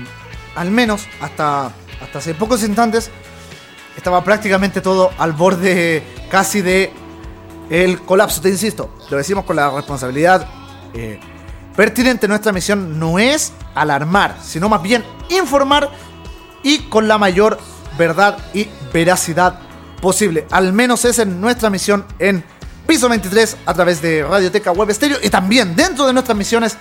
al 0.55 0.71
menos 0.71 1.05
hasta, 1.19 1.65
hasta 2.01 2.19
hace 2.19 2.33
pocos 2.33 2.63
instantes, 2.63 3.11
estaba 3.97 4.23
prácticamente 4.23 4.79
todo 4.79 5.11
al 5.17 5.33
borde 5.33 6.01
casi 6.29 6.61
de 6.61 6.93
el 7.69 7.99
colapso. 8.03 8.39
Te 8.39 8.47
insisto, 8.47 8.95
lo 9.09 9.17
decimos 9.17 9.43
con 9.43 9.57
la 9.57 9.69
responsabilidad 9.69 10.47
eh, 10.93 11.19
pertinente. 11.75 12.29
Nuestra 12.29 12.53
misión 12.53 12.97
no 12.97 13.19
es 13.19 13.51
alarmar, 13.75 14.37
sino 14.41 14.69
más 14.69 14.81
bien 14.81 15.03
informar 15.29 15.91
y 16.63 16.83
con 16.83 17.09
la 17.09 17.17
mayor 17.17 17.59
verdad 18.01 18.37
y 18.51 18.67
veracidad 18.91 19.59
posible. 20.01 20.47
Al 20.49 20.73
menos 20.73 21.05
esa 21.05 21.21
es 21.21 21.27
nuestra 21.27 21.69
misión 21.69 22.03
en 22.17 22.43
Piso 22.87 23.07
23 23.07 23.57
a 23.63 23.73
través 23.75 24.01
de 24.01 24.23
Radioteca 24.23 24.71
Web 24.71 24.89
Estéreo 24.89 25.19
y 25.21 25.29
también 25.29 25.75
dentro 25.75 26.07
de 26.07 26.13
nuestras 26.13 26.35
misiones 26.35 26.77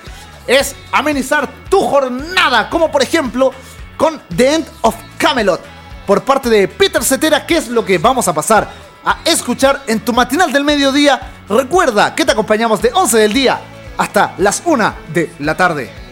es 0.46 0.74
amenizar 0.90 1.46
tu 1.68 1.82
jornada, 1.82 2.70
como 2.70 2.90
por 2.90 3.02
ejemplo 3.02 3.52
con 3.98 4.18
The 4.34 4.54
End 4.54 4.66
of 4.80 4.96
Camelot, 5.18 5.60
por 6.06 6.22
parte 6.22 6.48
de 6.48 6.66
Peter 6.66 7.04
Cetera 7.04 7.46
qué 7.46 7.58
es 7.58 7.68
lo 7.68 7.84
que 7.84 7.98
vamos 7.98 8.26
a 8.26 8.32
pasar 8.32 8.70
a 9.04 9.18
escuchar 9.26 9.82
en 9.86 10.00
tu 10.00 10.14
matinal 10.14 10.50
del 10.50 10.64
mediodía. 10.64 11.20
Recuerda 11.50 12.14
que 12.14 12.24
te 12.24 12.32
acompañamos 12.32 12.80
de 12.80 12.92
11 12.94 13.18
del 13.18 13.32
día 13.34 13.60
hasta 13.98 14.34
las 14.38 14.62
1 14.64 14.94
de 15.12 15.30
la 15.40 15.54
tarde. 15.54 16.09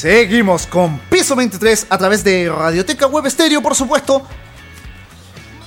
Seguimos 0.00 0.66
con 0.66 0.98
piso 0.98 1.10
piso 1.10 1.36
23 1.36 1.88
a 1.90 1.98
través 1.98 2.24
de 2.24 2.48
Radioteca 2.48 3.06
Web 3.06 3.26
Estéreo, 3.26 3.60
por 3.60 3.74
supuesto. 3.74 4.22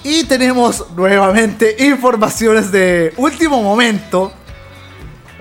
Y 0.04 0.24
tenemos 0.24 0.90
nuevamente 0.96 1.76
informaciones 1.86 2.72
de 2.72 3.14
último 3.18 3.62
momento. 3.62 4.34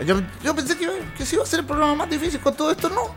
Yo, 0.05 0.55
pensé 0.55 0.77
que, 0.77 0.87
que 1.17 1.25
iba 1.33 1.43
a 1.43 1.47
ser 1.47 1.61
el 1.61 1.65
programa 1.65 1.95
más 1.95 2.11
difícil 2.11 2.39
con 2.41 2.55
todo 2.55 2.71
esto, 2.71 2.91
no. 2.91 3.15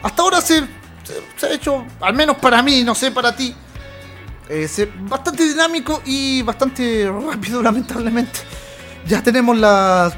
Hasta 0.00 0.22
ahora 0.22 0.40
se, 0.40 0.58
ha 0.60 1.48
hecho, 1.52 1.84
al 2.00 2.14
menos 2.14 2.36
para 2.36 2.62
mí, 2.62 2.84
no 2.84 2.94
sé 2.94 3.10
para 3.10 3.34
ti, 3.34 3.52
eh, 4.48 4.92
bastante 5.08 5.42
dinámico 5.42 6.02
y 6.04 6.42
bastante 6.42 7.10
rápido, 7.10 7.60
lamentablemente. 7.64 8.38
Ya 9.08 9.20
tenemos 9.20 9.58
las 9.58 10.14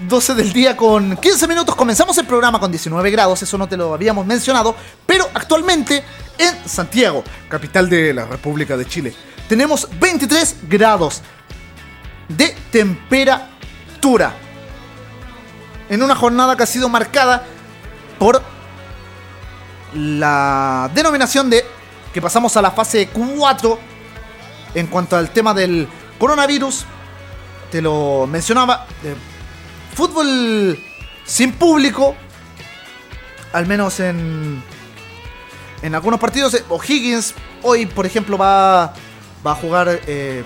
12 0.00 0.34
del 0.34 0.52
día 0.52 0.76
con 0.76 1.16
15 1.16 1.48
minutos. 1.48 1.74
Comenzamos 1.74 2.16
el 2.18 2.26
programa 2.26 2.60
con 2.60 2.70
19 2.70 3.10
grados, 3.10 3.42
eso 3.42 3.58
no 3.58 3.68
te 3.68 3.76
lo 3.76 3.92
habíamos 3.94 4.24
mencionado. 4.26 4.74
Pero 5.06 5.28
actualmente 5.34 6.04
en 6.38 6.68
Santiago, 6.68 7.24
capital 7.48 7.88
de 7.88 8.14
la 8.14 8.24
República 8.26 8.76
de 8.76 8.86
Chile, 8.86 9.14
tenemos 9.48 9.88
23 9.98 10.56
grados 10.68 11.22
de 12.28 12.54
temperatura. 12.70 14.34
En 15.88 16.02
una 16.02 16.14
jornada 16.14 16.56
que 16.56 16.62
ha 16.62 16.66
sido 16.66 16.88
marcada 16.88 17.44
por 18.18 18.42
la 19.94 20.90
denominación 20.94 21.48
de 21.48 21.64
que 22.12 22.20
pasamos 22.20 22.56
a 22.56 22.62
la 22.62 22.70
fase 22.70 23.08
4 23.08 23.78
en 24.74 24.86
cuanto 24.86 25.16
al 25.16 25.30
tema 25.30 25.54
del 25.54 25.88
coronavirus. 26.18 26.84
Te 27.70 27.82
lo 27.82 28.26
mencionaba. 28.26 28.86
de 29.02 29.27
fútbol 29.98 30.78
sin 31.24 31.52
público. 31.52 32.14
Al 33.52 33.66
menos 33.66 33.98
en. 33.98 34.62
En 35.82 35.94
algunos 35.94 36.20
partidos. 36.20 36.54
eh, 36.54 36.64
O'Higgins 36.68 37.34
hoy, 37.62 37.86
por 37.86 38.06
ejemplo, 38.06 38.38
va, 38.38 38.94
va 39.44 39.52
a 39.52 39.54
jugar 39.56 39.88
eh, 40.06 40.44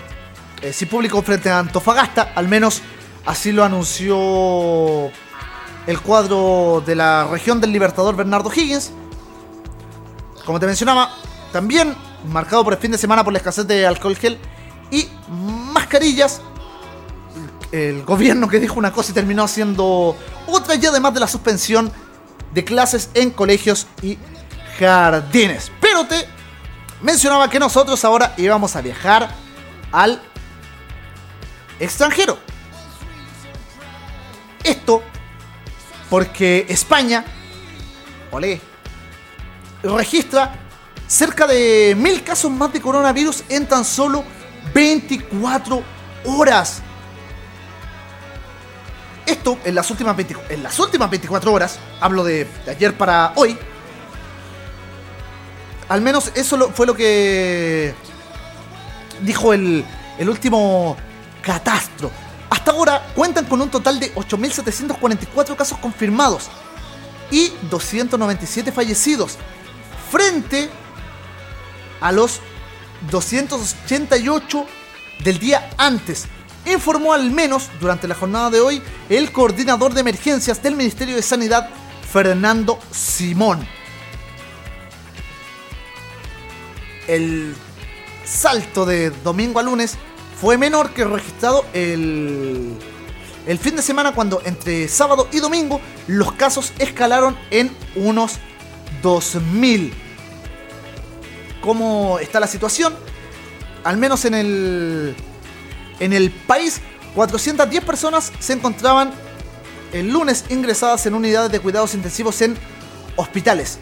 eh, 0.62 0.72
sin 0.72 0.88
público 0.88 1.20
frente 1.22 1.50
a 1.50 1.58
Antofagasta. 1.58 2.32
Al 2.34 2.48
menos 2.48 2.80
así 3.26 3.52
lo 3.52 3.62
anunció 3.62 5.10
el 5.86 6.00
cuadro 6.02 6.82
de 6.86 6.94
la 6.94 7.28
región 7.30 7.60
del 7.60 7.72
Libertador 7.72 8.16
Bernardo 8.16 8.50
Higgins. 8.54 8.90
Como 10.46 10.58
te 10.58 10.66
mencionaba, 10.66 11.14
también 11.52 11.94
marcado 12.26 12.64
por 12.64 12.72
el 12.72 12.78
fin 12.78 12.92
de 12.92 12.98
semana 12.98 13.22
por 13.22 13.32
la 13.32 13.38
escasez 13.38 13.66
de 13.66 13.86
alcohol 13.86 14.16
gel 14.16 14.38
y 14.90 15.08
mascarillas. 15.28 16.40
El 17.72 18.04
gobierno 18.04 18.48
que 18.48 18.60
dijo 18.60 18.78
una 18.78 18.92
cosa 18.92 19.10
y 19.10 19.14
terminó 19.14 19.42
haciendo 19.44 20.16
otra 20.46 20.74
y 20.74 20.86
además 20.86 21.14
de 21.14 21.20
la 21.20 21.26
suspensión 21.26 21.90
de 22.52 22.64
clases 22.64 23.10
en 23.14 23.30
colegios 23.30 23.86
y 24.02 24.18
jardines. 24.78 25.72
Pero 25.80 26.06
te 26.06 26.26
mencionaba 27.00 27.48
que 27.48 27.58
nosotros 27.58 28.04
ahora 28.04 28.34
íbamos 28.36 28.76
a 28.76 28.82
viajar 28.82 29.30
al 29.90 30.22
extranjero. 31.80 32.38
Esto 34.62 35.02
porque 36.12 36.66
España, 36.68 37.24
registra 39.82 40.52
cerca 41.06 41.46
de 41.46 41.94
mil 41.98 42.22
casos 42.22 42.50
más 42.50 42.70
de 42.72 42.80
coronavirus 42.80 43.44
en 43.48 43.66
tan 43.66 43.84
solo 43.84 44.22
24 44.74 45.82
horas. 46.26 46.82
Esto 49.26 49.58
en 49.64 49.74
las 49.74 49.90
últimas, 49.90 50.16
20 50.16 50.36
en 50.50 50.62
las 50.62 50.78
últimas 50.78 51.10
24 51.10 51.52
horas, 51.52 51.78
hablo 52.00 52.24
de, 52.24 52.46
de 52.64 52.70
ayer 52.70 52.96
para 52.96 53.32
hoy, 53.36 53.56
al 55.88 56.00
menos 56.00 56.32
eso 56.34 56.70
fue 56.74 56.86
lo 56.86 56.94
que 56.94 57.94
dijo 59.20 59.52
el, 59.52 59.84
el 60.18 60.28
último 60.28 60.96
catastro. 61.42 62.10
Hasta 62.48 62.70
ahora 62.70 63.06
cuentan 63.14 63.44
con 63.46 63.60
un 63.60 63.70
total 63.70 63.98
de 64.00 64.14
8.744 64.14 65.56
casos 65.56 65.78
confirmados 65.78 66.48
y 67.30 67.52
297 67.70 68.72
fallecidos, 68.72 69.38
frente 70.10 70.70
a 72.00 72.12
los 72.12 72.40
288 73.10 74.66
del 75.24 75.38
día 75.38 75.70
antes. 75.78 76.26
Informó 76.64 77.12
al 77.12 77.30
menos 77.30 77.70
durante 77.80 78.06
la 78.06 78.14
jornada 78.14 78.50
de 78.50 78.60
hoy 78.60 78.82
el 79.08 79.32
coordinador 79.32 79.94
de 79.94 80.00
emergencias 80.00 80.62
del 80.62 80.76
Ministerio 80.76 81.16
de 81.16 81.22
Sanidad, 81.22 81.68
Fernando 82.12 82.78
Simón. 82.92 83.66
El 87.08 87.54
salto 88.24 88.86
de 88.86 89.10
domingo 89.10 89.58
a 89.58 89.62
lunes 89.62 89.96
fue 90.40 90.56
menor 90.56 90.90
que 90.90 91.04
registrado 91.04 91.64
el, 91.72 92.76
el 93.46 93.58
fin 93.58 93.74
de 93.74 93.82
semana 93.82 94.14
cuando 94.14 94.40
entre 94.44 94.86
sábado 94.86 95.26
y 95.32 95.40
domingo 95.40 95.80
los 96.06 96.32
casos 96.32 96.72
escalaron 96.78 97.36
en 97.50 97.74
unos 97.96 98.38
2000. 99.02 99.92
¿Cómo 101.60 102.20
está 102.20 102.38
la 102.38 102.46
situación? 102.46 102.94
Al 103.82 103.96
menos 103.96 104.24
en 104.24 104.34
el 104.34 105.16
en 106.00 106.12
el 106.12 106.30
país 106.30 106.80
410 107.14 107.84
personas 107.84 108.32
se 108.38 108.54
encontraban 108.54 109.12
el 109.92 110.10
lunes 110.10 110.44
ingresadas 110.48 111.04
en 111.06 111.14
unidades 111.14 111.52
de 111.52 111.60
cuidados 111.60 111.94
intensivos 111.94 112.40
en 112.40 112.56
hospitales. 113.16 113.78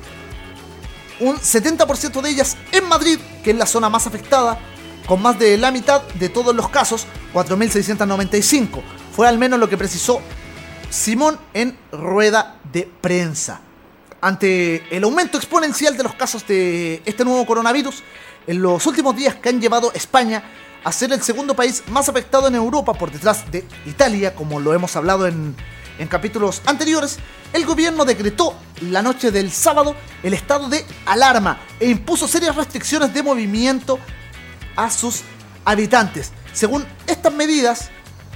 Un 1.21 1.37
70% 1.37 2.21
de 2.21 2.31
ellas 2.31 2.57
en 2.73 2.89
Madrid, 2.89 3.19
que 3.45 3.51
es 3.51 3.57
la 3.57 3.67
zona 3.67 3.89
más 3.89 4.07
afectada, 4.07 4.59
con 5.07 5.23
más 5.23 5.39
de 5.39 5.57
la 5.59 5.71
mitad 5.71 6.03
de 6.15 6.29
todos 6.29 6.55
los 6.55 6.69
casos, 6.69 7.07
4.695. 7.35 8.81
Fue 9.15 9.29
al 9.29 9.39
menos 9.39 9.59
lo 9.61 9.69
que 9.69 9.77
precisó 9.77 10.21
Simón 10.89 11.39
en 11.55 11.79
rueda 11.93 12.57
de 12.73 12.91
prensa. 13.01 13.61
Ante 14.21 14.85
el 14.95 15.05
aumento 15.05 15.39
exponencial 15.39 15.97
de 15.97 16.03
los 16.03 16.15
casos 16.15 16.47
de 16.47 17.03
este 17.05 17.25
nuevo 17.25 17.47
coronavirus, 17.47 18.03
en 18.47 18.63
los 18.63 18.85
últimos 18.87 19.15
días 19.17 19.37
que 19.37 19.49
han 19.49 19.61
llevado 19.61 19.93
España 19.95 20.43
a 20.85 20.93
ser 20.93 21.13
el 21.13 21.23
segundo 21.23 21.55
país 21.55 21.83
más 21.89 22.09
afectado 22.09 22.49
en 22.49 22.55
Europa 22.55 22.95
por 22.95 23.11
detrás 23.11 23.51
de 23.51 23.67
Italia, 23.87 24.35
como 24.35 24.61
lo 24.61 24.73
hemos 24.75 24.97
hablado 24.97 25.27
en, 25.27 25.55
en 25.99 26.09
capítulos 26.09 26.63
anteriores, 26.67 27.19
el 27.53 27.67
gobierno 27.67 28.05
decretó 28.05 28.55
la 28.81 29.03
noche 29.03 29.31
del 29.31 29.53
sábado 29.53 29.95
el 30.23 30.35
estado 30.35 30.69
de 30.69 30.85
alarma 31.07 31.61
e 31.79 31.91
impuso 31.91 32.27
serias 32.27 32.57
restricciones 32.57 33.13
de 33.13 33.23
movimiento 33.23 33.99
a 34.77 34.91
sus 34.91 35.23
habitantes. 35.65 36.33
Según 36.53 36.87
estas 37.07 37.33
medidas, 37.33 37.91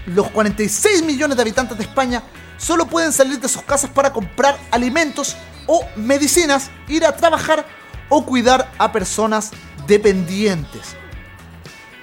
los 0.06 0.30
46 0.30 1.02
millones 1.02 1.36
de 1.36 1.42
habitantes 1.42 1.78
de 1.78 1.84
España 1.84 2.22
solo 2.58 2.86
pueden 2.86 3.12
salir 3.12 3.40
de 3.40 3.48
sus 3.48 3.62
casas 3.62 3.90
para 3.90 4.12
comprar 4.12 4.58
alimentos 4.70 5.36
o 5.66 5.84
medicinas, 5.96 6.70
ir 6.88 7.04
a 7.06 7.16
trabajar 7.16 7.66
o 8.10 8.24
cuidar 8.26 8.70
a 8.78 8.92
personas 8.92 9.50
dependientes. 9.86 10.96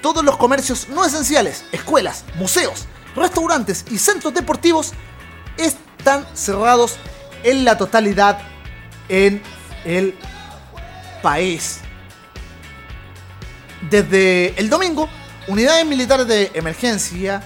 Todos 0.01 0.23
los 0.23 0.37
comercios 0.37 0.89
no 0.89 1.05
esenciales, 1.05 1.63
escuelas, 1.71 2.25
museos, 2.35 2.87
restaurantes 3.15 3.85
y 3.91 3.97
centros 3.99 4.33
deportivos 4.33 4.93
están 5.57 6.25
cerrados 6.33 6.97
en 7.43 7.65
la 7.65 7.77
totalidad 7.77 8.39
en 9.09 9.43
el 9.85 10.15
país. 11.21 11.81
Desde 13.89 14.59
el 14.59 14.69
domingo, 14.69 15.07
unidades 15.47 15.85
militares 15.85 16.27
de 16.27 16.51
emergencia 16.53 17.43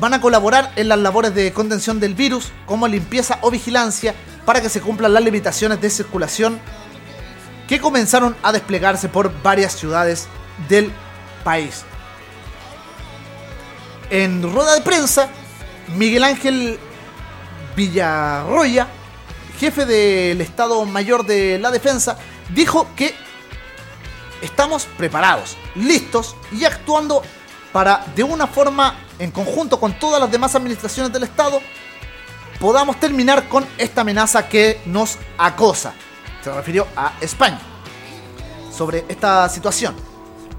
van 0.00 0.14
a 0.14 0.20
colaborar 0.20 0.72
en 0.76 0.88
las 0.88 0.98
labores 0.98 1.34
de 1.34 1.52
contención 1.52 2.00
del 2.00 2.14
virus, 2.14 2.52
como 2.66 2.88
limpieza 2.88 3.38
o 3.42 3.50
vigilancia, 3.50 4.14
para 4.44 4.60
que 4.60 4.68
se 4.68 4.80
cumplan 4.80 5.14
las 5.14 5.24
limitaciones 5.24 5.80
de 5.80 5.90
circulación 5.90 6.60
que 7.68 7.80
comenzaron 7.80 8.36
a 8.42 8.52
desplegarse 8.52 9.08
por 9.08 9.42
varias 9.42 9.72
ciudades 9.72 10.28
del 10.68 10.92
país. 11.44 11.84
En 14.10 14.42
rueda 14.42 14.74
de 14.74 14.80
prensa, 14.82 15.28
Miguel 15.96 16.24
Ángel 16.24 16.78
Villarroya, 17.74 18.86
jefe 19.58 19.84
del 19.84 20.40
Estado 20.40 20.84
Mayor 20.84 21.24
de 21.24 21.58
la 21.58 21.70
Defensa, 21.70 22.18
dijo 22.54 22.88
que 22.96 23.14
estamos 24.42 24.86
preparados, 24.96 25.56
listos 25.74 26.36
y 26.52 26.64
actuando 26.64 27.22
para, 27.72 28.04
de 28.14 28.22
una 28.22 28.46
forma 28.46 28.96
en 29.18 29.30
conjunto 29.30 29.78
con 29.80 29.98
todas 29.98 30.20
las 30.20 30.30
demás 30.30 30.54
administraciones 30.54 31.12
del 31.12 31.24
Estado, 31.24 31.60
podamos 32.58 32.98
terminar 32.98 33.48
con 33.48 33.66
esta 33.76 34.02
amenaza 34.02 34.48
que 34.48 34.80
nos 34.86 35.18
acosa. 35.36 35.94
Se 36.42 36.52
refirió 36.52 36.86
a 36.96 37.14
España 37.20 37.60
sobre 38.72 39.04
esta 39.08 39.48
situación. 39.48 40.15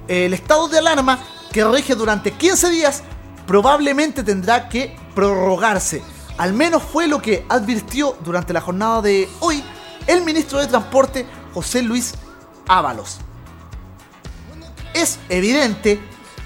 El 0.07 0.33
estado 0.33 0.67
de 0.67 0.77
alarma 0.77 1.19
que 1.51 1.65
rige 1.65 1.95
durante 1.95 2.31
15 2.31 2.69
días 2.69 3.03
probablemente 3.45 4.23
tendrá 4.23 4.69
que 4.69 4.95
prorrogarse. 5.13 6.01
Al 6.37 6.53
menos 6.53 6.83
fue 6.83 7.07
lo 7.07 7.21
que 7.21 7.45
advirtió 7.49 8.17
durante 8.23 8.53
la 8.53 8.61
jornada 8.61 9.01
de 9.01 9.27
hoy 9.39 9.63
el 10.05 10.21
ministro 10.21 10.59
de 10.59 10.67
Transporte 10.67 11.25
José 11.53 11.81
Luis 11.81 12.13
Ábalos. 12.67 13.17
Es 14.93 15.19
evidente 15.29 15.99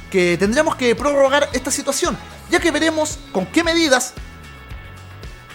que 0.10 0.38
tendremos 0.38 0.76
que 0.76 0.96
prorrogar 0.96 1.50
esta 1.54 1.72
situación, 1.72 2.18
ya 2.50 2.60
que 2.60 2.72
veremos 2.72 3.20
con 3.32 3.46
qué 3.46 3.64
medidas, 3.64 4.14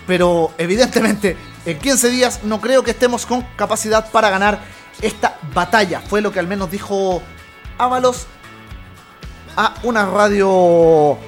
pero 0.06 0.52
evidentemente 0.58 1.36
en 1.64 1.78
15 1.78 2.10
días 2.10 2.40
no 2.44 2.60
creo 2.60 2.82
que 2.82 2.92
estemos 2.92 3.26
con 3.26 3.42
capacidad 3.56 4.10
para 4.10 4.30
ganar 4.30 4.60
esta 5.02 5.38
batalla. 5.52 6.00
Fue 6.00 6.20
lo 6.20 6.32
que 6.32 6.38
al 6.38 6.46
menos 6.46 6.70
dijo 6.70 7.22
Ábalos 7.78 8.27
a 9.57 9.74
una 9.82 10.07
radio 10.07 11.19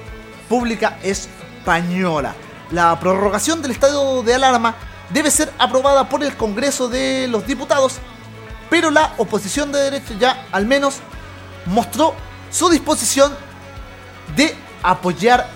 pública 0.47 0.97
española. 1.03 2.35
La 2.71 2.99
prorrogación 2.99 3.61
del 3.61 3.71
estado 3.71 4.23
de 4.23 4.33
alarma 4.33 4.75
debe 5.09 5.31
ser 5.31 5.51
aprobada 5.59 6.09
por 6.09 6.23
el 6.23 6.35
Congreso 6.35 6.87
de 6.87 7.27
los 7.27 7.45
Diputados, 7.45 7.97
pero 8.69 8.89
la 8.91 9.13
oposición 9.17 9.71
de 9.71 9.79
derecha 9.79 10.13
ya 10.19 10.47
al 10.51 10.65
menos 10.65 10.97
mostró 11.65 12.13
su 12.51 12.69
disposición 12.69 13.35
de 14.35 14.55
apoyar 14.81 15.47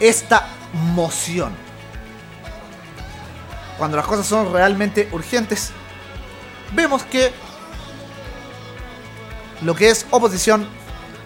esta 0.00 0.46
moción. 0.94 1.52
Cuando 3.78 3.96
las 3.96 4.06
cosas 4.06 4.26
son 4.26 4.52
realmente 4.52 5.08
urgentes, 5.12 5.70
vemos 6.72 7.02
que 7.02 7.32
lo 9.62 9.74
que 9.74 9.90
es 9.90 10.06
oposición 10.10 10.66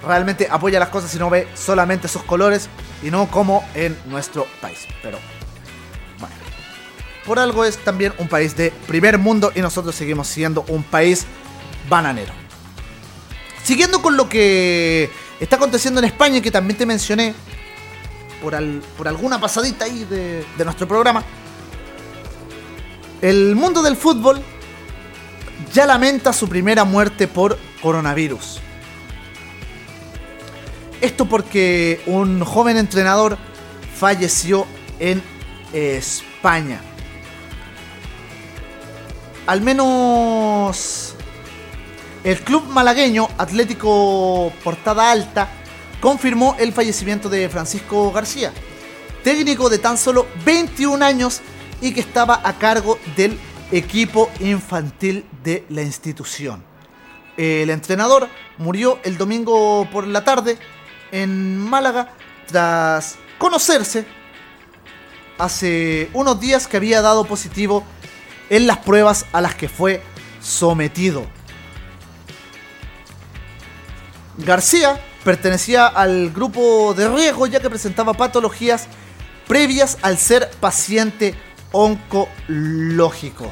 realmente 0.07 0.49
apoya 0.51 0.79
las 0.79 0.89
cosas 0.89 1.15
y 1.15 1.19
no 1.19 1.29
ve 1.31 1.49
solamente 1.55 2.09
sus 2.09 2.23
colores 2.23 2.69
y 3.03 3.11
no 3.11 3.29
como 3.31 3.65
en 3.75 3.97
nuestro 4.07 4.47
país. 4.61 4.87
Pero 5.03 5.19
bueno, 6.19 6.35
por 7.27 7.39
algo 7.39 7.65
es 7.65 7.77
también 7.79 8.13
un 8.19 8.29
país 8.29 8.57
de 8.57 8.71
primer 8.87 9.19
mundo 9.19 9.53
y 9.55 9.61
nosotros 9.61 9.95
seguimos 9.95 10.27
siendo 10.29 10.65
un 10.69 10.83
país 10.83 11.27
bananero. 11.89 12.33
Siguiendo 13.63 14.01
con 14.01 14.17
lo 14.17 14.29
que 14.29 15.11
está 15.39 15.57
aconteciendo 15.57 16.01
en 16.01 16.07
España 16.07 16.39
y 16.39 16.41
que 16.41 16.51
también 16.51 16.79
te 16.79 16.87
mencioné 16.87 17.35
por, 18.43 18.55
al- 18.55 18.83
por 18.97 19.07
alguna 19.07 19.39
pasadita 19.39 19.85
ahí 19.85 20.05
de, 20.05 20.45
de 20.57 20.65
nuestro 20.65 20.89
programa, 20.89 21.23
el 23.21 23.55
mundo 23.55 23.83
del 23.83 23.97
fútbol 23.97 24.43
ya 25.75 25.85
lamenta 25.85 26.33
su 26.33 26.49
primera 26.49 26.85
muerte 26.85 27.29
por 27.29 27.59
coronavirus. 27.83 28.61
Esto 31.01 31.27
porque 31.27 32.01
un 32.07 32.45
joven 32.45 32.77
entrenador 32.77 33.39
falleció 33.95 34.67
en 34.99 35.23
España. 35.73 36.81
Al 39.47 39.63
menos 39.63 41.15
el 42.23 42.41
club 42.43 42.67
malagueño 42.69 43.29
Atlético 43.39 44.53
Portada 44.63 45.11
Alta 45.11 45.49
confirmó 46.01 46.55
el 46.59 46.73
fallecimiento 46.73 47.29
de 47.29 47.49
Francisco 47.49 48.13
García, 48.13 48.53
técnico 49.25 49.71
de 49.71 49.79
tan 49.79 49.97
solo 49.97 50.27
21 50.45 51.05
años 51.05 51.41
y 51.81 51.93
que 51.93 52.01
estaba 52.01 52.41
a 52.45 52.59
cargo 52.59 52.99
del 53.17 53.39
equipo 53.73 54.31
infantil 54.41 55.25
de 55.43 55.65
la 55.71 55.83
institución. 55.83 56.70
El 57.41 57.71
entrenador 57.71 58.29
murió 58.59 58.99
el 59.03 59.17
domingo 59.17 59.89
por 59.91 60.07
la 60.07 60.25
tarde 60.25 60.59
en 61.11 61.57
Málaga 61.57 62.13
tras 62.47 63.17
conocerse 63.39 64.05
hace 65.39 66.11
unos 66.13 66.39
días 66.39 66.67
que 66.67 66.77
había 66.77 67.01
dado 67.01 67.25
positivo 67.25 67.83
en 68.51 68.67
las 68.67 68.77
pruebas 68.77 69.25
a 69.33 69.41
las 69.41 69.55
que 69.55 69.71
fue 69.71 70.03
sometido. 70.43 71.25
García 74.37 75.01
pertenecía 75.25 75.87
al 75.87 76.29
grupo 76.33 76.93
de 76.93 77.09
riesgo 77.09 77.47
ya 77.47 77.61
que 77.61 77.71
presentaba 77.71 78.13
patologías 78.13 78.87
previas 79.49 79.97
al 80.03 80.19
ser 80.19 80.51
paciente 80.61 81.35
oncológico. 81.73 83.51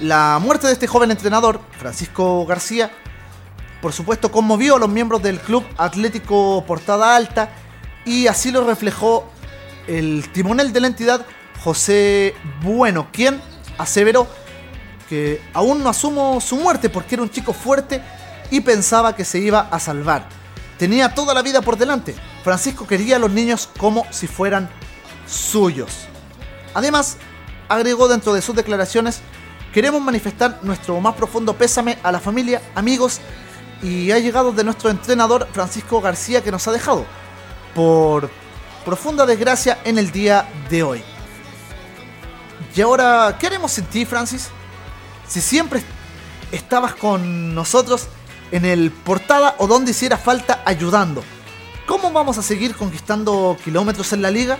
La 0.00 0.38
muerte 0.40 0.66
de 0.66 0.72
este 0.72 0.86
joven 0.86 1.10
entrenador, 1.10 1.60
Francisco 1.78 2.44
García, 2.46 2.90
por 3.80 3.92
supuesto 3.92 4.32
conmovió 4.32 4.76
a 4.76 4.78
los 4.78 4.88
miembros 4.88 5.22
del 5.22 5.38
Club 5.38 5.64
Atlético 5.76 6.64
Portada 6.66 7.14
Alta 7.14 7.50
y 8.04 8.26
así 8.26 8.50
lo 8.50 8.64
reflejó 8.64 9.28
el 9.86 10.28
timonel 10.32 10.72
de 10.72 10.80
la 10.80 10.86
entidad, 10.88 11.24
José 11.62 12.34
Bueno, 12.62 13.08
quien 13.12 13.40
aseveró 13.78 14.26
que 15.08 15.40
aún 15.52 15.82
no 15.82 15.90
asumo 15.90 16.40
su 16.40 16.56
muerte 16.56 16.90
porque 16.90 17.14
era 17.14 17.22
un 17.22 17.30
chico 17.30 17.52
fuerte 17.52 18.02
y 18.50 18.60
pensaba 18.60 19.14
que 19.14 19.24
se 19.24 19.38
iba 19.38 19.68
a 19.70 19.78
salvar. 19.78 20.28
Tenía 20.78 21.14
toda 21.14 21.34
la 21.34 21.42
vida 21.42 21.60
por 21.60 21.76
delante. 21.76 22.14
Francisco 22.42 22.86
quería 22.86 23.16
a 23.16 23.18
los 23.20 23.30
niños 23.30 23.68
como 23.78 24.06
si 24.10 24.26
fueran 24.26 24.68
suyos. 25.26 26.06
Además, 26.74 27.16
agregó 27.68 28.08
dentro 28.08 28.32
de 28.34 28.42
sus 28.42 28.56
declaraciones, 28.56 29.20
queremos 29.74 30.00
manifestar 30.00 30.60
nuestro 30.62 31.00
más 31.00 31.16
profundo 31.16 31.52
pésame 31.58 31.98
a 32.04 32.12
la 32.12 32.20
familia, 32.20 32.62
amigos 32.76 33.20
y 33.82 34.12
ha 34.12 34.18
llegado 34.20 34.52
de 34.52 34.62
nuestro 34.62 34.88
entrenador 34.88 35.48
Francisco 35.52 36.00
García 36.00 36.44
que 36.44 36.52
nos 36.52 36.66
ha 36.68 36.72
dejado 36.72 37.04
por 37.74 38.30
profunda 38.84 39.26
desgracia 39.26 39.80
en 39.84 39.98
el 39.98 40.12
día 40.12 40.48
de 40.70 40.84
hoy. 40.84 41.02
Y 42.76 42.80
ahora, 42.80 43.36
¿qué 43.40 43.48
haremos 43.48 43.72
sin 43.72 43.84
ti, 43.86 44.04
Francis? 44.04 44.48
Si 45.26 45.40
siempre 45.40 45.82
estabas 46.52 46.94
con 46.94 47.52
nosotros 47.54 48.06
en 48.52 48.64
el 48.64 48.92
portada 48.92 49.56
o 49.58 49.66
donde 49.66 49.90
hiciera 49.90 50.16
falta 50.16 50.62
ayudando. 50.64 51.24
¿Cómo 51.86 52.12
vamos 52.12 52.38
a 52.38 52.42
seguir 52.42 52.76
conquistando 52.76 53.56
kilómetros 53.64 54.12
en 54.12 54.22
la 54.22 54.30
liga? 54.30 54.56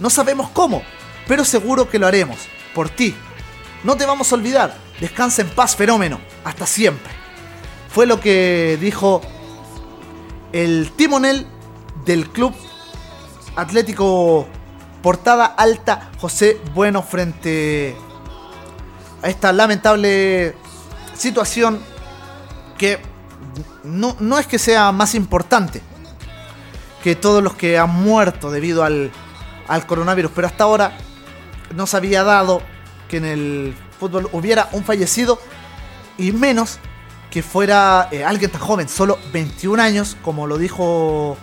No 0.00 0.08
sabemos 0.08 0.48
cómo, 0.50 0.82
pero 1.26 1.44
seguro 1.44 1.90
que 1.90 1.98
lo 1.98 2.06
haremos. 2.06 2.38
Por 2.74 2.88
ti. 2.88 3.14
No 3.84 3.96
te 3.96 4.06
vamos 4.06 4.32
a 4.32 4.34
olvidar. 4.34 4.74
Descansa 5.00 5.42
en 5.42 5.50
paz, 5.50 5.76
fenómeno. 5.76 6.20
Hasta 6.44 6.66
siempre. 6.66 7.12
Fue 7.90 8.06
lo 8.06 8.20
que 8.20 8.78
dijo 8.80 9.20
el 10.52 10.92
timonel 10.96 11.46
del 12.04 12.28
club 12.30 12.54
Atlético 13.56 14.46
Portada 15.02 15.46
Alta 15.46 16.10
José 16.18 16.60
Bueno 16.74 17.02
frente 17.02 17.96
a 19.22 19.28
esta 19.28 19.52
lamentable 19.52 20.54
situación 21.14 21.80
que 22.78 22.98
no, 23.84 24.16
no 24.20 24.38
es 24.38 24.46
que 24.46 24.58
sea 24.58 24.92
más 24.92 25.14
importante 25.14 25.82
que 27.02 27.16
todos 27.16 27.42
los 27.42 27.54
que 27.54 27.78
han 27.78 27.90
muerto 27.90 28.50
debido 28.50 28.84
al, 28.84 29.10
al 29.66 29.86
coronavirus, 29.86 30.30
pero 30.34 30.46
hasta 30.46 30.64
ahora 30.64 30.96
no 31.74 31.86
se 31.86 31.96
había 31.96 32.24
dado 32.24 32.62
que 33.08 33.16
en 33.16 33.24
el 33.24 33.74
fútbol 33.98 34.28
hubiera 34.32 34.68
un 34.72 34.84
fallecido 34.84 35.40
y 36.16 36.32
menos 36.32 36.78
que 37.30 37.42
fuera 37.42 38.08
eh, 38.10 38.24
alguien 38.24 38.50
tan 38.50 38.60
joven, 38.60 38.88
solo 38.88 39.18
21 39.32 39.82
años, 39.82 40.16
como 40.22 40.46
lo 40.46 40.56
dijo 40.58 41.36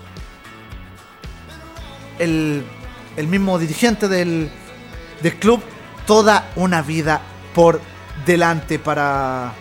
el, 2.20 2.66
el 3.18 3.28
mismo 3.28 3.60
dirigente 3.60 4.08
del, 4.08 4.50
del 5.22 5.36
club, 5.36 5.62
toda 6.06 6.52
una 6.56 6.82
vida 6.82 7.22
por 7.54 7.82
delante 8.26 8.80
para 8.80 9.54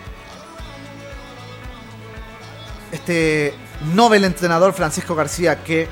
este 2.93 3.55
Nobel 3.95 4.25
entrenador 4.25 4.73
Francisco 4.73 5.15
García 5.15 5.63
que 5.63 5.89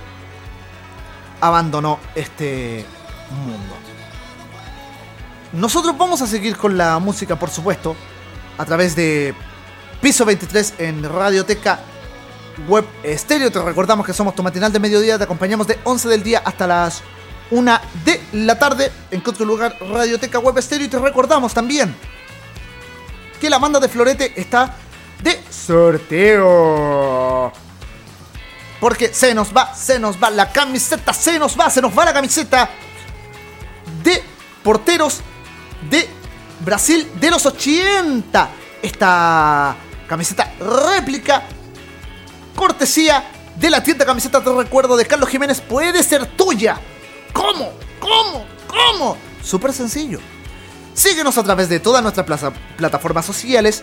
abandonó 1.40 1.98
este 2.14 2.86
mundo. 3.44 3.91
Nosotros 5.52 5.96
vamos 5.98 6.22
a 6.22 6.26
seguir 6.26 6.56
con 6.56 6.78
la 6.78 6.98
música, 6.98 7.36
por 7.36 7.50
supuesto, 7.50 7.94
a 8.56 8.64
través 8.64 8.96
de 8.96 9.34
Piso 10.00 10.24
23 10.24 10.74
en 10.78 11.04
Radioteca 11.04 11.80
Web 12.68 12.86
Estéreo. 13.02 13.52
Te 13.52 13.62
recordamos 13.62 14.06
que 14.06 14.14
somos 14.14 14.34
tu 14.34 14.42
matinal 14.42 14.72
de 14.72 14.80
mediodía, 14.80 15.18
te 15.18 15.24
acompañamos 15.24 15.66
de 15.66 15.78
11 15.84 16.08
del 16.08 16.22
día 16.22 16.42
hasta 16.42 16.66
las 16.66 17.02
1 17.50 17.80
de 18.02 18.18
la 18.32 18.58
tarde 18.58 18.90
en 19.10 19.22
otro 19.26 19.44
lugar 19.44 19.76
Radioteca 19.78 20.38
Web 20.38 20.56
Estéreo 20.56 20.86
y 20.86 20.90
te 20.90 20.98
recordamos 20.98 21.52
también 21.52 21.94
que 23.38 23.50
la 23.50 23.58
banda 23.58 23.78
de 23.78 23.90
Florete 23.90 24.32
está 24.40 24.74
de 25.22 25.38
sorteo. 25.50 27.52
Porque 28.80 29.12
se 29.12 29.34
nos 29.34 29.54
va, 29.54 29.74
se 29.74 29.98
nos 29.98 30.20
va 30.20 30.30
la 30.30 30.50
camiseta, 30.50 31.12
se 31.12 31.38
nos 31.38 31.60
va, 31.60 31.68
se 31.68 31.82
nos 31.82 31.96
va 31.96 32.06
la 32.06 32.14
camiseta 32.14 32.70
de 34.02 34.24
porteros 34.64 35.20
de 35.90 36.08
Brasil 36.60 37.10
de 37.20 37.30
los 37.30 37.44
80. 37.44 38.48
Esta 38.82 39.76
camiseta 40.08 40.52
réplica, 40.58 41.42
cortesía 42.56 43.24
de 43.56 43.70
la 43.70 43.82
tienda 43.82 44.04
camiseta 44.04 44.40
de 44.40 44.52
recuerdo 44.52 44.96
de 44.96 45.06
Carlos 45.06 45.28
Jiménez, 45.28 45.60
puede 45.60 46.02
ser 46.02 46.26
tuya. 46.26 46.80
¿Cómo? 47.32 47.72
¿Cómo? 48.00 48.44
¿Cómo? 48.66 49.16
Súper 49.42 49.72
sencillo. 49.72 50.18
Síguenos 50.94 51.38
a 51.38 51.42
través 51.42 51.68
de 51.68 51.80
todas 51.80 52.02
nuestras 52.02 52.26
plataformas 52.76 53.24
sociales. 53.24 53.82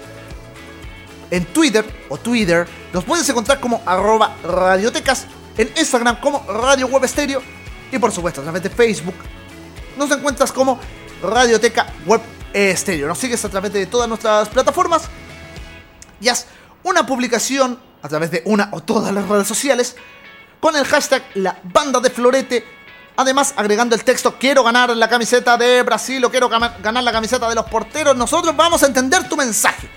En 1.32 1.46
Twitter 1.46 1.86
o 2.10 2.18
Twitter 2.18 2.68
nos 2.92 3.04
puedes 3.04 3.28
encontrar 3.30 3.60
como 3.60 3.82
arroba 3.86 4.36
radiotecas. 4.44 5.26
En 5.58 5.72
Instagram 5.78 6.20
como 6.20 6.46
Radio 6.48 6.88
Web 6.88 7.08
Stereo. 7.08 7.42
Y 7.92 7.98
por 7.98 8.12
supuesto 8.12 8.42
a 8.42 8.44
través 8.44 8.64
de 8.64 8.70
Facebook 8.70 9.16
nos 9.98 10.10
encuentras 10.12 10.52
como 10.52 10.80
Radioteca 11.22 11.88
Web 12.06 12.22
Stereo. 12.76 13.08
Nos 13.08 13.18
sigues 13.18 13.44
a 13.46 13.50
través 13.50 13.74
de 13.74 13.86
todas 13.86 14.08
nuestras 14.08 14.50
plataformas 14.50 15.04
y 16.22 16.30
haz 16.30 16.48
una 16.84 17.06
publicación 17.06 17.80
a 18.02 18.10
través 18.10 18.32
de 18.32 18.42
una 18.46 18.70
o 18.72 18.82
todas 18.82 19.14
las 19.14 19.28
redes 19.28 19.48
sociales 19.48 19.96
con 20.60 20.76
el 20.76 20.86
hashtag 20.86 21.24
La 21.36 21.60
Banda 21.64 22.00
de 22.00 22.10
Florete. 22.10 22.66
Además, 23.18 23.54
agregando 23.58 23.96
el 23.96 24.04
texto 24.04 24.36
Quiero 24.40 24.64
ganar 24.64 24.96
la 24.96 25.10
camiseta 25.10 25.58
de 25.58 25.84
Brasil 25.84 26.26
quiero 26.32 26.48
ganar 26.48 27.04
la 27.04 27.12
camiseta 27.12 27.50
de 27.50 27.56
los 27.56 27.66
porteros. 27.66 28.16
Nosotros 28.16 28.56
vamos 28.56 28.82
a 28.84 28.88
entender 28.88 29.28
tu 29.28 29.36
mensaje. 29.36 29.90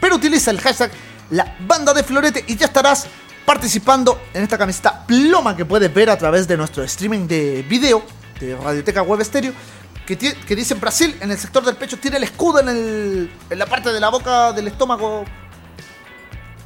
Pero 0.00 0.16
utiliza 0.16 0.50
el 0.50 0.60
hashtag 0.60 0.90
La 1.30 1.56
Banda 1.60 1.94
de 1.94 2.02
Florete 2.02 2.44
y 2.46 2.56
ya 2.56 2.66
estarás 2.66 3.06
participando 3.46 4.20
en 4.32 4.42
esta 4.42 4.58
camiseta 4.58 5.06
ploma 5.06 5.56
que 5.56 5.64
puedes 5.64 5.92
ver 5.92 6.10
a 6.10 6.18
través 6.18 6.48
de 6.48 6.56
nuestro 6.56 6.82
streaming 6.82 7.26
de 7.26 7.62
video 7.62 8.02
de 8.40 8.56
Radioteca 8.56 9.02
Web 9.02 9.24
Stereo. 9.24 9.52
Que, 10.06 10.18
tie- 10.18 10.34
que 10.44 10.54
dice 10.54 10.74
Brasil 10.74 11.16
en 11.20 11.30
el 11.30 11.38
sector 11.38 11.64
del 11.64 11.76
pecho, 11.76 11.98
tiene 11.98 12.18
el 12.18 12.24
escudo 12.24 12.60
en, 12.60 12.68
el, 12.68 13.30
en 13.50 13.58
la 13.58 13.66
parte 13.66 13.92
de 13.92 14.00
la 14.00 14.10
boca 14.10 14.52
del 14.52 14.68
estómago 14.68 15.24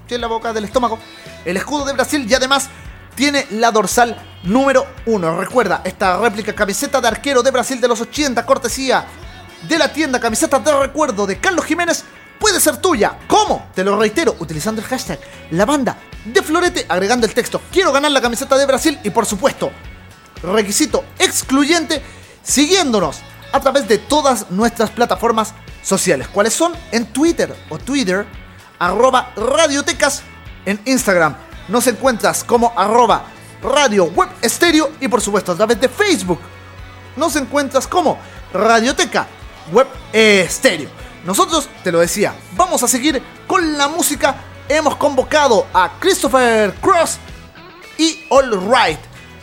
tiene 0.06 0.22
la 0.22 0.28
boca 0.28 0.52
del 0.54 0.64
estómago, 0.64 0.98
el 1.44 1.56
escudo 1.58 1.84
de 1.84 1.92
Brasil 1.92 2.26
y 2.26 2.32
además 2.32 2.68
tiene 3.14 3.46
la 3.50 3.70
dorsal 3.70 4.16
número 4.44 4.86
1. 5.04 5.36
Recuerda, 5.38 5.82
esta 5.84 6.16
réplica 6.18 6.54
camiseta 6.54 6.98
de 7.00 7.08
arquero 7.08 7.42
de 7.42 7.50
Brasil 7.50 7.78
de 7.78 7.88
los 7.88 8.00
80, 8.00 8.46
cortesía 8.46 9.04
de 9.68 9.76
la 9.78 9.92
tienda 9.92 10.18
Camisetas 10.18 10.64
de 10.64 10.72
Recuerdo 10.80 11.26
de 11.26 11.38
Carlos 11.38 11.66
Jiménez, 11.66 12.04
puede 12.38 12.58
ser 12.58 12.78
tuya. 12.78 13.18
¿Cómo? 13.26 13.68
Te 13.74 13.84
lo 13.84 13.98
reitero, 13.98 14.34
utilizando 14.38 14.80
el 14.80 14.86
hashtag 14.86 15.18
La 15.50 15.66
Banda 15.66 15.98
de 16.24 16.40
Florete, 16.42 16.86
agregando 16.88 17.26
el 17.26 17.34
texto 17.34 17.60
Quiero 17.70 17.92
ganar 17.92 18.10
la 18.10 18.20
camiseta 18.22 18.56
de 18.56 18.64
Brasil 18.64 18.98
y 19.04 19.10
por 19.10 19.26
supuesto, 19.26 19.70
requisito 20.42 21.04
excluyente, 21.18 22.00
siguiéndonos 22.42 23.18
a 23.52 23.60
través 23.60 23.88
de 23.88 23.98
todas 23.98 24.50
nuestras 24.50 24.90
plataformas 24.90 25.54
sociales. 25.82 26.28
¿Cuáles 26.28 26.54
son? 26.54 26.72
En 26.92 27.06
Twitter 27.06 27.54
o 27.68 27.78
Twitter, 27.78 28.26
arroba 28.78 29.32
radiotecas, 29.36 30.22
en 30.64 30.80
Instagram 30.84 31.34
nos 31.68 31.86
encuentras 31.86 32.44
como 32.44 32.72
arroba 32.76 33.24
radio 33.62 34.04
web 34.04 34.28
estéreo 34.42 34.90
y 35.00 35.08
por 35.08 35.20
supuesto 35.20 35.52
a 35.52 35.56
través 35.56 35.80
de 35.80 35.88
Facebook 35.88 36.40
nos 37.16 37.36
encuentras 37.36 37.86
como 37.86 38.18
radioteca 38.52 39.26
web 39.72 39.86
estéreo. 40.12 40.88
Nosotros, 41.24 41.68
te 41.82 41.92
lo 41.92 41.98
decía, 41.98 42.34
vamos 42.56 42.82
a 42.82 42.88
seguir 42.88 43.22
con 43.46 43.76
la 43.76 43.88
música. 43.88 44.36
Hemos 44.68 44.96
convocado 44.96 45.66
a 45.74 45.92
Christopher 45.98 46.74
Cross 46.80 47.18
y 47.98 48.24
All 48.30 48.50
Right 48.70 49.00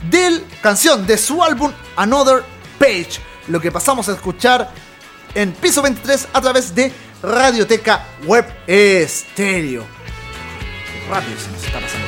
del 0.09 0.45
canción 0.61 1.05
de 1.05 1.17
su 1.17 1.43
álbum 1.43 1.71
Another 1.95 2.43
Page, 2.77 3.19
lo 3.47 3.59
que 3.59 3.71
pasamos 3.71 4.09
a 4.09 4.13
escuchar 4.13 4.71
en 5.33 5.51
piso 5.53 5.81
23 5.81 6.29
a 6.33 6.41
través 6.41 6.73
de 6.73 6.91
Radioteca 7.21 8.05
Web 8.25 8.45
Estéreo. 8.67 9.85
Rápido 11.09 11.39
se 11.39 11.51
nos 11.51 11.63
está 11.63 11.79
pasando. 11.79 12.04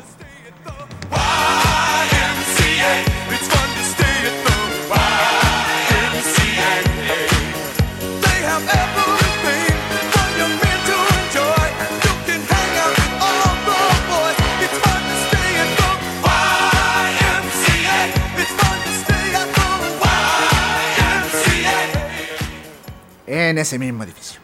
En 23.26 23.58
ese 23.58 23.80
mismo 23.80 24.04
edificio. 24.04 24.43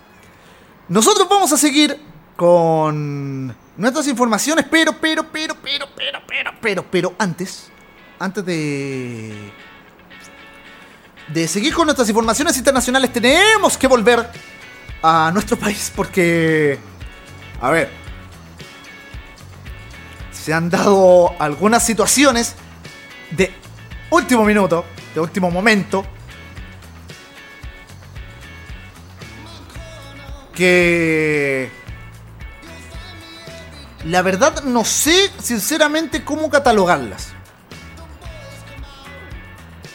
Nosotros 0.89 1.27
vamos 1.29 1.53
a 1.53 1.57
seguir 1.57 1.99
con 2.35 3.55
nuestras 3.77 4.07
informaciones, 4.07 4.65
pero, 4.69 4.93
pero, 4.99 5.23
pero, 5.31 5.55
pero, 5.61 5.87
pero, 5.95 6.19
pero, 6.27 6.51
pero, 6.61 6.85
pero 6.89 7.15
antes, 7.17 7.69
antes 8.19 8.45
de 8.45 9.51
de 11.33 11.47
seguir 11.47 11.73
con 11.73 11.85
nuestras 11.85 12.09
informaciones 12.09 12.57
internacionales, 12.57 13.13
tenemos 13.13 13.77
que 13.77 13.87
volver 13.87 14.27
a 15.01 15.31
nuestro 15.33 15.57
país 15.57 15.91
porque, 15.95 16.77
a 17.61 17.69
ver, 17.69 17.89
se 20.31 20.53
han 20.53 20.69
dado 20.69 21.35
algunas 21.39 21.85
situaciones 21.85 22.55
de 23.31 23.53
último 24.09 24.43
minuto, 24.43 24.85
de 25.13 25.21
último 25.21 25.51
momento, 25.51 26.03
que 30.59 31.71
la 34.03 34.21
verdad 34.21 34.61
no 34.65 34.83
sé 34.83 35.31
sinceramente 35.41 36.25
cómo 36.25 36.49
catalogarlas. 36.49 37.29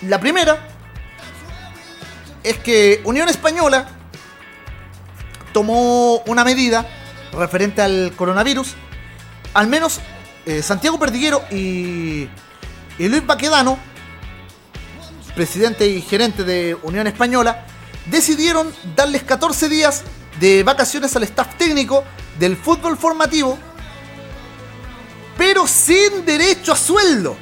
La 0.08 0.18
primera 0.20 0.66
es 2.42 2.56
que 2.60 3.02
Unión 3.04 3.28
Española 3.28 3.88
tomó 5.52 6.20
una 6.20 6.44
medida 6.44 6.86
referente 7.34 7.82
al 7.82 8.14
coronavirus. 8.16 8.74
Al 9.52 9.66
menos 9.66 10.00
eh, 10.46 10.62
Santiago 10.62 10.98
Perdiguero 10.98 11.44
y, 11.50 12.26
y 12.98 13.08
Luis 13.08 13.26
Baquedano, 13.26 13.78
presidente 15.34 15.88
y 15.88 16.00
gerente 16.00 16.42
de 16.42 16.74
Unión 16.84 17.06
Española, 17.06 17.66
decidieron 18.06 18.72
darles 18.96 19.24
14 19.24 19.68
días 19.68 20.04
de 20.40 20.62
vacaciones 20.62 21.14
al 21.16 21.22
staff 21.24 21.54
técnico 21.56 22.04
del 22.38 22.56
fútbol 22.56 22.96
formativo, 22.96 23.58
pero 25.36 25.66
sin 25.66 26.24
derecho 26.24 26.72
a 26.72 26.76
sueldo. 26.76 27.36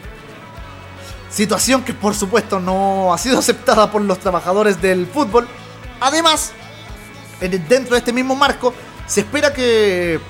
Situación 1.31 1.83
que 1.83 1.95
por 1.95 2.15
supuesto 2.15 2.61
no 2.61 3.13
ha 3.13 3.19
sido 3.19 3.39
aceptada 3.41 3.91
por 3.91 4.03
los 4.03 4.19
trabajadores 4.19 4.81
del 4.81 5.07
fútbol. 5.07 5.49
Además, 6.01 6.53
en- 7.41 7.67
dentro 7.69 7.93
de 7.95 7.99
este 7.99 8.13
mismo 8.13 8.35
marco, 8.35 8.75
se 9.07 9.21
espera 9.21 9.53
que 9.53 10.21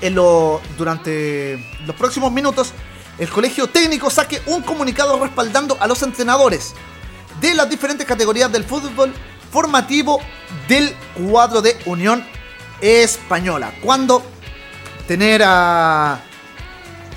en 0.00 0.14
lo- 0.14 0.60
durante 0.76 1.64
los 1.86 1.94
próximos 1.96 2.32
minutos 2.32 2.72
el 3.18 3.28
colegio 3.30 3.68
técnico 3.68 4.10
saque 4.10 4.42
un 4.46 4.62
comunicado 4.62 5.20
respaldando 5.22 5.76
a 5.80 5.86
los 5.86 6.02
entrenadores 6.02 6.74
de 7.40 7.54
las 7.54 7.68
diferentes 7.70 8.06
categorías 8.06 8.50
del 8.50 8.64
fútbol 8.64 9.12
formativo 9.54 10.18
del 10.66 10.92
cuadro 11.14 11.62
de 11.62 11.78
Unión 11.86 12.24
Española. 12.80 13.72
Cuando 13.80 14.20
tener 15.06 15.44
a, 15.44 16.18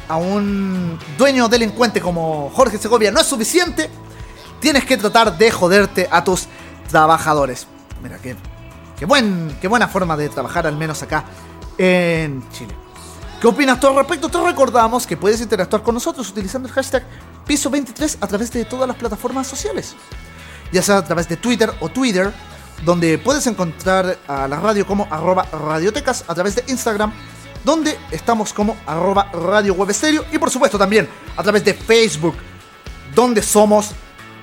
a 0.07 0.17
un 0.17 0.99
dueño 1.17 1.49
delincuente 1.49 1.99
como 1.99 2.51
Jorge 2.53 2.77
Segovia 2.77 3.09
no 3.09 3.21
es 3.21 3.25
suficiente, 3.25 3.89
tienes 4.59 4.85
que 4.85 4.97
tratar 4.97 5.35
de 5.35 5.49
joderte 5.49 6.07
a 6.11 6.23
tus 6.23 6.45
trabajadores. 6.87 7.65
Mira, 8.03 8.19
qué, 8.19 8.35
qué, 8.99 9.05
buen, 9.05 9.57
qué 9.59 9.67
buena 9.67 9.87
forma 9.87 10.15
de 10.15 10.29
trabajar, 10.29 10.67
al 10.67 10.77
menos 10.77 11.01
acá 11.01 11.25
en 11.79 12.47
Chile. 12.51 12.75
¿Qué 13.41 13.47
opinas 13.47 13.79
tú 13.79 13.87
al 13.87 13.95
respecto? 13.95 14.29
Te 14.29 14.39
recordamos 14.39 15.07
que 15.07 15.17
puedes 15.17 15.41
interactuar 15.41 15.81
con 15.81 15.95
nosotros 15.95 16.29
utilizando 16.29 16.67
el 16.67 16.73
hashtag 16.75 17.03
piso23 17.47 18.17
a 18.21 18.27
través 18.27 18.51
de 18.51 18.63
todas 18.63 18.87
las 18.87 18.97
plataformas 18.97 19.47
sociales. 19.47 19.95
Ya 20.71 20.81
sea 20.81 20.97
a 20.97 21.03
través 21.03 21.27
de 21.29 21.37
Twitter 21.37 21.73
o 21.79 21.89
Twitter, 21.89 22.31
donde 22.83 23.17
puedes 23.17 23.45
encontrar 23.47 24.17
a 24.27 24.47
la 24.47 24.59
radio 24.59 24.85
como 24.85 25.07
arroba 25.09 25.45
radiotecas, 25.51 26.23
a 26.27 26.35
través 26.35 26.55
de 26.55 26.63
Instagram, 26.67 27.11
donde 27.63 27.97
estamos 28.11 28.53
como 28.53 28.77
arroba 28.85 29.31
radio 29.33 29.73
web 29.73 29.89
estéreo, 29.89 30.25
y 30.31 30.37
por 30.37 30.49
supuesto 30.49 30.77
también 30.77 31.07
a 31.35 31.43
través 31.43 31.63
de 31.63 31.73
Facebook, 31.73 32.35
donde 33.13 33.41
somos 33.41 33.91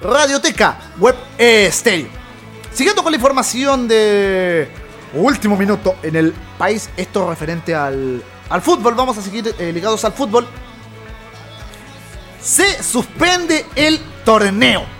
Radioteca 0.03 0.79
Web 0.99 1.17
Estéreo. 1.39 2.09
Siguiendo 2.73 3.03
con 3.03 3.13
la 3.13 3.17
información 3.17 3.89
de 3.89 4.69
último 5.15 5.57
minuto 5.57 5.97
en 6.03 6.17
el 6.17 6.35
país, 6.59 6.91
esto 6.97 7.31
referente 7.31 7.75
al, 7.75 8.23
al 8.51 8.63
fútbol, 8.63 8.95
vamos 8.95 9.17
a 9.17 9.23
seguir 9.23 9.55
eh, 9.59 9.73
ligados 9.73 10.05
al 10.05 10.13
fútbol. 10.13 10.47
Se 12.43 12.83
suspende 12.83 13.65
el 13.77 14.01
torneo. 14.25 14.94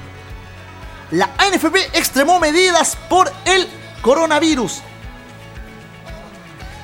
La 1.11 1.31
ANFP 1.39 1.97
extremó 1.97 2.41
medidas 2.41 2.97
por 3.09 3.31
el 3.45 3.69
coronavirus. 4.03 4.81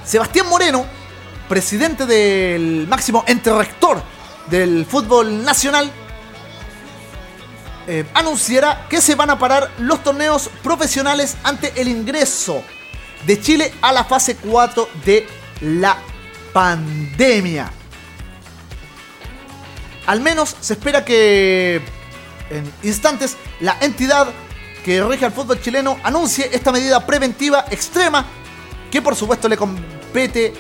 Sebastián 0.05 0.49
Moreno, 0.49 0.85
presidente 1.49 2.07
del 2.07 2.87
máximo 2.89 3.25
ente 3.27 3.53
rector 3.53 4.03
del 4.49 4.85
fútbol 4.85 5.45
nacional, 5.45 5.91
eh, 7.87 8.05
anunciará 8.15 8.87
que 8.89 9.01
se 9.01 9.15
van 9.15 9.31
a 9.31 9.39
parar 9.39 9.71
los 9.79 10.03
torneos 10.03 10.51
profesionales 10.63 11.37
ante 11.43 11.81
el 11.81 11.89
ingreso 11.89 12.63
de 13.27 13.41
Chile 13.41 13.73
a 13.81 13.93
la 13.93 14.05
fase 14.05 14.37
4 14.37 14.89
de 15.05 15.27
la 15.61 15.97
pandemia. 16.53 17.71
Al 20.07 20.21
menos 20.21 20.57
se 20.61 20.75
espera 20.75 21.05
que 21.05 21.81
en 22.51 22.71
instantes 22.83 23.37
la 23.61 23.77
entidad 23.81 24.29
que 24.85 25.03
rige 25.05 25.25
al 25.25 25.33
fútbol 25.33 25.61
chileno 25.61 25.99
anuncie 26.03 26.51
esta 26.53 26.73
medida 26.73 27.05
preventiva 27.07 27.65
extrema 27.71 28.25
que 28.91 29.01
por 29.01 29.15
supuesto 29.15 29.49
le 29.49 29.57
compete 29.57 30.53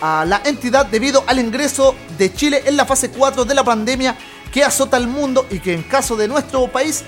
a 0.00 0.24
la 0.24 0.42
entidad 0.44 0.86
debido 0.86 1.24
al 1.26 1.38
ingreso 1.38 1.94
de 2.16 2.32
Chile 2.32 2.62
en 2.66 2.76
la 2.76 2.84
fase 2.84 3.10
4 3.10 3.44
de 3.44 3.54
la 3.54 3.64
pandemia 3.64 4.16
que 4.52 4.64
azota 4.64 4.96
al 4.96 5.08
mundo 5.08 5.46
y 5.50 5.58
que 5.58 5.74
en 5.74 5.82
caso 5.82 6.16
de 6.16 6.28
nuestro 6.28 6.68
país, 6.68 7.04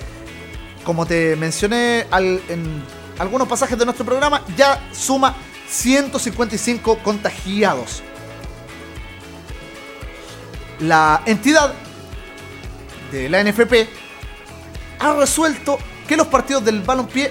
como 0.85 1.07
te 1.07 1.37
mencioné 1.37 2.07
en 2.11 2.85
algunos 3.19 3.49
pasajes 3.49 3.79
de 3.79 3.85
nuestro 3.85 4.05
programa, 4.05 4.43
ya 4.57 4.89
suma 4.93 5.35
155 5.69 6.99
contagiados. 6.99 8.03
La 10.81 11.23
entidad 11.27 11.75
de 13.11 13.29
la 13.29 13.43
NFP 13.43 13.89
ha 14.99 15.15
resuelto 15.15 15.79
que 16.07 16.17
los 16.17 16.27
partidos 16.27 16.65
del 16.65 16.83
balompié 16.83 17.31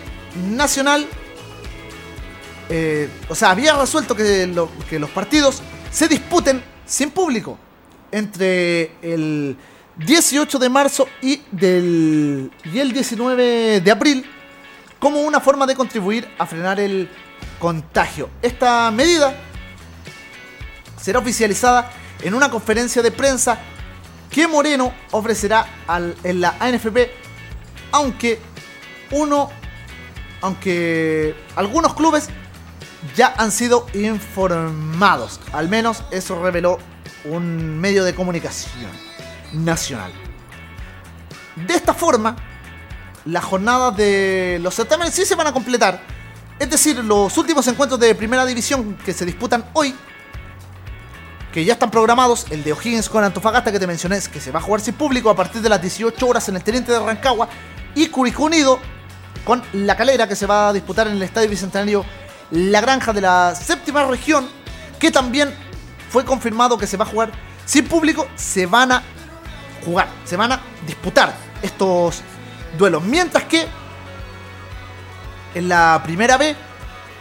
nacional 0.50 1.08
eh, 2.70 3.10
o 3.28 3.34
sea, 3.34 3.50
había 3.50 3.76
resuelto 3.76 4.16
que, 4.16 4.54
que 4.88 5.00
los 5.00 5.10
partidos 5.10 5.62
se 5.92 6.08
disputen 6.08 6.62
sin 6.86 7.10
público 7.10 7.58
entre 8.12 8.92
el 9.02 9.58
18 9.98 10.60
de 10.60 10.70
marzo 10.70 11.08
y, 11.22 11.42
del, 11.52 12.52
y 12.72 12.80
el 12.80 12.94
19 12.94 13.82
de 13.82 13.92
abril 13.92 14.24
como 15.00 15.22
una 15.22 15.40
forma 15.40 15.66
de 15.66 15.76
contribuir 15.76 16.28
a 16.38 16.46
frenar 16.46 16.80
el 16.80 17.10
contagio. 17.58 18.30
Esta 18.42 18.92
medida 18.92 19.36
será 21.02 21.20
oficializada 21.20 21.92
en 22.22 22.36
una 22.36 22.52
conferencia 22.52 23.02
de 23.02 23.12
prensa 23.12 23.60
que 24.30 24.48
Moreno 24.48 24.94
ofrecerá 25.12 25.66
al- 25.88 26.16
en 26.24 26.42
la 26.42 26.56
ANFP, 26.60 27.12
aunque 27.92 28.40
uno, 29.12 29.50
aunque 30.42 31.36
algunos 31.56 31.94
clubes 31.96 32.30
ya 33.16 33.34
han 33.38 33.52
sido 33.52 33.88
informados. 33.94 35.40
Al 35.54 35.68
menos 35.70 36.04
eso 36.12 36.42
reveló 36.42 36.78
un 37.26 37.80
medio 37.80 38.04
de 38.04 38.14
comunicación 38.14 38.92
nacional. 39.54 40.12
De 41.56 41.74
esta 41.74 41.94
forma, 41.94 42.36
las 43.26 43.44
jornadas 43.44 43.98
de 43.98 44.60
los 44.62 44.76
certámenes 44.76 45.14
sí 45.14 45.26
se 45.26 45.36
van 45.36 45.48
a 45.48 45.52
completar. 45.54 46.02
Es 46.58 46.70
decir, 46.70 46.98
los 47.04 47.38
últimos 47.38 47.68
encuentros 47.68 48.00
de 48.00 48.14
primera 48.16 48.46
división 48.46 48.96
que 49.06 49.14
se 49.14 49.26
disputan 49.26 49.66
hoy, 49.74 49.96
que 51.52 51.66
ya 51.66 51.74
están 51.74 51.90
programados, 51.90 52.46
el 52.52 52.64
de 52.64 52.74
O'Higgins 52.74 53.10
con 53.10 53.24
Antofagasta 53.24 53.72
que 53.72 53.80
te 53.80 53.88
mencioné, 53.88 54.20
que 54.32 54.40
se 54.40 54.52
va 54.52 54.60
a 54.60 54.62
jugar 54.62 54.82
sin 54.82 54.94
público 54.94 55.30
a 55.30 55.36
partir 55.36 55.62
de 55.62 55.70
las 55.70 55.82
18 55.82 56.28
horas 56.28 56.48
en 56.50 56.56
el 56.56 56.64
Teniente 56.64 56.92
de 56.92 57.00
Rancagua, 57.00 57.50
y 57.96 58.08
Curicó 58.08 58.44
Unido 58.44 58.80
con 59.44 59.64
La 59.74 59.98
Calera 59.98 60.28
que 60.28 60.36
se 60.36 60.46
va 60.46 60.70
a 60.70 60.74
disputar 60.74 61.08
en 61.08 61.14
el 61.14 61.24
Estadio 61.24 61.50
Bicentenario 61.50 62.06
La 62.52 62.82
Granja 62.82 63.14
de 63.14 63.22
la 63.22 63.56
séptima 63.56 64.06
región, 64.06 64.48
que 65.00 65.12
también 65.12 65.54
fue 66.10 66.24
confirmado 66.24 66.78
que 66.78 66.86
se 66.86 66.98
va 66.98 67.06
a 67.06 67.08
jugar 67.08 67.32
sin 67.66 67.88
público, 67.88 68.28
se 68.36 68.66
van 68.66 68.92
a 68.92 69.04
jugar, 69.84 70.08
se 70.26 70.36
van 70.36 70.52
a 70.52 70.62
disputar 70.86 71.34
estos 71.62 72.22
duelos. 72.78 73.04
Mientras 73.04 73.46
que 73.46 73.68
en 75.56 75.70
la 75.70 76.02
primera 76.04 76.38
B, 76.38 76.56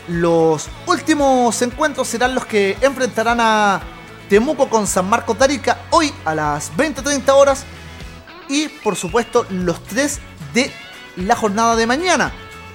los 0.09 0.69
últimos 0.87 1.61
encuentros 1.63 2.09
serán 2.09 2.35
los 2.35 2.45
que 2.47 2.77
enfrentarán 2.81 3.39
a 3.41 3.81
Temuco 4.29 4.69
con 4.69 4.87
San 4.87 5.09
Marcos 5.09 5.39
de 5.39 5.45
Arica 5.45 5.79
hoy 5.91 6.13
a 6.25 6.35
las 6.35 6.71
20-30 6.77 7.31
horas. 7.31 7.65
Y 8.49 8.69
por 8.69 8.95
supuesto, 8.95 9.47
los 9.49 9.83
tres 9.85 10.21
de 10.53 10.71
la 11.17 11.35
jornada 11.35 11.77
de 11.77 11.87
mañana: 11.87 12.33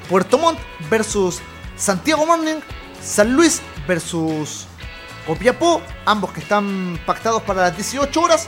Puerto 0.09 0.37
Montt 0.37 0.59
versus 0.89 1.39
Santiago 1.77 2.25
Morning, 2.25 2.57
San 3.01 3.33
Luis 3.35 3.61
versus 3.87 4.65
Copiapó, 5.27 5.81
ambos 6.05 6.31
que 6.31 6.39
están 6.39 6.99
pactados 7.05 7.43
para 7.43 7.61
las 7.61 7.75
18 7.75 8.19
horas. 8.19 8.47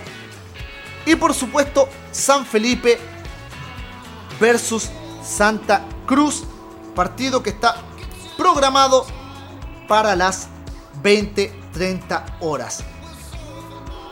Y 1.05 1.15
por 1.15 1.33
supuesto, 1.33 1.87
San 2.11 2.45
Felipe 2.45 2.99
versus 4.39 4.89
Santa 5.23 5.83
Cruz, 6.07 6.43
partido 6.95 7.43
que 7.43 7.51
está 7.51 7.75
programado 8.35 9.05
para 9.87 10.15
las 10.15 10.47
20-30 11.03 12.37
horas. 12.39 12.83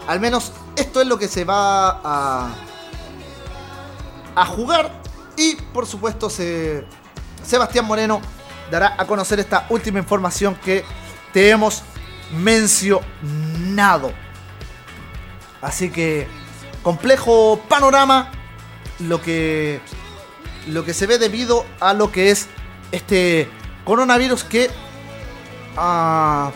Al 0.07 0.19
menos 0.19 0.51
esto 0.75 1.01
es 1.01 1.07
lo 1.07 1.17
que 1.17 1.27
se 1.27 1.45
va 1.45 1.99
a, 2.03 2.49
a 4.35 4.45
jugar 4.45 4.91
y 5.37 5.55
por 5.55 5.85
supuesto 5.85 6.29
se, 6.29 6.85
Sebastián 7.43 7.85
Moreno 7.85 8.21
dará 8.69 8.95
a 8.97 9.05
conocer 9.05 9.39
esta 9.39 9.65
última 9.69 9.99
información 9.99 10.55
que 10.55 10.83
te 11.31 11.49
hemos 11.49 11.83
mencionado. 12.31 14.11
Así 15.61 15.89
que 15.89 16.27
complejo 16.81 17.59
panorama 17.69 18.31
lo 18.99 19.21
que 19.21 19.79
lo 20.67 20.85
que 20.85 20.93
se 20.93 21.07
ve 21.07 21.17
debido 21.17 21.65
a 21.79 21.93
lo 21.93 22.11
que 22.11 22.31
es 22.31 22.47
este 22.91 23.49
coronavirus 23.83 24.43
que 24.43 24.69
ha 25.75 26.51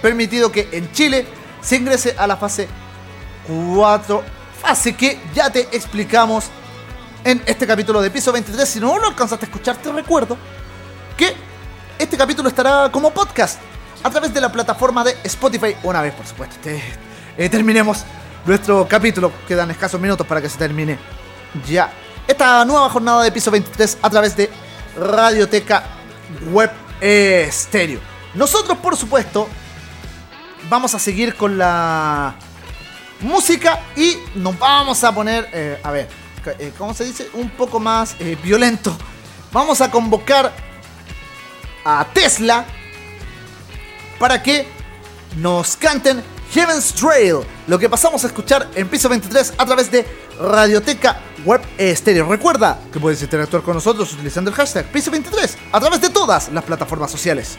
permitido 0.00 0.52
que 0.52 0.68
en 0.72 0.90
Chile 0.92 1.26
se 1.66 1.76
ingrese 1.76 2.14
a 2.16 2.28
la 2.28 2.36
fase 2.36 2.68
4, 3.48 4.22
fase 4.62 4.94
que 4.94 5.20
ya 5.34 5.50
te 5.50 5.62
explicamos 5.76 6.44
en 7.24 7.42
este 7.44 7.66
capítulo 7.66 8.00
de 8.00 8.08
piso 8.08 8.30
23. 8.30 8.68
Si 8.68 8.78
no 8.78 8.96
lo 8.98 9.08
alcanzaste 9.08 9.46
a 9.46 9.48
escuchar, 9.48 9.76
te 9.76 9.90
recuerdo 9.90 10.38
que 11.16 11.34
este 11.98 12.16
capítulo 12.16 12.48
estará 12.48 12.88
como 12.92 13.10
podcast 13.10 13.58
a 14.04 14.10
través 14.10 14.32
de 14.32 14.40
la 14.40 14.52
plataforma 14.52 15.02
de 15.02 15.16
Spotify. 15.24 15.74
Una 15.82 16.02
vez, 16.02 16.14
por 16.14 16.24
supuesto, 16.24 16.56
eh, 16.68 17.48
terminemos 17.48 18.04
nuestro 18.44 18.86
capítulo. 18.88 19.32
Quedan 19.48 19.72
escasos 19.72 20.00
minutos 20.00 20.24
para 20.24 20.40
que 20.40 20.48
se 20.48 20.58
termine 20.58 20.96
ya 21.68 21.90
esta 22.28 22.64
nueva 22.64 22.88
jornada 22.90 23.24
de 23.24 23.32
piso 23.32 23.50
23 23.50 23.98
a 24.02 24.10
través 24.10 24.36
de 24.36 24.48
Radioteca 24.96 25.82
Web 26.52 26.70
Estéreo. 27.00 27.98
Nosotros, 28.34 28.78
por 28.78 28.96
supuesto, 28.96 29.48
vamos 30.68 30.94
a 30.94 30.98
seguir 30.98 31.34
con 31.34 31.58
la 31.58 32.34
música 33.20 33.80
y 33.96 34.16
nos 34.34 34.58
vamos 34.58 35.02
a 35.04 35.12
poner, 35.12 35.48
eh, 35.52 35.80
a 35.82 35.90
ver, 35.90 36.08
eh, 36.58 36.72
¿cómo 36.76 36.94
se 36.94 37.04
dice? 37.04 37.28
Un 37.34 37.50
poco 37.50 37.80
más 37.80 38.16
eh, 38.18 38.36
violento. 38.42 38.96
Vamos 39.52 39.80
a 39.80 39.90
convocar 39.90 40.52
a 41.84 42.06
Tesla 42.12 42.66
para 44.18 44.42
que 44.42 44.66
nos 45.36 45.76
canten 45.76 46.22
Heaven's 46.52 46.92
Trail, 46.94 47.38
lo 47.66 47.78
que 47.78 47.88
pasamos 47.88 48.22
a 48.24 48.28
escuchar 48.28 48.70
en 48.74 48.88
piso 48.88 49.08
23 49.08 49.54
a 49.58 49.66
través 49.66 49.90
de 49.90 50.06
Radioteca 50.40 51.20
Web 51.44 51.62
Estéreo. 51.78 52.28
Recuerda 52.28 52.78
que 52.92 53.00
puedes 53.00 53.20
interactuar 53.22 53.62
con 53.62 53.74
nosotros 53.74 54.12
utilizando 54.12 54.50
el 54.50 54.56
hashtag 54.56 54.86
piso 54.86 55.10
23 55.10 55.56
a 55.72 55.80
través 55.80 56.00
de 56.00 56.10
todas 56.10 56.50
las 56.52 56.64
plataformas 56.64 57.10
sociales. 57.10 57.58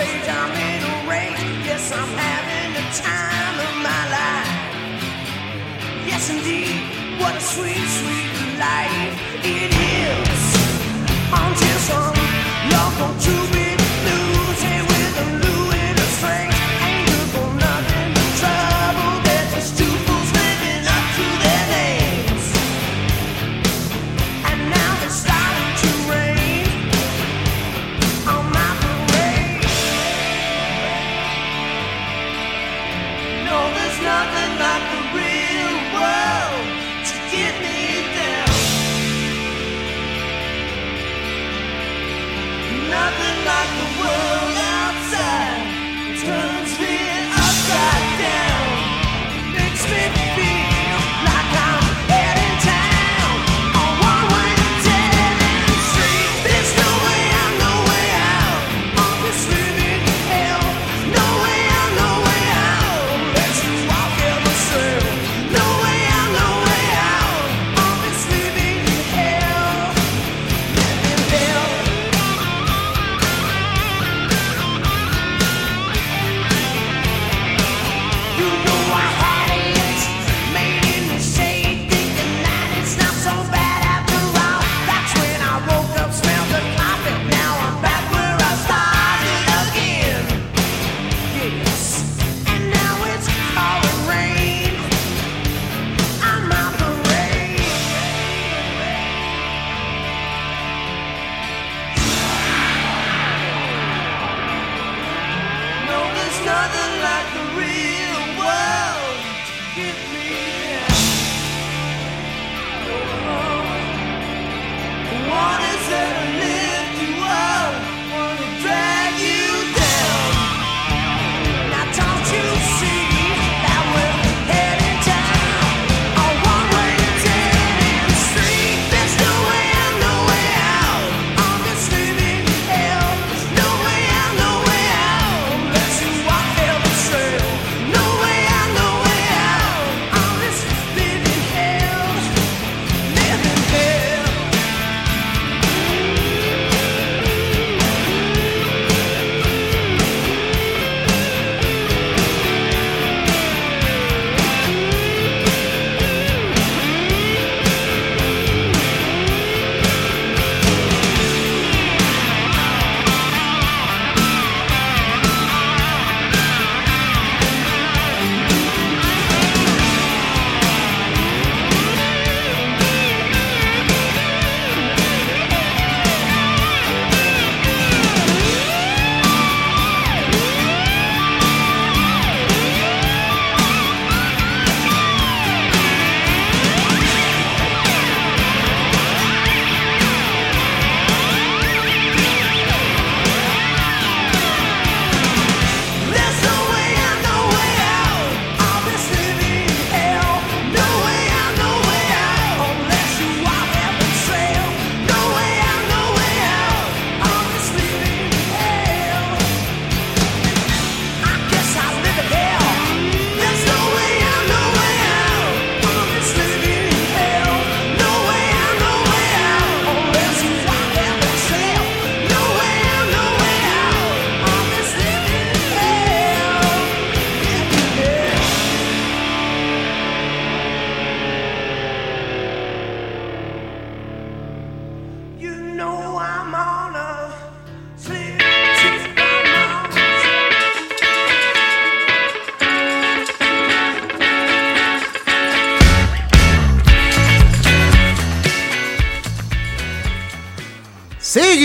Stage. 0.00 0.28
I'm 0.28 0.52
in 0.68 0.82
a 0.82 0.96
race. 1.10 1.42
Yes, 1.66 1.92
I'm 1.92 2.12
having 2.24 2.70
the 2.78 2.84
time 3.06 3.56
of 3.68 3.74
my 3.88 4.02
life. 4.16 4.50
Yes, 6.06 6.30
indeed. 6.30 6.74
What 7.20 7.36
a 7.36 7.40
sweet, 7.40 7.86
sweet 8.00 8.32
life 8.58 9.14
it 9.44 9.70
is. 9.72 10.42
Until 11.42 11.78
some 11.90 12.16
local 12.74 13.12
two-bit 13.20 13.39
blues 13.39 13.39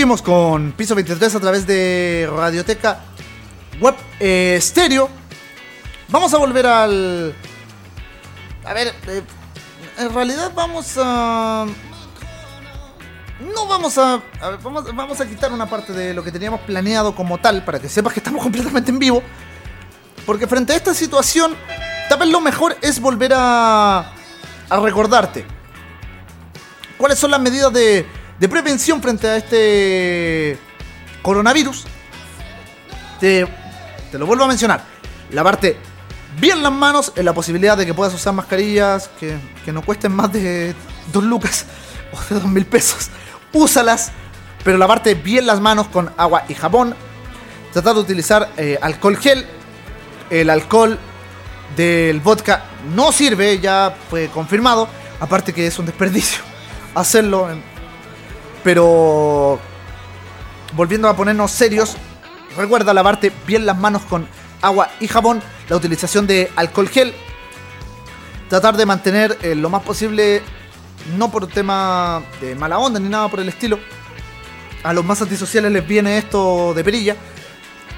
Con 0.06 0.70
Piso 0.70 0.94
23 0.94 1.34
a 1.34 1.40
través 1.40 1.66
de 1.66 2.30
Radioteca 2.32 3.00
Web 3.80 3.96
eh, 4.20 4.56
Stereo. 4.62 5.10
Vamos 6.08 6.32
a 6.32 6.38
volver 6.38 6.64
al... 6.64 7.34
A 8.64 8.72
ver, 8.72 8.94
eh, 9.08 9.22
en 9.98 10.14
realidad 10.14 10.52
vamos 10.54 10.94
a... 10.96 11.66
No 13.40 13.66
vamos 13.66 13.98
a... 13.98 14.22
vamos, 14.62 14.94
vamos 14.94 15.20
a 15.20 15.26
quitar 15.26 15.52
una 15.52 15.68
parte 15.68 15.92
de 15.92 16.14
lo 16.14 16.22
que 16.22 16.30
teníamos 16.30 16.60
planeado 16.60 17.12
como 17.12 17.38
tal, 17.38 17.64
para 17.64 17.80
que 17.80 17.88
sepas 17.88 18.12
que 18.12 18.20
estamos 18.20 18.42
completamente 18.44 18.92
en 18.92 19.00
vivo. 19.00 19.24
Porque 20.24 20.46
frente 20.46 20.72
a 20.72 20.76
esta 20.76 20.94
situación, 20.94 21.56
tal 22.08 22.20
vez 22.20 22.28
lo 22.28 22.40
mejor 22.40 22.76
es 22.80 23.00
volver 23.00 23.32
a, 23.34 24.12
a 24.68 24.80
recordarte 24.80 25.44
cuáles 26.96 27.18
son 27.18 27.32
las 27.32 27.40
medidas 27.40 27.72
de, 27.72 28.06
de 28.38 28.48
prevención 28.48 29.00
frente 29.02 29.26
a 29.28 29.36
este 29.36 30.58
coronavirus. 31.22 31.84
Te, 33.20 33.46
lo 34.12 34.26
vuelvo 34.26 34.44
a 34.44 34.48
mencionar. 34.48 34.84
Lavarte 35.30 35.76
bien 36.38 36.62
las 36.62 36.72
manos 36.72 37.12
en 37.16 37.24
la 37.24 37.32
posibilidad 37.32 37.76
de 37.76 37.86
que 37.86 37.94
puedas 37.94 38.14
usar 38.14 38.32
mascarillas 38.34 39.08
que, 39.18 39.36
que 39.64 39.72
no 39.72 39.82
cuesten 39.82 40.12
más 40.12 40.32
de 40.32 40.74
2 41.12 41.24
lucas 41.24 41.64
o 42.12 42.34
de 42.34 42.40
2 42.40 42.48
mil 42.50 42.66
pesos. 42.66 43.08
Úsalas, 43.52 44.12
pero 44.64 44.76
lavarte 44.76 45.14
bien 45.14 45.46
las 45.46 45.60
manos 45.60 45.88
con 45.88 46.12
agua 46.16 46.44
y 46.48 46.54
jabón. 46.54 46.94
Tratar 47.72 47.94
de 47.94 48.00
utilizar 48.00 48.50
eh, 48.56 48.78
alcohol 48.80 49.16
gel. 49.16 49.46
El 50.28 50.50
alcohol 50.50 50.98
del 51.76 52.20
vodka 52.20 52.64
no 52.94 53.12
sirve, 53.12 53.60
ya 53.60 53.94
fue 54.10 54.28
confirmado. 54.28 54.88
Aparte 55.20 55.52
que 55.52 55.66
es 55.66 55.78
un 55.78 55.86
desperdicio 55.86 56.42
hacerlo. 56.94 57.50
en- 57.50 57.75
Pero 58.66 59.60
volviendo 60.74 61.08
a 61.08 61.14
ponernos 61.14 61.52
serios, 61.52 61.96
recuerda 62.56 62.92
lavarte 62.92 63.30
bien 63.46 63.64
las 63.64 63.78
manos 63.78 64.02
con 64.02 64.26
agua 64.60 64.90
y 64.98 65.06
jabón, 65.06 65.40
la 65.68 65.76
utilización 65.76 66.26
de 66.26 66.50
alcohol 66.56 66.88
gel, 66.88 67.14
tratar 68.48 68.76
de 68.76 68.84
mantener 68.84 69.38
eh, 69.42 69.54
lo 69.54 69.70
más 69.70 69.84
posible, 69.84 70.42
no 71.16 71.30
por 71.30 71.46
tema 71.46 72.24
de 72.40 72.56
mala 72.56 72.80
onda 72.80 72.98
ni 72.98 73.08
nada 73.08 73.28
por 73.28 73.38
el 73.38 73.48
estilo, 73.48 73.78
a 74.82 74.92
los 74.92 75.04
más 75.04 75.22
antisociales 75.22 75.70
les 75.70 75.86
viene 75.86 76.18
esto 76.18 76.74
de 76.74 76.82
perilla, 76.82 77.14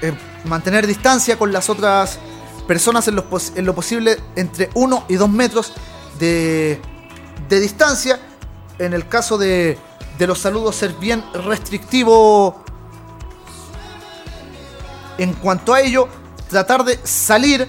eh, 0.03 0.13
mantener 0.45 0.85
distancia 0.85 1.35
con 1.35 1.51
las 1.51 1.67
otras 1.71 2.19
personas 2.67 3.07
en 3.07 3.15
lo, 3.15 3.73
posible 3.73 4.19
entre 4.35 4.69
1 4.75 5.05
y 5.09 5.15
2 5.15 5.29
metros 5.31 5.73
de, 6.19 6.79
de 7.49 7.59
distancia. 7.59 8.19
En 8.77 8.93
el 8.93 9.09
caso 9.09 9.37
de, 9.37 9.77
de 10.19 10.27
los 10.27 10.37
saludos, 10.37 10.75
ser 10.75 10.93
bien 10.95 11.23
restrictivo 11.33 12.61
en 15.17 15.33
cuanto 15.33 15.73
a 15.73 15.79
ello. 15.79 16.09
Tratar 16.49 16.83
de 16.83 16.99
salir 17.05 17.67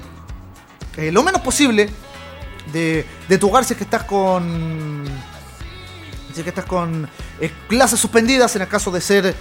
eh, 0.96 1.12
lo 1.12 1.22
menos 1.22 1.42
posible 1.42 1.88
de, 2.72 3.06
de 3.28 3.38
tu 3.38 3.48
hogar 3.48 3.64
si 3.64 3.74
es 3.74 3.78
que 3.78 3.84
estás 3.84 4.02
con. 4.02 5.04
Si 6.34 6.40
es 6.40 6.42
que 6.42 6.48
estás 6.48 6.64
con 6.64 7.08
eh, 7.40 7.52
clases 7.68 8.00
suspendidas 8.00 8.54
en 8.56 8.62
el 8.62 8.68
caso 8.68 8.90
de 8.90 9.00
ser 9.00 9.26
eh, 9.26 9.34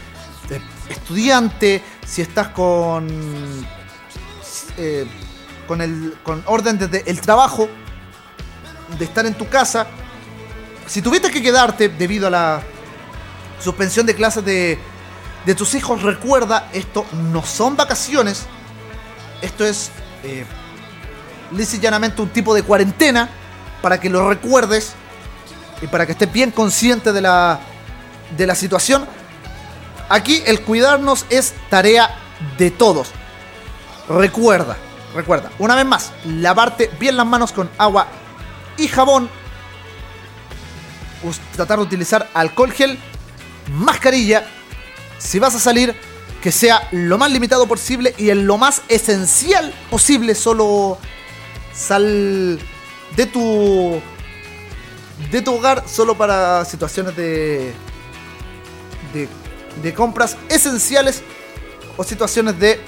estudiante, 0.88 1.82
si 2.06 2.22
estás 2.22 2.50
con. 2.50 3.08
con 5.68 5.82
el. 5.82 6.16
con 6.22 6.44
orden 6.46 6.78
desde 6.78 7.10
el 7.10 7.20
trabajo, 7.22 7.68
de 9.00 9.06
estar 9.06 9.26
en 9.26 9.34
tu 9.34 9.50
casa. 9.50 9.88
Si 10.86 11.02
tuviste 11.02 11.32
que 11.32 11.42
quedarte 11.42 11.90
debido 11.90 12.28
a 12.28 12.30
la 12.30 12.64
suspensión 13.60 14.06
de 14.06 14.16
clases 14.16 14.44
de, 14.46 14.80
de 15.46 15.56
tus 15.56 15.74
hijos, 15.76 16.02
recuerda, 16.02 16.70
esto 16.74 17.06
no 17.32 17.44
son 17.44 17.76
vacaciones. 17.76 18.46
Esto 19.42 19.66
es 19.66 19.92
eh, 20.24 20.46
llanamente 21.82 22.22
un 22.22 22.30
tipo 22.30 22.54
de 22.54 22.64
cuarentena 22.64 23.30
para 23.82 24.00
que 24.00 24.10
lo 24.10 24.28
recuerdes 24.28 24.94
y 25.82 25.88
para 25.88 26.06
que 26.06 26.12
estés 26.12 26.32
bien 26.32 26.52
consciente 26.52 27.14
de 27.14 27.22
la, 27.22 27.60
de 28.38 28.48
la 28.48 28.56
situación. 28.56 29.08
Aquí 30.10 30.44
el 30.46 30.62
cuidarnos 30.62 31.26
es 31.30 31.54
tarea 31.70 32.16
de 32.58 32.72
todos. 32.72 33.12
Recuerda, 34.10 34.76
recuerda, 35.14 35.52
una 35.60 35.76
vez 35.76 35.86
más, 35.86 36.12
lavarte 36.26 36.90
bien 37.00 37.16
las 37.16 37.26
manos 37.26 37.52
con 37.52 37.70
agua 37.78 38.08
y 38.78 38.88
jabón. 38.88 39.30
Tratar 41.56 41.78
de 41.78 41.84
utilizar 41.84 42.30
alcohol 42.34 42.72
gel, 42.72 42.98
mascarilla. 43.70 44.46
Si 45.18 45.40
vas 45.40 45.56
a 45.56 45.60
salir, 45.60 45.96
que 46.42 46.52
sea 46.52 46.88
lo 46.92 47.18
más 47.18 47.32
limitado 47.32 47.68
posible 47.68 48.14
y 48.18 48.30
en 48.30 48.48
lo 48.48 48.58
más 48.58 48.82
esencial 48.88 49.74
posible. 49.90 50.36
Solo 50.36 50.98
sal 51.74 52.60
de 53.16 53.26
tu 53.26 54.02
de 55.32 55.42
tu 55.42 55.56
hogar 55.56 55.84
solo 55.88 56.18
para 56.18 56.64
situaciones 56.64 57.16
de 57.16 57.74
de, 59.14 59.28
de 59.82 59.94
compras 59.94 60.38
esenciales 60.48 61.24
o 61.98 62.04
situaciones 62.04 62.58
de 62.60 62.80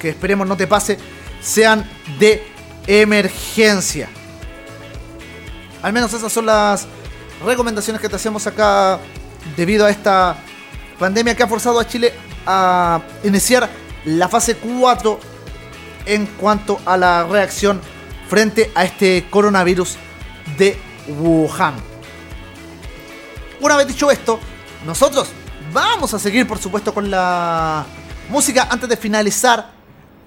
que 0.00 0.10
esperemos 0.10 0.46
no 0.46 0.56
te 0.56 0.66
pase 0.66 0.98
sean 1.40 1.88
de 2.18 2.46
emergencia. 2.86 4.08
Al 5.82 5.92
menos 5.92 6.12
esas 6.12 6.32
son 6.32 6.46
las 6.46 6.86
recomendaciones 7.44 8.00
que 8.00 8.08
te 8.08 8.16
hacemos 8.16 8.46
acá 8.46 9.00
debido 9.56 9.86
a 9.86 9.90
esta 9.90 10.36
pandemia 10.98 11.34
que 11.34 11.42
ha 11.42 11.48
forzado 11.48 11.80
a 11.80 11.86
Chile 11.86 12.12
a 12.46 13.00
iniciar 13.22 13.68
la 14.04 14.28
fase 14.28 14.56
4 14.56 15.20
en 16.06 16.26
cuanto 16.26 16.80
a 16.84 16.96
la 16.96 17.24
reacción 17.24 17.80
frente 18.28 18.70
a 18.74 18.84
este 18.84 19.26
coronavirus 19.30 19.96
de 20.58 20.78
Wuhan. 21.08 21.74
Una 23.60 23.76
vez 23.76 23.86
dicho 23.86 24.10
esto, 24.10 24.40
nosotros 24.84 25.28
vamos 25.72 26.12
a 26.14 26.18
seguir 26.18 26.46
por 26.46 26.58
supuesto 26.58 26.92
con 26.92 27.10
la 27.10 27.86
música 28.28 28.68
antes 28.70 28.88
de 28.88 28.96
finalizar 28.96 29.70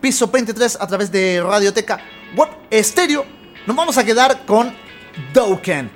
piso 0.02 0.28
23 0.28 0.78
a 0.80 0.88
través 0.88 1.12
de 1.12 1.42
Radioteca 1.42 2.00
Web 2.36 2.50
Estéreo. 2.70 3.26
Nos 3.66 3.76
vamos 3.76 3.98
a 3.98 4.04
quedar 4.04 4.46
con 4.46 4.74
Doken. 5.34 5.92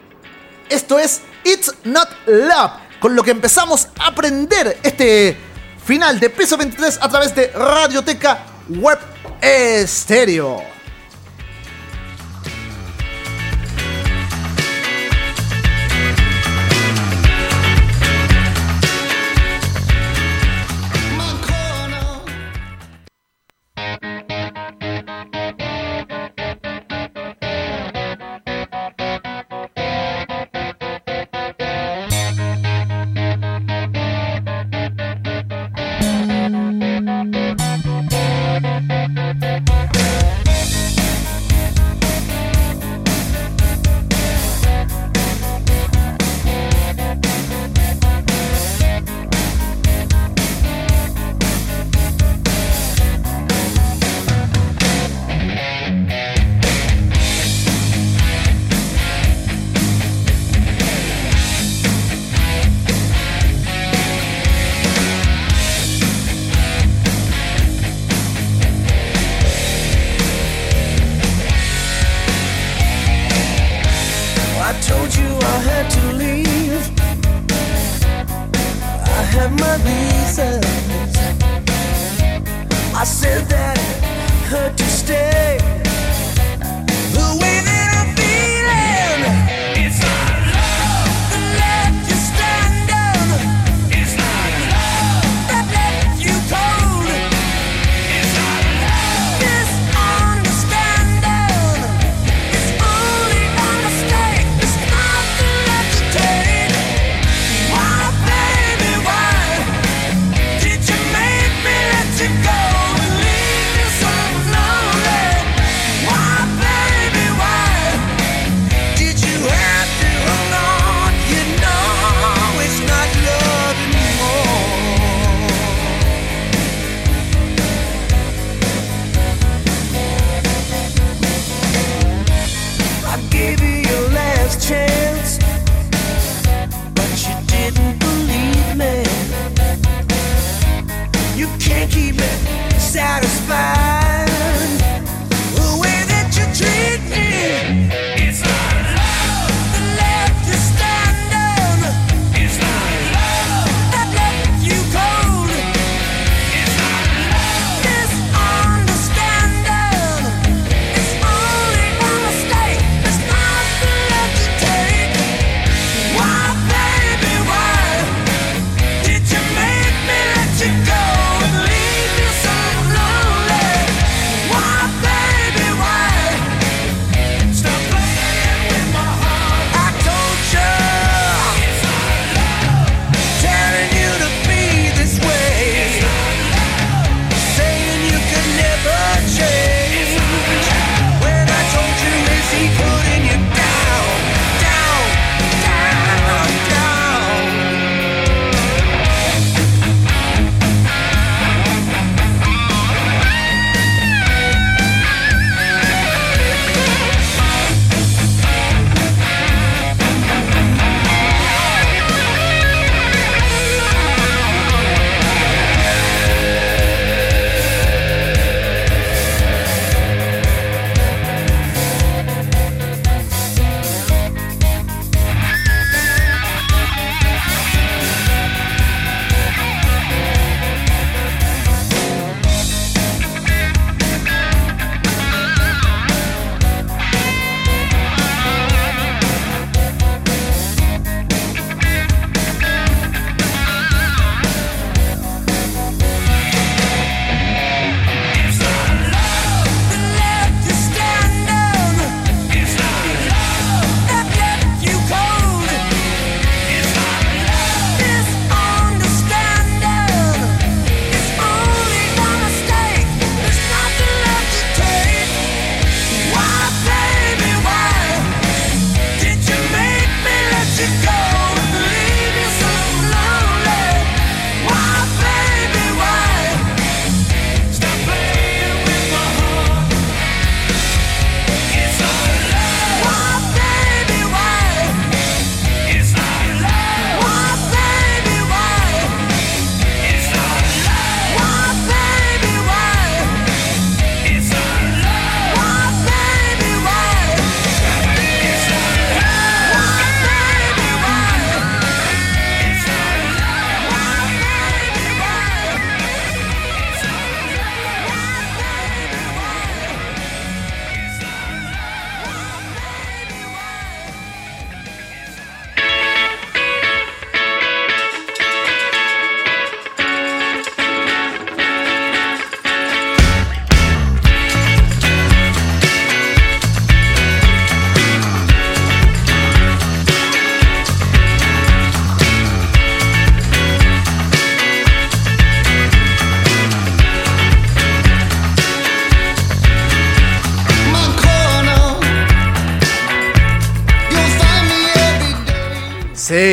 Esto 0.69 0.99
es 0.99 1.21
It's 1.43 1.73
Not 1.83 2.09
Love, 2.27 2.71
con 3.01 3.15
lo 3.15 3.23
que 3.23 3.31
empezamos 3.31 3.87
a 3.99 4.07
aprender 4.09 4.77
este 4.83 5.35
final 5.83 6.19
de 6.19 6.29
piso 6.29 6.55
23 6.55 6.99
a 7.01 7.09
través 7.09 7.33
de 7.35 7.47
Radioteca 7.47 8.45
Web 8.69 8.99
Estéreo. 9.41 10.70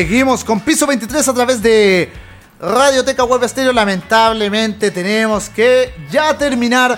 Seguimos 0.09 0.43
con 0.43 0.59
piso 0.61 0.87
23 0.87 1.27
a 1.27 1.33
través 1.35 1.61
de 1.61 2.11
Radioteca 2.59 3.23
Web 3.25 3.43
Estéreo. 3.43 3.71
Lamentablemente 3.71 4.89
tenemos 4.89 5.49
que 5.49 5.93
ya 6.09 6.35
terminar 6.35 6.97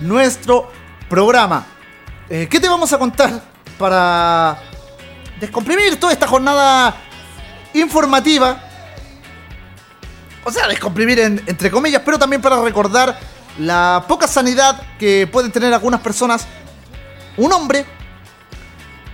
nuestro 0.00 0.68
programa. 1.08 1.64
Eh, 2.28 2.48
¿Qué 2.50 2.58
te 2.58 2.68
vamos 2.68 2.92
a 2.92 2.98
contar 2.98 3.40
para 3.78 4.58
descomprimir 5.38 6.00
toda 6.00 6.12
esta 6.12 6.26
jornada 6.26 6.96
informativa? 7.74 8.60
O 10.42 10.50
sea, 10.50 10.66
descomprimir 10.66 11.20
en- 11.20 11.40
entre 11.46 11.70
comillas, 11.70 12.02
pero 12.04 12.18
también 12.18 12.42
para 12.42 12.60
recordar 12.60 13.20
la 13.60 14.04
poca 14.08 14.26
sanidad 14.26 14.82
que 14.98 15.28
pueden 15.30 15.52
tener 15.52 15.72
algunas 15.72 16.00
personas. 16.00 16.44
Un 17.36 17.52
hombre 17.52 17.86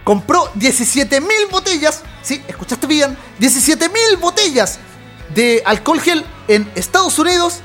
compró 0.05 0.53
17.000 0.55 1.51
botellas, 1.51 2.03
sí, 2.23 2.43
escuchaste 2.47 2.87
bien, 2.87 3.17
17.000 3.41 4.21
botellas 4.21 4.79
de 5.35 5.63
alcohol 5.65 6.01
gel 6.01 6.25
en 6.47 6.71
Estados 6.75 7.19
Unidos, 7.19 7.61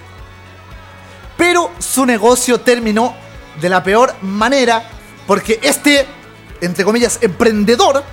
pero 1.38 1.70
su 1.80 2.06
negocio 2.06 2.60
terminó 2.62 3.14
de 3.62 3.70
la 3.70 3.84
peor 3.84 4.16
manera 4.22 4.90
porque 5.28 5.60
este, 5.62 6.08
entre 6.62 6.84
comillas, 6.84 7.20
emprendedor 7.22 8.04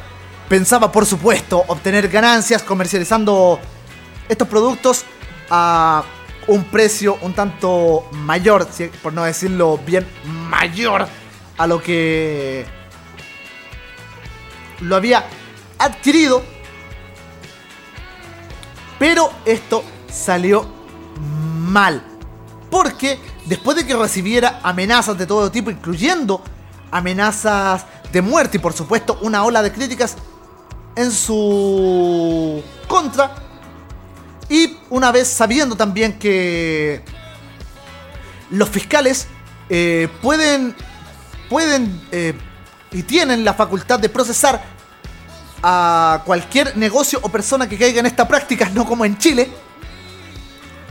pensaba, 0.48 0.92
por 0.92 1.06
supuesto, 1.06 1.64
obtener 1.68 2.08
ganancias 2.08 2.62
comercializando 2.62 3.58
estos 4.28 4.46
productos 4.48 5.04
a 5.48 6.04
un 6.48 6.64
precio 6.64 7.18
un 7.22 7.32
tanto 7.32 8.08
mayor, 8.12 8.68
por 9.02 9.12
no 9.12 9.24
decirlo 9.24 9.78
bien, 9.78 10.06
mayor 10.50 11.08
a 11.56 11.66
lo 11.66 11.82
que 11.82 12.66
lo 14.80 14.96
había 14.96 15.26
adquirido. 15.78 16.42
Pero 18.98 19.30
esto 19.44 19.84
salió 20.10 20.66
mal. 21.20 22.02
Porque 22.70 23.18
después 23.46 23.76
de 23.76 23.86
que 23.86 23.94
recibiera 23.94 24.60
amenazas 24.62 25.16
de 25.18 25.26
todo 25.26 25.50
tipo, 25.50 25.70
incluyendo 25.70 26.42
amenazas 26.90 27.84
de 28.12 28.22
muerte 28.22 28.56
y 28.56 28.60
por 28.60 28.72
supuesto 28.72 29.18
una 29.22 29.44
ola 29.44 29.62
de 29.62 29.72
críticas 29.72 30.16
en 30.94 31.10
su 31.10 32.62
contra, 32.88 33.34
y 34.48 34.78
una 34.90 35.10
vez 35.10 35.28
sabiendo 35.28 35.76
también 35.76 36.18
que 36.18 37.02
los 38.50 38.68
fiscales 38.68 39.26
eh, 39.68 40.08
pueden, 40.22 40.74
pueden 41.48 42.00
eh, 42.12 42.34
y 42.92 43.02
tienen 43.02 43.44
la 43.44 43.54
facultad 43.54 43.98
de 43.98 44.08
procesar 44.08 44.62
a 45.62 46.22
cualquier 46.24 46.76
negocio 46.76 47.18
o 47.22 47.28
persona 47.28 47.68
que 47.68 47.78
caiga 47.78 48.00
en 48.00 48.06
esta 48.06 48.26
práctica, 48.28 48.68
no 48.70 48.86
como 48.86 49.04
en 49.04 49.18
Chile, 49.18 49.50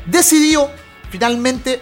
decidió 0.06 0.70
finalmente 1.10 1.82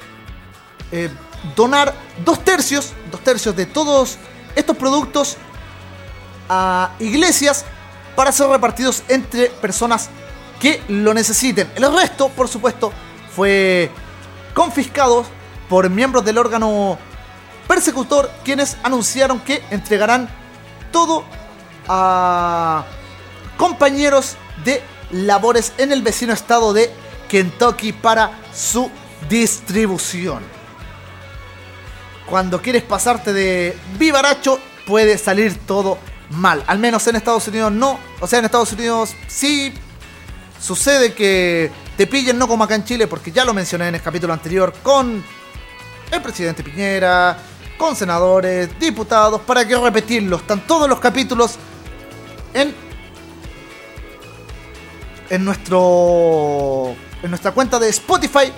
eh, 0.91 1.09
donar 1.55 1.93
dos 2.23 2.43
tercios, 2.43 2.93
dos 3.11 3.21
tercios 3.21 3.55
de 3.55 3.65
todos 3.65 4.17
estos 4.55 4.77
productos 4.77 5.37
a 6.49 6.91
iglesias 6.99 7.65
para 8.15 8.31
ser 8.31 8.47
repartidos 8.47 9.03
entre 9.07 9.47
personas 9.49 10.09
que 10.59 10.81
lo 10.87 11.13
necesiten. 11.13 11.69
El 11.75 11.91
resto, 11.93 12.29
por 12.29 12.47
supuesto, 12.47 12.93
fue 13.35 13.89
confiscado 14.53 15.25
por 15.67 15.89
miembros 15.89 16.23
del 16.23 16.37
órgano 16.37 16.97
persecutor 17.67 18.31
quienes 18.43 18.77
anunciaron 18.83 19.39
que 19.39 19.63
entregarán 19.69 20.29
todo 20.91 21.23
a 21.87 22.85
compañeros 23.57 24.35
de 24.63 24.81
labores 25.11 25.73
en 25.77 25.91
el 25.91 26.01
vecino 26.01 26.33
estado 26.33 26.73
de 26.73 26.91
Kentucky 27.29 27.93
para 27.93 28.31
su 28.53 28.89
distribución. 29.29 30.43
Cuando 32.29 32.61
quieres 32.61 32.83
pasarte 32.83 33.33
de 33.33 33.77
vivaracho 33.97 34.59
puede 34.87 35.17
salir 35.17 35.57
todo 35.65 35.97
mal. 36.29 36.63
Al 36.67 36.79
menos 36.79 37.05
en 37.07 37.15
Estados 37.15 37.47
Unidos 37.47 37.71
no. 37.71 37.99
O 38.19 38.27
sea, 38.27 38.39
en 38.39 38.45
Estados 38.45 38.71
Unidos 38.73 39.15
sí 39.27 39.73
sucede 40.59 41.13
que 41.13 41.71
te 41.97 42.07
pillen 42.07 42.37
no 42.37 42.47
como 42.47 42.63
acá 42.63 42.75
en 42.75 42.85
Chile, 42.85 43.07
porque 43.07 43.31
ya 43.31 43.45
lo 43.45 43.53
mencioné 43.53 43.89
en 43.89 43.95
el 43.95 44.01
capítulo 44.01 44.33
anterior 44.33 44.73
con 44.81 45.23
el 46.11 46.21
presidente 46.21 46.63
Piñera, 46.63 47.37
con 47.77 47.95
senadores, 47.95 48.77
diputados, 48.79 49.41
para 49.41 49.67
que 49.67 49.77
repetirlo. 49.77 50.37
Están 50.37 50.65
todos 50.65 50.87
los 50.89 50.99
capítulos 50.99 51.55
en 52.53 52.73
en 55.29 55.45
nuestro 55.45 56.95
en 57.23 57.29
nuestra 57.29 57.51
cuenta 57.51 57.79
de 57.79 57.89
Spotify, 57.89 58.51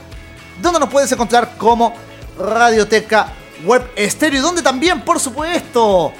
donde 0.61 0.79
nos 0.79 0.89
puedes 0.89 1.11
encontrar 1.11 1.55
como 1.57 1.93
Radioteca 2.37 3.31
Web 3.63 3.91
Estéreo, 3.95 4.41
donde 4.41 4.61
también, 4.61 5.01
por 5.01 5.19
supuesto, 5.19 6.11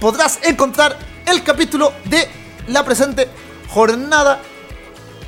podrás 0.00 0.38
encontrar 0.42 0.96
el 1.26 1.42
capítulo 1.42 1.92
de 2.06 2.28
la 2.68 2.84
presente 2.84 3.28
jornada 3.68 4.40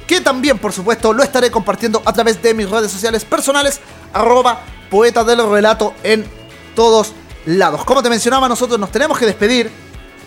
que 0.07 0.21
también, 0.21 0.59
por 0.59 0.73
supuesto, 0.73 1.13
lo 1.13 1.23
estaré 1.23 1.51
compartiendo 1.51 2.03
a 2.05 2.13
través 2.13 2.43
de 2.43 2.53
mis 2.55 2.69
redes 2.69 2.91
sociales 2.91 3.25
personales, 3.25 3.81
arroba 4.15 4.61
poeta 4.91 5.25
del 5.25 5.49
relato 5.51 5.95
en 6.03 6.25
todos 6.75 7.13
lados. 7.47 7.85
Como 7.85 8.03
te 8.03 8.09
mencionaba, 8.09 8.49
nosotros 8.49 8.79
nos 8.79 8.91
tenemos 8.91 9.19
que 9.19 9.27
despedir. 9.27 9.71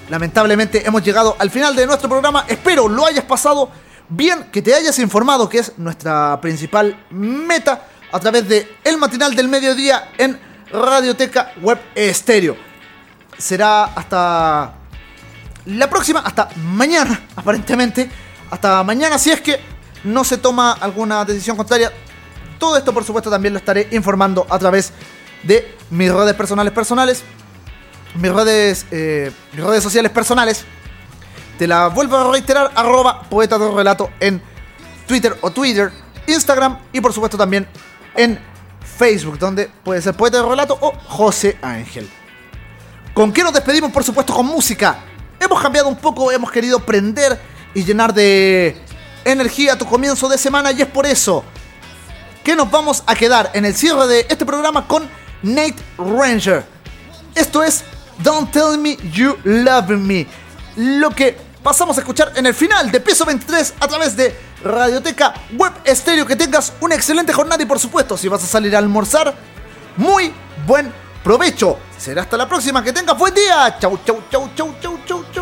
Lamentablemente 0.10 0.86
hemos 0.86 1.04
llegado 1.04 1.36
al 1.40 1.50
final 1.50 1.76
de 1.76 1.86
nuestro 1.86 2.10
programa. 2.10 2.46
Espero 2.48 2.88
lo 2.88 3.06
hayas 3.06 3.26
pasado 3.26 3.70
bien, 4.10 4.46
que 4.52 4.62
te 4.62 4.74
hayas 4.74 5.00
informado, 5.00 5.50
que 5.50 5.60
es 5.60 5.78
nuestra 5.78 6.40
principal 6.42 7.06
meta, 7.10 7.88
a 8.12 8.20
través 8.20 8.48
de 8.48 8.78
el 8.84 8.98
matinal 8.98 9.36
del 9.36 9.50
mediodía 9.50 10.12
en 10.18 10.40
Radioteca 10.72 11.54
Web 11.62 11.80
Estéreo. 11.96 12.56
Será 13.38 13.86
hasta 13.86 14.74
la 15.66 15.90
próxima, 15.90 16.22
hasta 16.22 16.50
mañana, 16.56 17.22
aparentemente. 17.36 18.10
Hasta 18.50 18.82
mañana, 18.84 19.18
si 19.18 19.32
es 19.32 19.42
que 19.42 19.60
no 20.06 20.24
se 20.24 20.38
toma 20.38 20.74
alguna 20.74 21.26
decisión 21.26 21.58
contraria. 21.58 21.92
Todo 22.58 22.78
esto, 22.78 22.94
por 22.94 23.04
supuesto, 23.04 23.30
también 23.30 23.54
lo 23.54 23.60
estaré 23.60 23.88
informando 23.92 24.46
a 24.50 24.58
través 24.58 24.92
de 25.44 25.76
mis 25.90 26.12
redes 26.12 26.34
personales 26.34 26.74
personales. 26.74 27.24
Mis 28.16 28.32
redes, 28.32 28.86
eh, 28.92 29.32
mis 29.54 29.64
redes 29.64 29.84
sociales 29.84 30.12
personales. 30.12 30.66
Te 31.58 31.68
la 31.68 31.88
vuelvo 31.88 32.18
a 32.18 32.32
reiterar, 32.32 32.72
arroba 32.76 33.22
poeta 33.24 33.58
del 33.58 33.74
relato 33.74 34.10
en 34.20 34.42
Twitter 35.08 35.36
o 35.42 35.52
Twitter, 35.52 35.92
Instagram 36.28 36.78
y 36.94 37.02
por 37.02 37.14
supuesto 37.14 37.38
también 37.38 37.68
en 38.16 38.40
Facebook, 38.98 39.40
donde 39.40 39.70
puede 39.84 40.02
ser 40.02 40.14
poeta 40.14 40.38
del 40.38 40.50
relato 40.50 40.78
o 40.80 40.94
José 41.08 41.58
Ángel. 41.62 42.10
¿Con 43.14 43.34
qué 43.34 43.44
nos 43.44 43.54
despedimos? 43.54 43.92
Por 43.92 44.04
supuesto 44.04 44.34
con 44.34 44.46
música. 44.46 45.00
Hemos 45.40 45.62
cambiado 45.62 45.88
un 45.88 45.96
poco, 45.96 46.32
hemos 46.32 46.52
querido 46.52 46.80
prender 46.80 47.40
y 47.74 47.84
llenar 47.84 48.14
de 48.14 48.80
energía 49.26 49.78
tu 49.78 49.86
comienzo 49.86 50.28
de 50.30 50.38
semana 50.38 50.72
y 50.72 50.82
es 50.82 50.88
por 50.88 51.06
eso 51.06 51.44
que 52.48 52.56
nos 52.56 52.72
vamos 52.72 53.04
a 53.06 53.14
quedar 53.14 53.52
en 53.56 53.66
el 53.66 53.76
cierre 53.76 54.08
de 54.08 54.26
este 54.30 54.46
programa 54.46 54.88
con 54.88 55.06
Nate 55.44 55.76
Ranger. 55.98 56.66
Esto 57.36 57.62
es 57.62 57.84
Don't 58.20 58.50
Tell 58.52 58.78
Me 58.78 58.96
You 59.12 59.36
Love 59.44 59.90
Me. 59.90 60.26
Lo 60.78 61.10
que 61.10 61.38
pasamos 61.62 61.98
a 61.98 62.00
escuchar 62.00 62.32
en 62.38 62.46
el 62.46 62.54
final 62.54 62.90
de 62.90 63.02
Piso 63.02 63.26
23 63.26 63.74
a 63.82 63.88
través 63.90 64.16
de 64.16 64.34
Radioteca 64.64 65.34
Web 65.58 65.74
Estéreo. 65.84 66.26
Que 66.26 66.38
tengas 66.38 66.72
una 66.80 66.96
excelente 66.96 67.34
jornada 67.34 67.62
y 67.62 67.66
por 67.66 67.80
supuesto, 67.80 68.16
si 68.16 68.30
vas 68.30 68.42
a 68.42 68.48
salir 68.48 68.74
a 68.78 68.80
almorzar, 68.80 69.36
muy 69.98 70.32
buen 70.66 70.94
provecho. 71.26 71.78
Será 71.98 72.22
hasta 72.22 72.38
la 72.38 72.48
próxima. 72.48 72.82
Que 72.82 72.94
tengas 72.94 73.18
buen 73.18 73.34
día. 73.34 73.78
Chau, 73.78 74.00
chau, 74.06 74.24
chau, 74.32 74.50
chau, 74.56 74.74
chau, 74.82 74.98
chau. 75.06 75.37